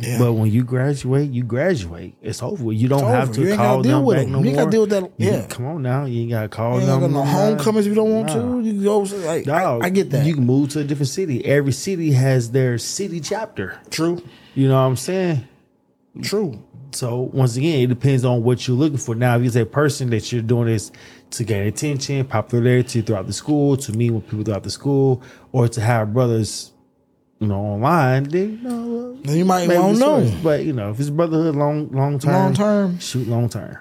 [0.00, 0.18] Yeah.
[0.20, 2.14] But when you graduate, you graduate.
[2.22, 2.72] It's over.
[2.72, 3.34] You don't It's have over.
[3.42, 4.32] to You call them with back them.
[4.32, 4.54] no You more.
[4.54, 5.46] gotta deal with that- You- yeah.
[5.48, 6.04] come on now.
[6.04, 7.00] You ain't gotta call You them.
[7.00, 8.34] got no homecomings if you don't want Nah.
[8.34, 8.60] to.
[8.60, 10.24] You can go like Dog, I, I get that.
[10.24, 11.44] You can move to a different city.
[11.44, 13.74] Every city has their city chapter.
[13.90, 14.22] True.
[14.54, 15.48] You know what I'm saying?
[16.22, 16.62] True.
[16.92, 19.14] So once again, it depends on what you're looking for.
[19.14, 20.90] Now, if you're a person that you're doing this
[21.32, 25.22] to gain attention, popularity throughout the school, to meet with people throughout the school,
[25.52, 26.72] or to have brothers,
[27.40, 30.32] you know, online, then you know, you might to know.
[30.42, 32.98] But you know, if it's brotherhood long long term, Long term.
[32.98, 33.76] shoot long term,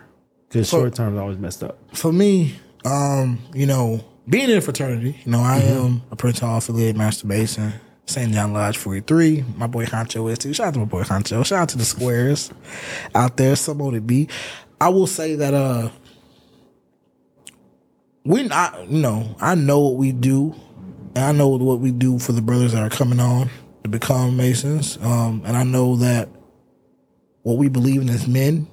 [0.50, 1.80] because short term is always messed up.
[1.96, 2.56] For me,
[2.86, 5.86] um, you know, being in a fraternity, you know, I Mm-hmm.
[5.86, 7.74] am a Prince Hall affiliated Master Mason,
[8.08, 8.34] St.
[8.34, 9.44] John Lodge 43.
[9.58, 10.54] My boy Honcho is too.
[10.54, 11.46] Shout out to my boy Honcho.
[11.46, 12.52] Shout out to the squares
[13.14, 14.30] out there, some of it be.
[14.80, 15.90] I will say that uh
[18.24, 20.56] we not you know, I know what we do
[21.16, 23.50] and I know what we do for the brothers that are coming on
[23.84, 24.98] to become Masons.
[25.02, 26.30] Um, and I know that
[27.42, 28.68] what we believe in is men,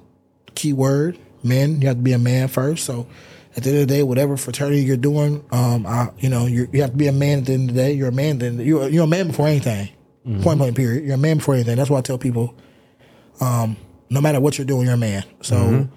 [0.53, 2.85] key word, men, you have to be a man first.
[2.85, 3.07] So
[3.55, 6.67] at the end of the day, whatever fraternity you're doing, um, I, you know, you
[6.81, 7.93] have to be a man at the end of the day.
[7.93, 8.39] You're a man.
[8.39, 9.89] Then you're you're a man before anything.
[10.41, 10.75] Point blank.
[10.75, 11.05] Period.
[11.05, 11.75] You're a man before anything.
[11.77, 12.55] That's why I tell people,
[13.39, 13.77] um,
[14.09, 15.23] no matter what you're doing, you're a man.
[15.41, 15.87] So,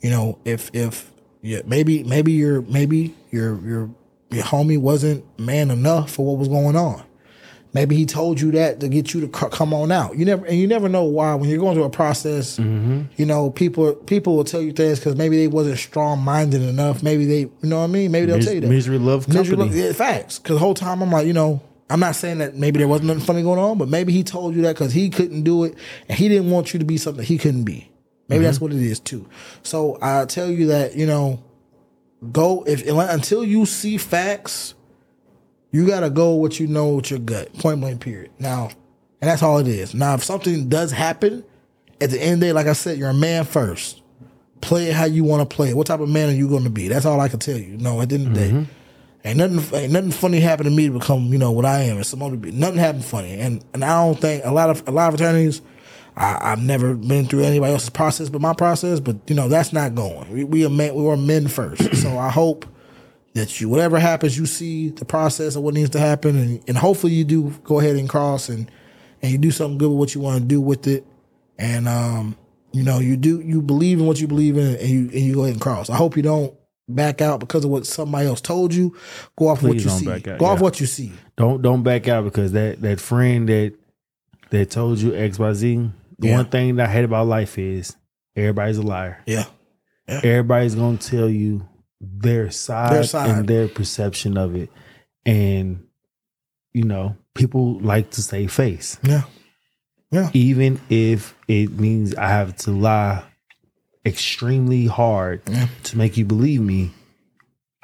[0.00, 1.10] you know, if if
[1.42, 3.90] yeah, maybe maybe your maybe your your
[4.30, 7.02] your homie wasn't man enough for what was going on.
[7.74, 10.16] Maybe he told you that to get you to come on out.
[10.18, 12.58] You never and you never know why when you're going through a process.
[12.58, 13.02] Mm-hmm.
[13.16, 17.02] You know, people people will tell you things because maybe they wasn't strong minded enough.
[17.02, 18.10] Maybe they, you know what I mean.
[18.10, 19.70] Maybe they'll Mis- tell you that misery love Misery company.
[19.70, 20.38] love- yeah, facts.
[20.38, 23.08] Because the whole time I'm like, you know, I'm not saying that maybe there wasn't
[23.08, 25.74] nothing funny going on, but maybe he told you that because he couldn't do it
[26.08, 27.90] and he didn't want you to be something he couldn't be.
[28.28, 28.44] Maybe mm-hmm.
[28.44, 29.28] that's what it is too.
[29.62, 31.42] So I tell you that you know,
[32.32, 34.74] go if until you see facts,
[35.72, 37.52] you gotta go what you know with your gut.
[37.54, 38.00] Point blank.
[38.00, 38.30] Period.
[38.38, 38.70] Now,
[39.20, 39.94] and that's all it is.
[39.94, 41.44] Now, if something does happen,
[42.00, 44.02] at the end of the day, like I said, you're a man first.
[44.60, 45.76] Play it how you want to play it.
[45.76, 46.88] What type of man are you going to be?
[46.88, 47.76] That's all I can tell you.
[47.78, 49.26] No, at the end of the day, mm-hmm.
[49.26, 49.78] ain't nothing.
[49.78, 51.98] Ain't nothing funny happened to me to become you know what I am.
[51.98, 52.36] It's some other.
[52.36, 55.62] Nothing happened funny, and and I don't think a lot of a lot of attorneys.
[56.16, 59.72] I, I've never been through anybody else's process but my process, but you know that's
[59.72, 60.30] not going.
[60.30, 60.94] We we are men.
[60.94, 62.66] We were men first, so I hope
[63.34, 66.76] that you whatever happens, you see the process of what needs to happen, and, and
[66.76, 68.70] hopefully you do go ahead and cross and
[69.22, 71.06] and you do something good with what you want to do with it,
[71.58, 72.36] and um
[72.72, 75.34] you know you do you believe in what you believe in, and you and you
[75.34, 75.88] go ahead and cross.
[75.90, 76.54] I hope you don't
[76.88, 78.94] back out because of what somebody else told you.
[79.36, 80.10] Go off what you see.
[80.10, 81.12] out, go off what you see.
[81.36, 83.74] Don't don't back out because that that friend that
[84.50, 85.90] that told you X Y Z.
[86.18, 86.36] The Yeah.
[86.36, 87.96] one thing that I hate about life is
[88.36, 89.20] everybody's a liar.
[89.26, 89.44] Yeah,
[90.06, 91.66] Everybody's gonna tell you
[92.02, 93.30] their side, Their side.
[93.30, 94.70] and their perception of it,
[95.24, 95.84] and
[96.72, 99.22] you know people like to say face, yeah,
[100.10, 100.28] yeah.
[100.34, 103.22] even if it means I have to lie
[104.04, 105.68] extremely hard Yeah.
[105.84, 106.90] to make you believe me.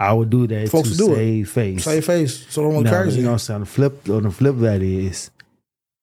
[0.00, 1.16] I would do that Folks to do it.
[1.16, 1.84] save face.
[1.84, 3.18] Save face, so don't look Now, crazy.
[3.18, 3.60] You know what I'm saying?
[3.60, 5.30] The flip on the flip that is,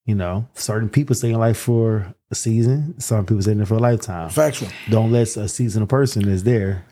[0.05, 3.66] you know, certain people stay in life for a season, some people stay in there
[3.66, 4.30] for a lifetime.
[4.30, 4.70] Factual.
[4.89, 6.86] Don't let a seasonal person is there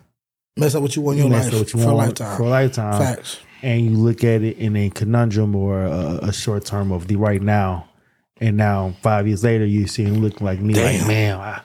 [0.55, 2.37] Mess up what you want in your mess life up what you for a lifetime.
[2.37, 3.01] for a lifetime.
[3.01, 3.39] Facts.
[3.61, 7.15] And you look at it in a conundrum or a, a short term of the
[7.15, 7.89] right now.
[8.39, 11.07] And now five years later you see him looking like me, like, Damn.
[11.07, 11.61] man, I,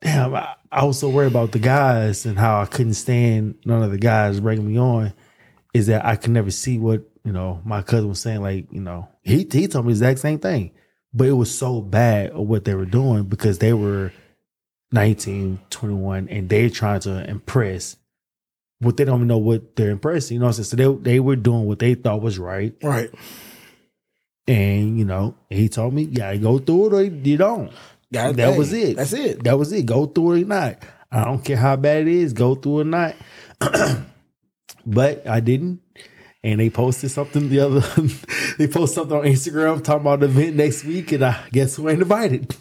[0.00, 3.82] damn, I, I was so worried about the guys and how I couldn't stand none
[3.82, 5.12] of the guys bringing me on.
[5.74, 8.80] Is that I could never see what, you know, my cousin was saying, like, you
[8.80, 10.72] know, he he told me the exact same thing.
[11.12, 14.12] But it was so bad of what they were doing because they were
[14.92, 17.96] 19, 21, and they're trying to impress
[18.80, 20.36] what they don't even know what they're impressing.
[20.36, 20.88] You know what I'm saying?
[20.88, 22.74] So they they were doing what they thought was right.
[22.82, 23.10] Right.
[24.46, 27.70] And, you know, he told me, yeah, go through it or you don't.
[28.10, 28.96] Got That hey, was it.
[28.96, 29.44] That's it.
[29.44, 29.84] That was it.
[29.84, 30.82] Go through it or not.
[31.12, 33.14] I don't care how bad it is, go through it or not.
[34.86, 35.80] but I didn't.
[36.44, 37.80] And they posted something the other
[38.58, 41.88] they posted something on Instagram talking about the event next week and I guess who
[41.88, 42.54] ain't invited.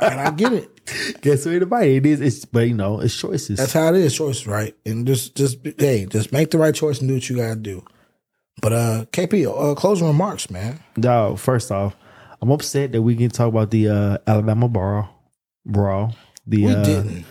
[0.00, 1.20] and I get it.
[1.20, 2.06] guess who ain't invited.
[2.06, 3.58] It is it's but you know, it's choices.
[3.58, 4.14] That's how it is.
[4.14, 4.76] Choices, right?
[4.86, 7.84] And just, just hey, just make the right choice and do what you gotta do.
[8.62, 10.78] But uh, KP, uh, closing remarks, man.
[10.98, 11.96] Dog, first off,
[12.40, 15.08] I'm upset that we can talk about the uh, Alabama brawl.
[15.66, 16.14] Brawl.
[16.46, 17.24] The We uh, didn't.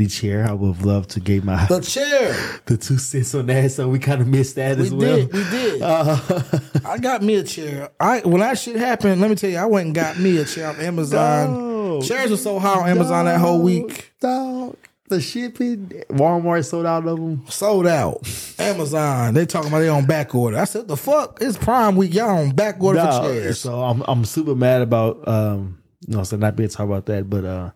[0.00, 0.46] The chair.
[0.48, 2.60] I would have loved to give my The chair.
[2.66, 5.16] the two cents on that, so we kind of missed that We as well.
[5.16, 5.32] did.
[5.32, 5.82] We did.
[6.84, 7.90] I got me a chair.
[8.00, 10.44] I when that shit happened, let me tell you, I went and got me a
[10.44, 11.52] chair off Amazon.
[11.52, 12.00] No.
[12.00, 14.12] Chairs were so high on Amazon that whole week.
[14.20, 14.76] Dog,
[15.08, 17.44] the shipping, Walmart sold out of them.
[17.48, 18.26] Sold out.
[18.58, 19.34] Amazon.
[19.34, 20.56] They talking about they on back order.
[20.56, 21.38] I said, the fuck?
[21.42, 22.14] It's Prime Week.
[22.14, 23.60] Y'all on back order Dog, for chairs.
[23.60, 25.76] So I'm I'm super mad about um
[26.08, 27.70] no, so not being talk about that, but uh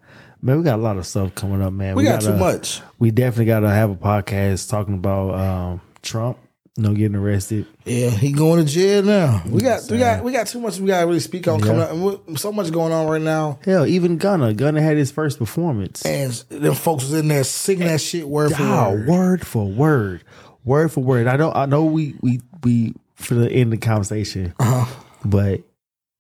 [0.45, 1.97] man, we got a lot of stuff coming up, man.
[1.97, 2.81] We got gotta- too much.
[3.01, 6.39] We definitely gotta have a podcast talking about um Trump,
[6.77, 7.67] No getting arrested.
[7.85, 9.43] Yeah, he going to jail now.
[9.49, 11.81] We got we got we got too much we got to really speak on coming
[11.81, 11.91] up.
[12.29, 13.59] And so much going on right now.
[13.65, 14.53] Hell, even Gunna.
[14.55, 16.05] Gunna had his first performance.
[16.05, 19.09] And them folks was in there singing that shit word for word.
[19.09, 20.25] word for word,
[20.65, 21.27] word for word.
[21.27, 21.85] I know, I know.
[21.85, 25.01] We we we for the end of the conversation, Uh-huh.
[25.25, 25.61] but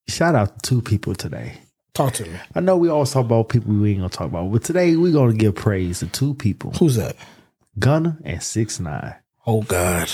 [0.08, 1.58] shout out to two people today.
[1.94, 2.36] Talk to me.
[2.56, 5.12] I know we always talk about people we ain't gonna talk about, but today we're
[5.12, 7.14] gonna give praise to two people: Who's that?
[7.78, 9.14] Gunna and Six Nine.
[9.46, 10.10] Oh God.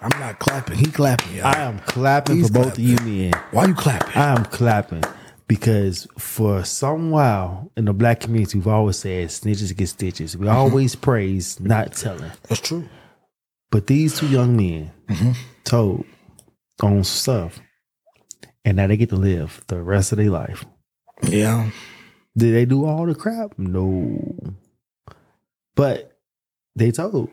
[0.00, 0.78] I'm not clapping.
[0.78, 1.46] He clapping, y'all.
[1.46, 3.32] I am clapping He's for both of you men.
[3.52, 4.14] Why you clapping?
[4.14, 5.04] I am clapping
[5.46, 10.36] because for some while in the black community, we've always said snitches get stitches.
[10.36, 10.56] We mm-hmm.
[10.56, 12.32] always praise not telling.
[12.48, 12.88] That's true.
[13.70, 15.32] But these two young men mm-hmm.
[15.64, 16.04] told
[16.82, 17.60] on stuff,
[18.64, 20.64] and now they get to live the rest of their life.
[21.22, 21.70] Yeah.
[22.36, 23.58] Did they do all the crap?
[23.58, 24.34] No.
[25.74, 26.16] But
[26.74, 27.30] they told.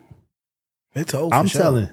[0.94, 1.34] They told.
[1.34, 1.62] I'm sure.
[1.62, 1.90] telling.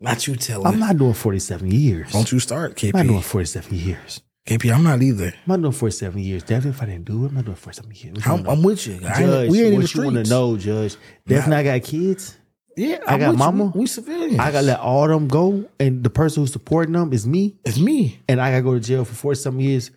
[0.00, 0.66] Not you telling.
[0.66, 2.12] I'm not doing 47 years.
[2.12, 2.90] Don't you start, KP.
[2.94, 4.20] I'm not doing 47 years.
[4.46, 5.26] KP, I'm not either.
[5.26, 6.42] I'm not doing 47 years.
[6.42, 8.26] Definitely if I didn't do it, I'm not doing 47 years.
[8.26, 8.94] I'm, I'm with you.
[8.94, 10.96] I ain't, Judge, we ain't in the what you want to know, Judge?
[11.26, 12.36] Definitely, I got kids.
[12.76, 13.64] Yeah, I I'm got mama.
[13.74, 14.38] We, we civilians.
[14.38, 17.78] I gotta let all them go, and the person who's supporting them is me, It's
[17.78, 18.20] me.
[18.28, 19.90] and I gotta go to jail for 40 some years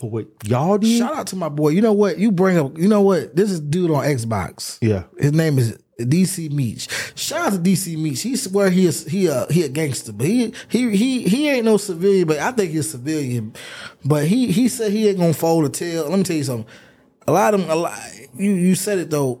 [0.00, 0.98] for what y'all did.
[0.98, 1.70] Shout out to my boy.
[1.70, 2.18] You know what?
[2.18, 2.76] You bring up.
[2.76, 3.34] You know what?
[3.36, 4.78] This is dude on Xbox.
[4.82, 5.04] Yeah.
[5.18, 7.16] His name is DC Meach.
[7.16, 8.20] Shout out to DC Meach.
[8.20, 11.64] He swear he is he a he a gangster, but he he he he ain't
[11.64, 12.26] no civilian.
[12.28, 13.54] But I think he's a civilian.
[14.04, 16.08] But he he said he ain't gonna fold a tail.
[16.10, 16.66] Let me tell you something.
[17.26, 17.70] A lot of them.
[17.70, 17.98] A lot.
[18.36, 19.40] You you said it though.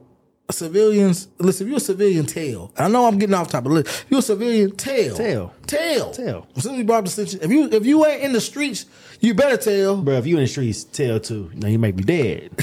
[0.50, 1.66] Civilians, listen.
[1.66, 2.72] If you're a civilian, tail.
[2.78, 3.72] I know I'm getting off topic.
[3.72, 5.54] Listen, if you're a civilian, tail, Tail.
[5.66, 6.46] tail, Tail.
[6.56, 8.86] As soon as you brought up the if you if you ain't in the streets,
[9.20, 11.50] you better tell Bro, if you in the streets, tell too.
[11.54, 12.50] Now you might be dead.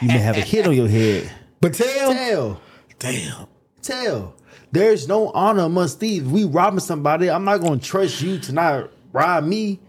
[0.00, 1.30] you may have a hit on your head.
[1.60, 2.60] But tell Tell,
[2.98, 3.46] damn.
[3.82, 4.34] tell.
[4.72, 6.26] There's no honor amongst thieves.
[6.28, 7.30] We robbing somebody.
[7.30, 9.80] I'm not gonna trust you to not rob me.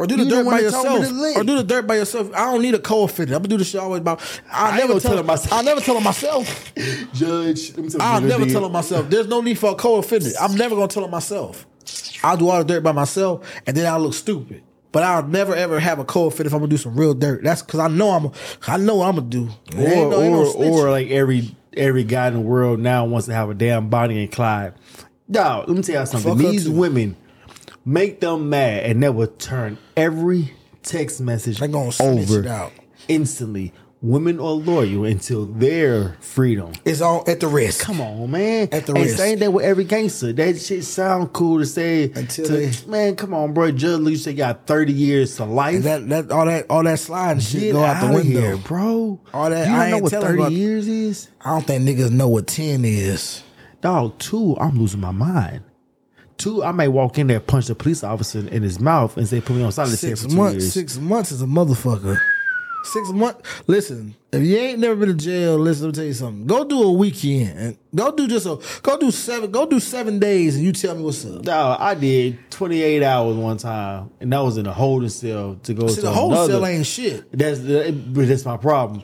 [0.00, 1.36] Or do the You dirt by that told me yourself.
[1.36, 2.34] Or do the dirt by yourself.
[2.34, 3.34] I don't need a co-offender.
[3.34, 4.20] I'm gonna do this shit always about.
[4.50, 5.52] I, ain't never tell, him myself.
[5.52, 6.74] I never tell him myself.
[7.12, 9.08] Judge, let me tell I'll never tell him myself.
[9.08, 10.30] There's no need for a co-offender.
[10.40, 11.64] I'm never gonna tell him myself.
[12.24, 14.64] I'll do all the dirt by myself, and then I'll look stupid.
[14.90, 17.44] But I'll never ever have a co-offender if I'm gonna do some real dirt.
[17.44, 18.32] That's because I know I'm.
[18.66, 19.48] I know what I'm gonna do.
[19.76, 23.04] Or, Ain't no- ain't no or, or like every every guy in the world now
[23.04, 24.74] wants to have a damn Bonnie and Clyde.
[25.30, 26.32] Dog, let me tell you something.
[26.32, 27.16] Fuck These women
[27.84, 30.52] make them mad, and they will turn every
[30.82, 32.72] text message They gonna snitch over it out.
[33.08, 33.72] instantly.
[34.02, 36.72] Women are loyal until their freedom.
[36.84, 37.80] it's all at the risk.
[37.86, 38.68] Come on, man.
[38.70, 39.16] At the and risk.
[39.16, 40.30] same thing with every gangster.
[40.34, 42.12] That shit sound cool to say.
[42.14, 43.70] Until to- they- man, come on, bro.
[43.70, 45.84] Judge Lee said you got 30 years to life.
[45.84, 48.40] That that all that all that sliding shit Get go out the outta window.
[48.42, 49.20] here, bro.
[49.32, 51.28] All that- you I don't know ain't what telling 30 about- years is?
[51.40, 53.42] I don't think niggas know what ten is.
[53.80, 55.62] Dog, two, I'm losing my mind.
[56.36, 59.40] Two, I may walk in there, punch the police officer in his mouth, and say,
[59.40, 60.54] "Put me on solitary Six for two months.
[60.54, 62.18] years." Six months is a motherfucker.
[62.84, 63.40] Six months.
[63.66, 65.86] Listen, if you ain't never been to jail, listen.
[65.86, 66.46] Let me tell you something.
[66.46, 69.50] Go do a weekend go do just a go do seven.
[69.50, 71.42] Go do seven days, and you tell me what's up.
[71.42, 75.74] Dog, I did 28 hours one time, and that was in a holding cell to
[75.74, 76.52] go See, to the whole another.
[76.54, 77.30] cell ain't shit.
[77.36, 79.02] That's that's my problem.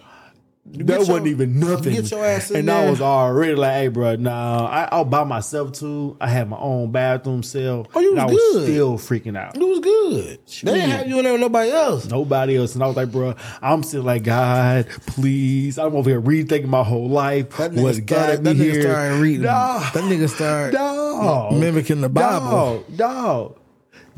[0.67, 1.95] That wasn't your- even nothing.
[1.95, 5.09] get your ass in and I was already like, "Hey, bro, nah." I, I was
[5.09, 6.17] by myself too.
[6.21, 7.89] I had my own bathroom cell.
[7.95, 8.63] Oh, you and I was was good.
[8.65, 9.57] still freaking out.
[9.57, 10.39] It was good.
[10.63, 12.07] They didn't have you in there with nobody else.
[12.07, 16.21] Nobody else, and I was like, "Bro, I'm still like God, please." I'm over here
[16.21, 17.57] rethinking my whole life.
[17.57, 18.83] That nigga What's got started, me that nigga here?
[18.83, 19.43] started reading.
[19.43, 19.93] Dog.
[19.95, 21.53] That nigga started Dog.
[21.55, 22.85] mimicking the Bible.
[22.91, 23.57] Dog, dog.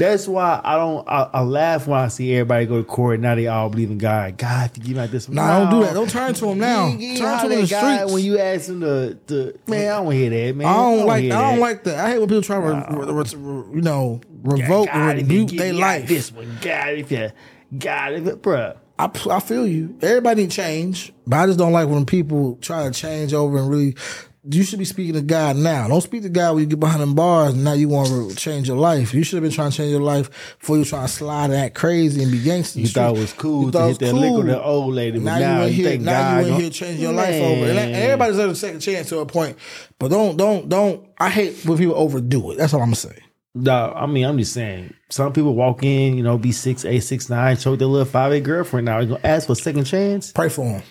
[0.02, 1.06] That's why I don't.
[1.08, 3.20] I, I laugh when I see everybody go to court.
[3.20, 4.36] Now they all believe in God.
[4.36, 5.28] God, forgive me like this.
[5.28, 5.94] Nah, don't do that.
[5.94, 6.88] Don't turn to him now.
[6.88, 8.12] You- you Turn to him in the streets.
[8.12, 9.92] when you ask him to, to man.
[9.92, 10.66] I don't hear that, man.
[10.66, 11.22] I don't like.
[11.22, 11.60] hear I don't that.
[11.60, 11.98] like that.
[12.04, 15.48] I hate when people try to, re- re- re- you know, revoke God, and rebuke
[15.50, 16.08] give their life.
[16.08, 17.30] This one, God, if you,
[17.78, 18.76] God, if you, bruh.
[18.98, 19.96] I, I feel you.
[20.02, 23.96] Everybody change, but I just don't like when people try to change over and really
[24.44, 25.86] you should be speaking to God now.
[25.86, 28.34] Don't speak to God when you get behind them bars and now you want to
[28.34, 29.14] change your life.
[29.14, 31.74] You should have been trying to change your life before you trying to slide that
[31.74, 32.80] crazy and be gangster.
[32.80, 35.38] You thought it was cool to hit that lick on that old lady, but Now,
[35.38, 35.98] now, you here.
[35.98, 37.66] Now God you gon- here change your life over.
[37.66, 39.56] And, and everybody deserves a second chance to a point.
[39.98, 41.06] But don't, don't, don't.
[41.18, 42.58] I hate when people overdo it.
[42.58, 43.16] That's all I'm gonna say.
[43.54, 44.94] No, I mean, I'm just saying.
[45.10, 48.32] Some people walk in, you know, be six eight, six nine, choke their little five
[48.32, 48.86] eight girlfriend.
[48.86, 50.32] Now, you gonna ask for a second chance?
[50.32, 50.82] Pray for him.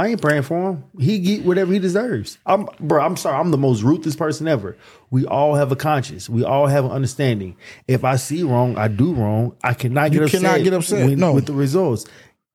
[0.00, 0.84] I ain't praying for him.
[0.98, 2.38] He get whatever he deserves.
[2.46, 3.02] I'm, bro.
[3.04, 3.36] I'm sorry.
[3.38, 4.76] I'm the most ruthless person ever.
[5.10, 6.28] We all have a conscience.
[6.28, 7.56] We all have an understanding.
[7.86, 9.54] If I see wrong, I do wrong.
[9.62, 10.40] I cannot get You upset.
[10.42, 11.06] cannot get upset.
[11.06, 11.32] when- No.
[11.32, 12.06] with the results,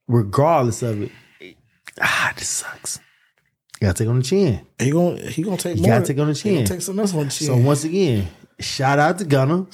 [0.08, 1.12] regardless of it.
[2.02, 3.00] Ah, this sucks.
[3.82, 4.62] You gotta take on the chin.
[4.80, 5.92] He gonna he gonna take You more.
[5.92, 6.66] gotta take on the He chin.
[6.66, 7.48] take something else on the chin.
[7.48, 8.28] So once again,
[8.60, 9.68] shout out to Gunna.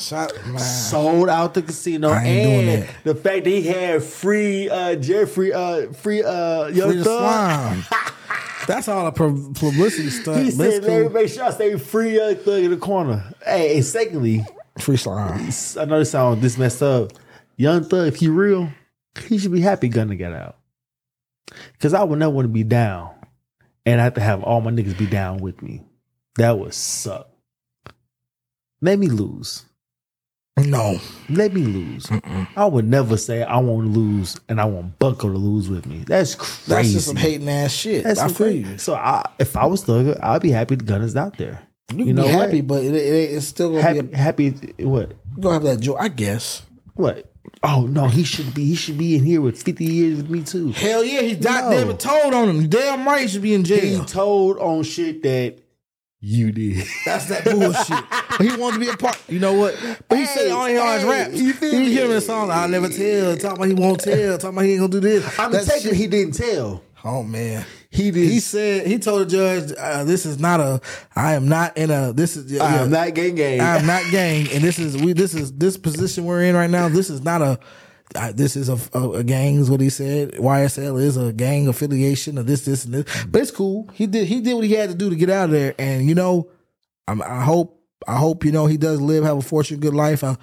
[0.46, 0.60] Man.
[0.60, 3.04] sold out the casino I ain't doing and that.
[3.04, 7.84] the fact that he had free uh Jeffrey uh free uh Young Free Thug.
[7.84, 7.84] slime.
[8.68, 10.44] That's all a publicity stunt.
[10.46, 11.10] He said, it's "Let me cool.
[11.10, 14.46] make sure I stay free Young Thug in the corner." Hey, and secondly,
[14.80, 15.50] Free slime.
[15.80, 17.12] I know this sound this messed up.
[17.58, 18.70] Young Thug, if he real,
[19.28, 20.58] he should be happy Gunna got out.
[21.80, 23.10] Cause I would never want to be down,
[23.86, 25.84] and I have to have all my niggas be down with me.
[26.36, 27.31] That would suck.
[28.82, 29.66] Let me lose.
[30.58, 31.00] No.
[31.30, 32.08] Let me lose.
[32.56, 35.86] I would never say I want to lose and I want Bucko to lose with
[35.86, 36.04] me.
[36.06, 36.64] That's crazy.
[36.68, 38.04] That's just some hating ass shit.
[38.04, 38.70] That's I feel crazy.
[38.72, 38.78] you.
[38.78, 41.62] So I, if I was Thugger, I'd be happy the gun is out there.
[41.96, 42.32] You, You know what?
[42.34, 44.14] happy, but it, it, it's still gonna Happy, be.
[44.14, 44.50] A, happy.
[44.80, 45.10] What?
[45.36, 46.64] you gonna have that joy, I guess.
[46.96, 47.32] What?
[47.64, 48.66] Oh no, he should be.
[48.66, 50.72] He should be in here with fifty years with me too.
[50.72, 51.86] Hell yeah, he got No.
[51.88, 52.70] damn told on him.
[52.70, 54.00] Damn right, he should be in jail.
[54.02, 55.58] He told on shit that
[56.24, 56.86] you did.
[57.06, 58.06] That's that bullshit.
[58.38, 59.20] but he wanted to be a part.
[59.28, 59.76] You know what?
[60.08, 61.36] But he said Hey, all he on his hey, raps.
[61.36, 61.94] you You feel hear me?
[61.96, 62.52] him in the song.
[62.52, 63.36] I'll never tell.
[63.38, 64.38] Talking about he won't tell.
[64.38, 65.40] Talking about he ain't gonna do this.
[65.40, 65.82] I'm That taking.
[65.90, 66.84] shit- He didn't tell.
[67.04, 67.66] Oh man.
[67.90, 68.30] He did.
[68.30, 70.80] He said he told the judge, uh, "This is not a.
[71.16, 72.14] I am not in a.
[72.14, 72.58] This is.
[72.62, 73.60] I yeah, am not gang gang.
[73.60, 75.14] I am not gang, and this is we.
[75.14, 76.88] This is this position we're in right now.
[76.88, 77.60] This is not a.
[78.16, 80.32] Uh, this is a, a, a gang, is what he said.
[80.34, 83.26] YSL is a gang affiliation of this, this, and this.
[83.26, 83.90] But it's cool.
[83.94, 84.28] He did.
[84.28, 85.74] He did what he had to do to get out of there.
[85.80, 86.50] And you know,
[87.08, 87.78] I'm, I hope.
[88.08, 90.24] I hope you know he does live, have a fortunate, good life.
[90.24, 90.36] I,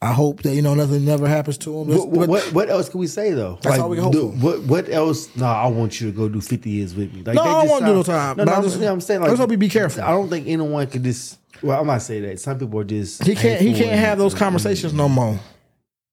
[0.00, 1.88] I hope that you know nothing never happens to him.
[1.88, 3.58] What, what, what else can we say though?
[3.62, 4.28] That's all we can hope do-.
[4.28, 5.34] What what else?
[5.36, 7.22] No, I want you to go do fifty years with me.
[7.22, 9.20] Like, No, I don't wanna do no time, No, no, I I'm, just- I'm saying
[9.20, 10.02] I like just hope you be careful.
[10.02, 11.38] I don't think anyone could just.
[11.62, 12.38] Well, I'm not saying that.
[12.40, 13.24] Some people are just.
[13.24, 13.60] he can't.
[13.60, 15.38] He can't have those conversations no more.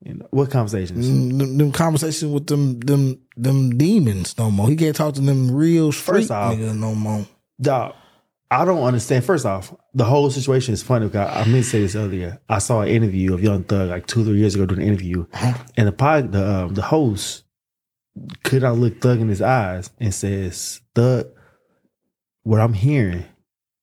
[0.03, 1.07] You know, what conversations?
[1.07, 4.67] them, them conversations with them them them demons no more.
[4.67, 7.25] He can't talk to them real street First off- niggas no more.
[7.61, 7.95] Dog,
[8.51, 9.23] I don't understand.
[9.23, 12.41] First off, the whole situation is funny because I meant to say this earlier.
[12.49, 15.25] I saw an interview of Young Thug like two, three years ago doing an interview,
[15.31, 15.63] uh-huh.
[15.77, 17.45] and the pod, the um, the host
[18.43, 21.27] could not look Thug in his eyes and says, "Thug,
[22.43, 23.25] what I'm hearing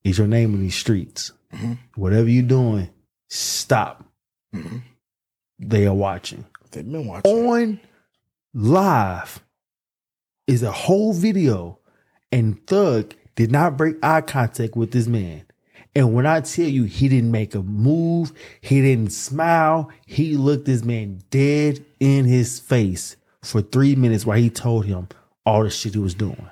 [0.05, 1.33] is your name in these streets.
[1.55, 1.73] Mm-hmm.
[1.97, 2.91] Whatever you're doing,
[3.29, 4.05] stop.
[4.55, 4.79] Mm-hmm.
[5.61, 7.49] They are watching." They've been watching.
[7.49, 7.81] on
[8.55, 9.43] live
[10.47, 11.79] is a whole video,
[12.33, 15.45] and Thug did not break eye contact with this man.
[15.95, 20.67] And when I tell you he didn't make a move, he didn't smile, he looked
[20.67, 25.09] this man dead in his face for three minutes while he told him
[25.45, 26.49] all the shit he was doing.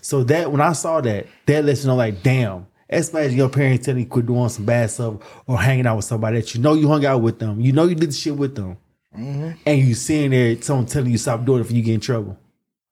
[0.00, 3.86] So that when I saw that, that lets you know, like, damn, imagine your parents
[3.86, 6.74] telling you quit doing some bad stuff or hanging out with somebody that you know
[6.74, 8.76] you hung out with them, you know you did the shit with them,
[9.16, 9.52] mm-hmm.
[9.64, 12.38] and you sitting there, someone telling you stop doing it if you get in trouble.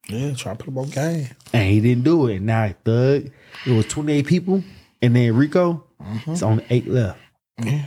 [0.08, 1.28] Yeah, try to put him on game.
[1.52, 2.36] And he didn't do it.
[2.36, 3.30] And now Thug,
[3.66, 4.62] it was 28 people,
[5.02, 6.30] and then RICO, mm-hmm.
[6.30, 7.20] it's only eight left.
[7.62, 7.86] Yeah,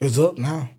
[0.00, 0.70] it's up now.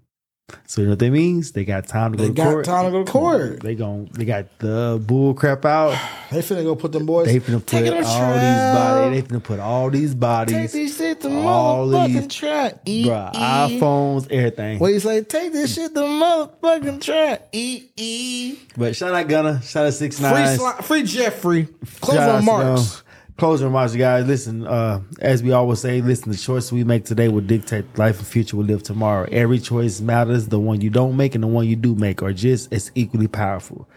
[0.67, 1.51] So you know what that means?
[1.51, 2.65] They got time to go to court.
[2.65, 3.59] They got time to go to court.
[3.61, 5.97] They gon' they got the bull crap out.
[6.31, 7.25] They finna go put them boys.
[7.27, 9.21] They finna put all to these bodies.
[9.21, 10.55] They finna put all these bodies.
[10.55, 12.79] Take this shit to all motherfucking these- trap.
[12.85, 13.37] E, bruh, e.
[13.79, 14.79] iPhones, everything.
[14.79, 15.23] What you say?
[15.25, 17.49] Take this shit to motherfucking trap.
[17.51, 18.59] E e.
[18.77, 20.57] But shout out Gunna, shout out Six Free Nine.
[20.57, 21.67] sli- free Jeffrey.
[21.99, 22.91] Close to remarks.
[23.01, 23.05] them.
[23.41, 24.27] Closing remarks, guys.
[24.27, 28.19] Listen, uh, as we always say, listen, the choice we make today will dictate life
[28.19, 29.27] and future we live tomorrow.
[29.31, 30.49] Every choice matters.
[30.49, 33.27] The one you don't make and the one you do make are just as equally
[33.27, 33.89] powerful.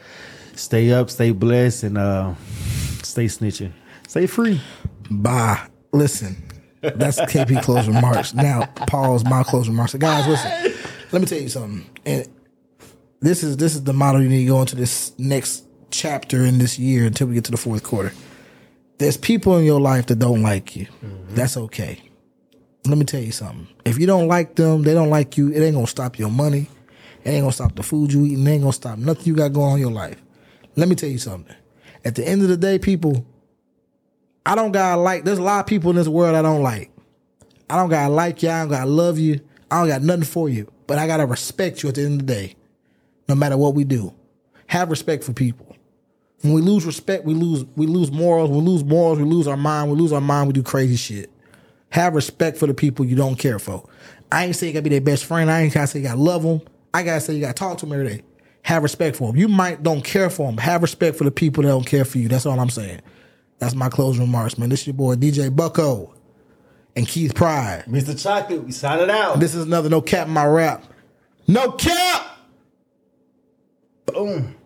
[0.55, 2.35] Stay up, stay blessed, and uh,
[3.03, 3.73] stay snitching.
[4.09, 4.63] Stay free.
[5.11, 5.69] Bye.
[5.93, 6.43] Listen,
[6.81, 8.33] that's KP closing remarks.
[8.33, 9.93] Now, pause my closing remarks.
[9.93, 10.73] Guys, listen.
[11.13, 11.85] Let me tell you something.
[12.07, 12.27] And
[13.21, 16.57] this is this is the model you need to go into this next chapter in
[16.57, 18.15] this year until we get to the fourth quarter.
[18.99, 20.87] There's people in your life that don't like you.
[21.05, 21.35] Mm-hmm.
[21.35, 22.01] That's okay.
[22.87, 23.67] Let me tell you something.
[23.85, 25.51] If you don't like them, they don't like you.
[25.51, 26.69] It ain't gonna stop your money.
[27.25, 28.35] It ain't gonna stop the food you eat.
[28.35, 30.21] And it ain't gonna stop nothing you got going on in your life.
[30.77, 31.55] Let me tell you something.
[32.05, 33.25] At the end of the day, people,
[34.45, 35.25] I don't gotta like.
[35.25, 36.91] There's a lot of people in this world I don't like.
[37.71, 38.51] I don't gotta like you.
[38.51, 39.41] I don't gotta love you.
[39.71, 40.71] I don't got nothing for you.
[40.87, 42.57] But I gotta respect you at the end of the day,
[43.29, 44.15] no matter what we do.
[44.67, 45.64] Have respect for people.
[46.45, 48.51] When we lose respect, we lose we lose morals.
[48.51, 49.19] We lose morals.
[49.19, 49.91] We lose our mind.
[49.91, 50.47] We lose our mind.
[50.49, 51.31] We do crazy shit.
[51.89, 53.89] Have respect for the people you don't care for.
[54.31, 55.51] I ain't saying you gotta be their best friend.
[55.51, 56.61] I ain't gotta say you gotta love them.
[56.93, 58.23] I gotta say you gotta talk to them every day.
[58.61, 59.39] Have respect for them.
[59.39, 60.59] You might don't care for them.
[60.59, 62.29] Have respect for the people that don't care for you.
[62.29, 63.01] That's all I'm saying.
[63.59, 64.69] That's my closing remarks, man.
[64.69, 66.13] This is your boy DJ Bucko
[66.95, 67.85] and Keith Pride.
[67.89, 68.23] Mr.
[68.23, 69.41] Chocolate, we sign it out.
[69.41, 70.85] This is another No Cap in My Rap.
[71.49, 72.37] No Cap!
[74.05, 74.57] Boom.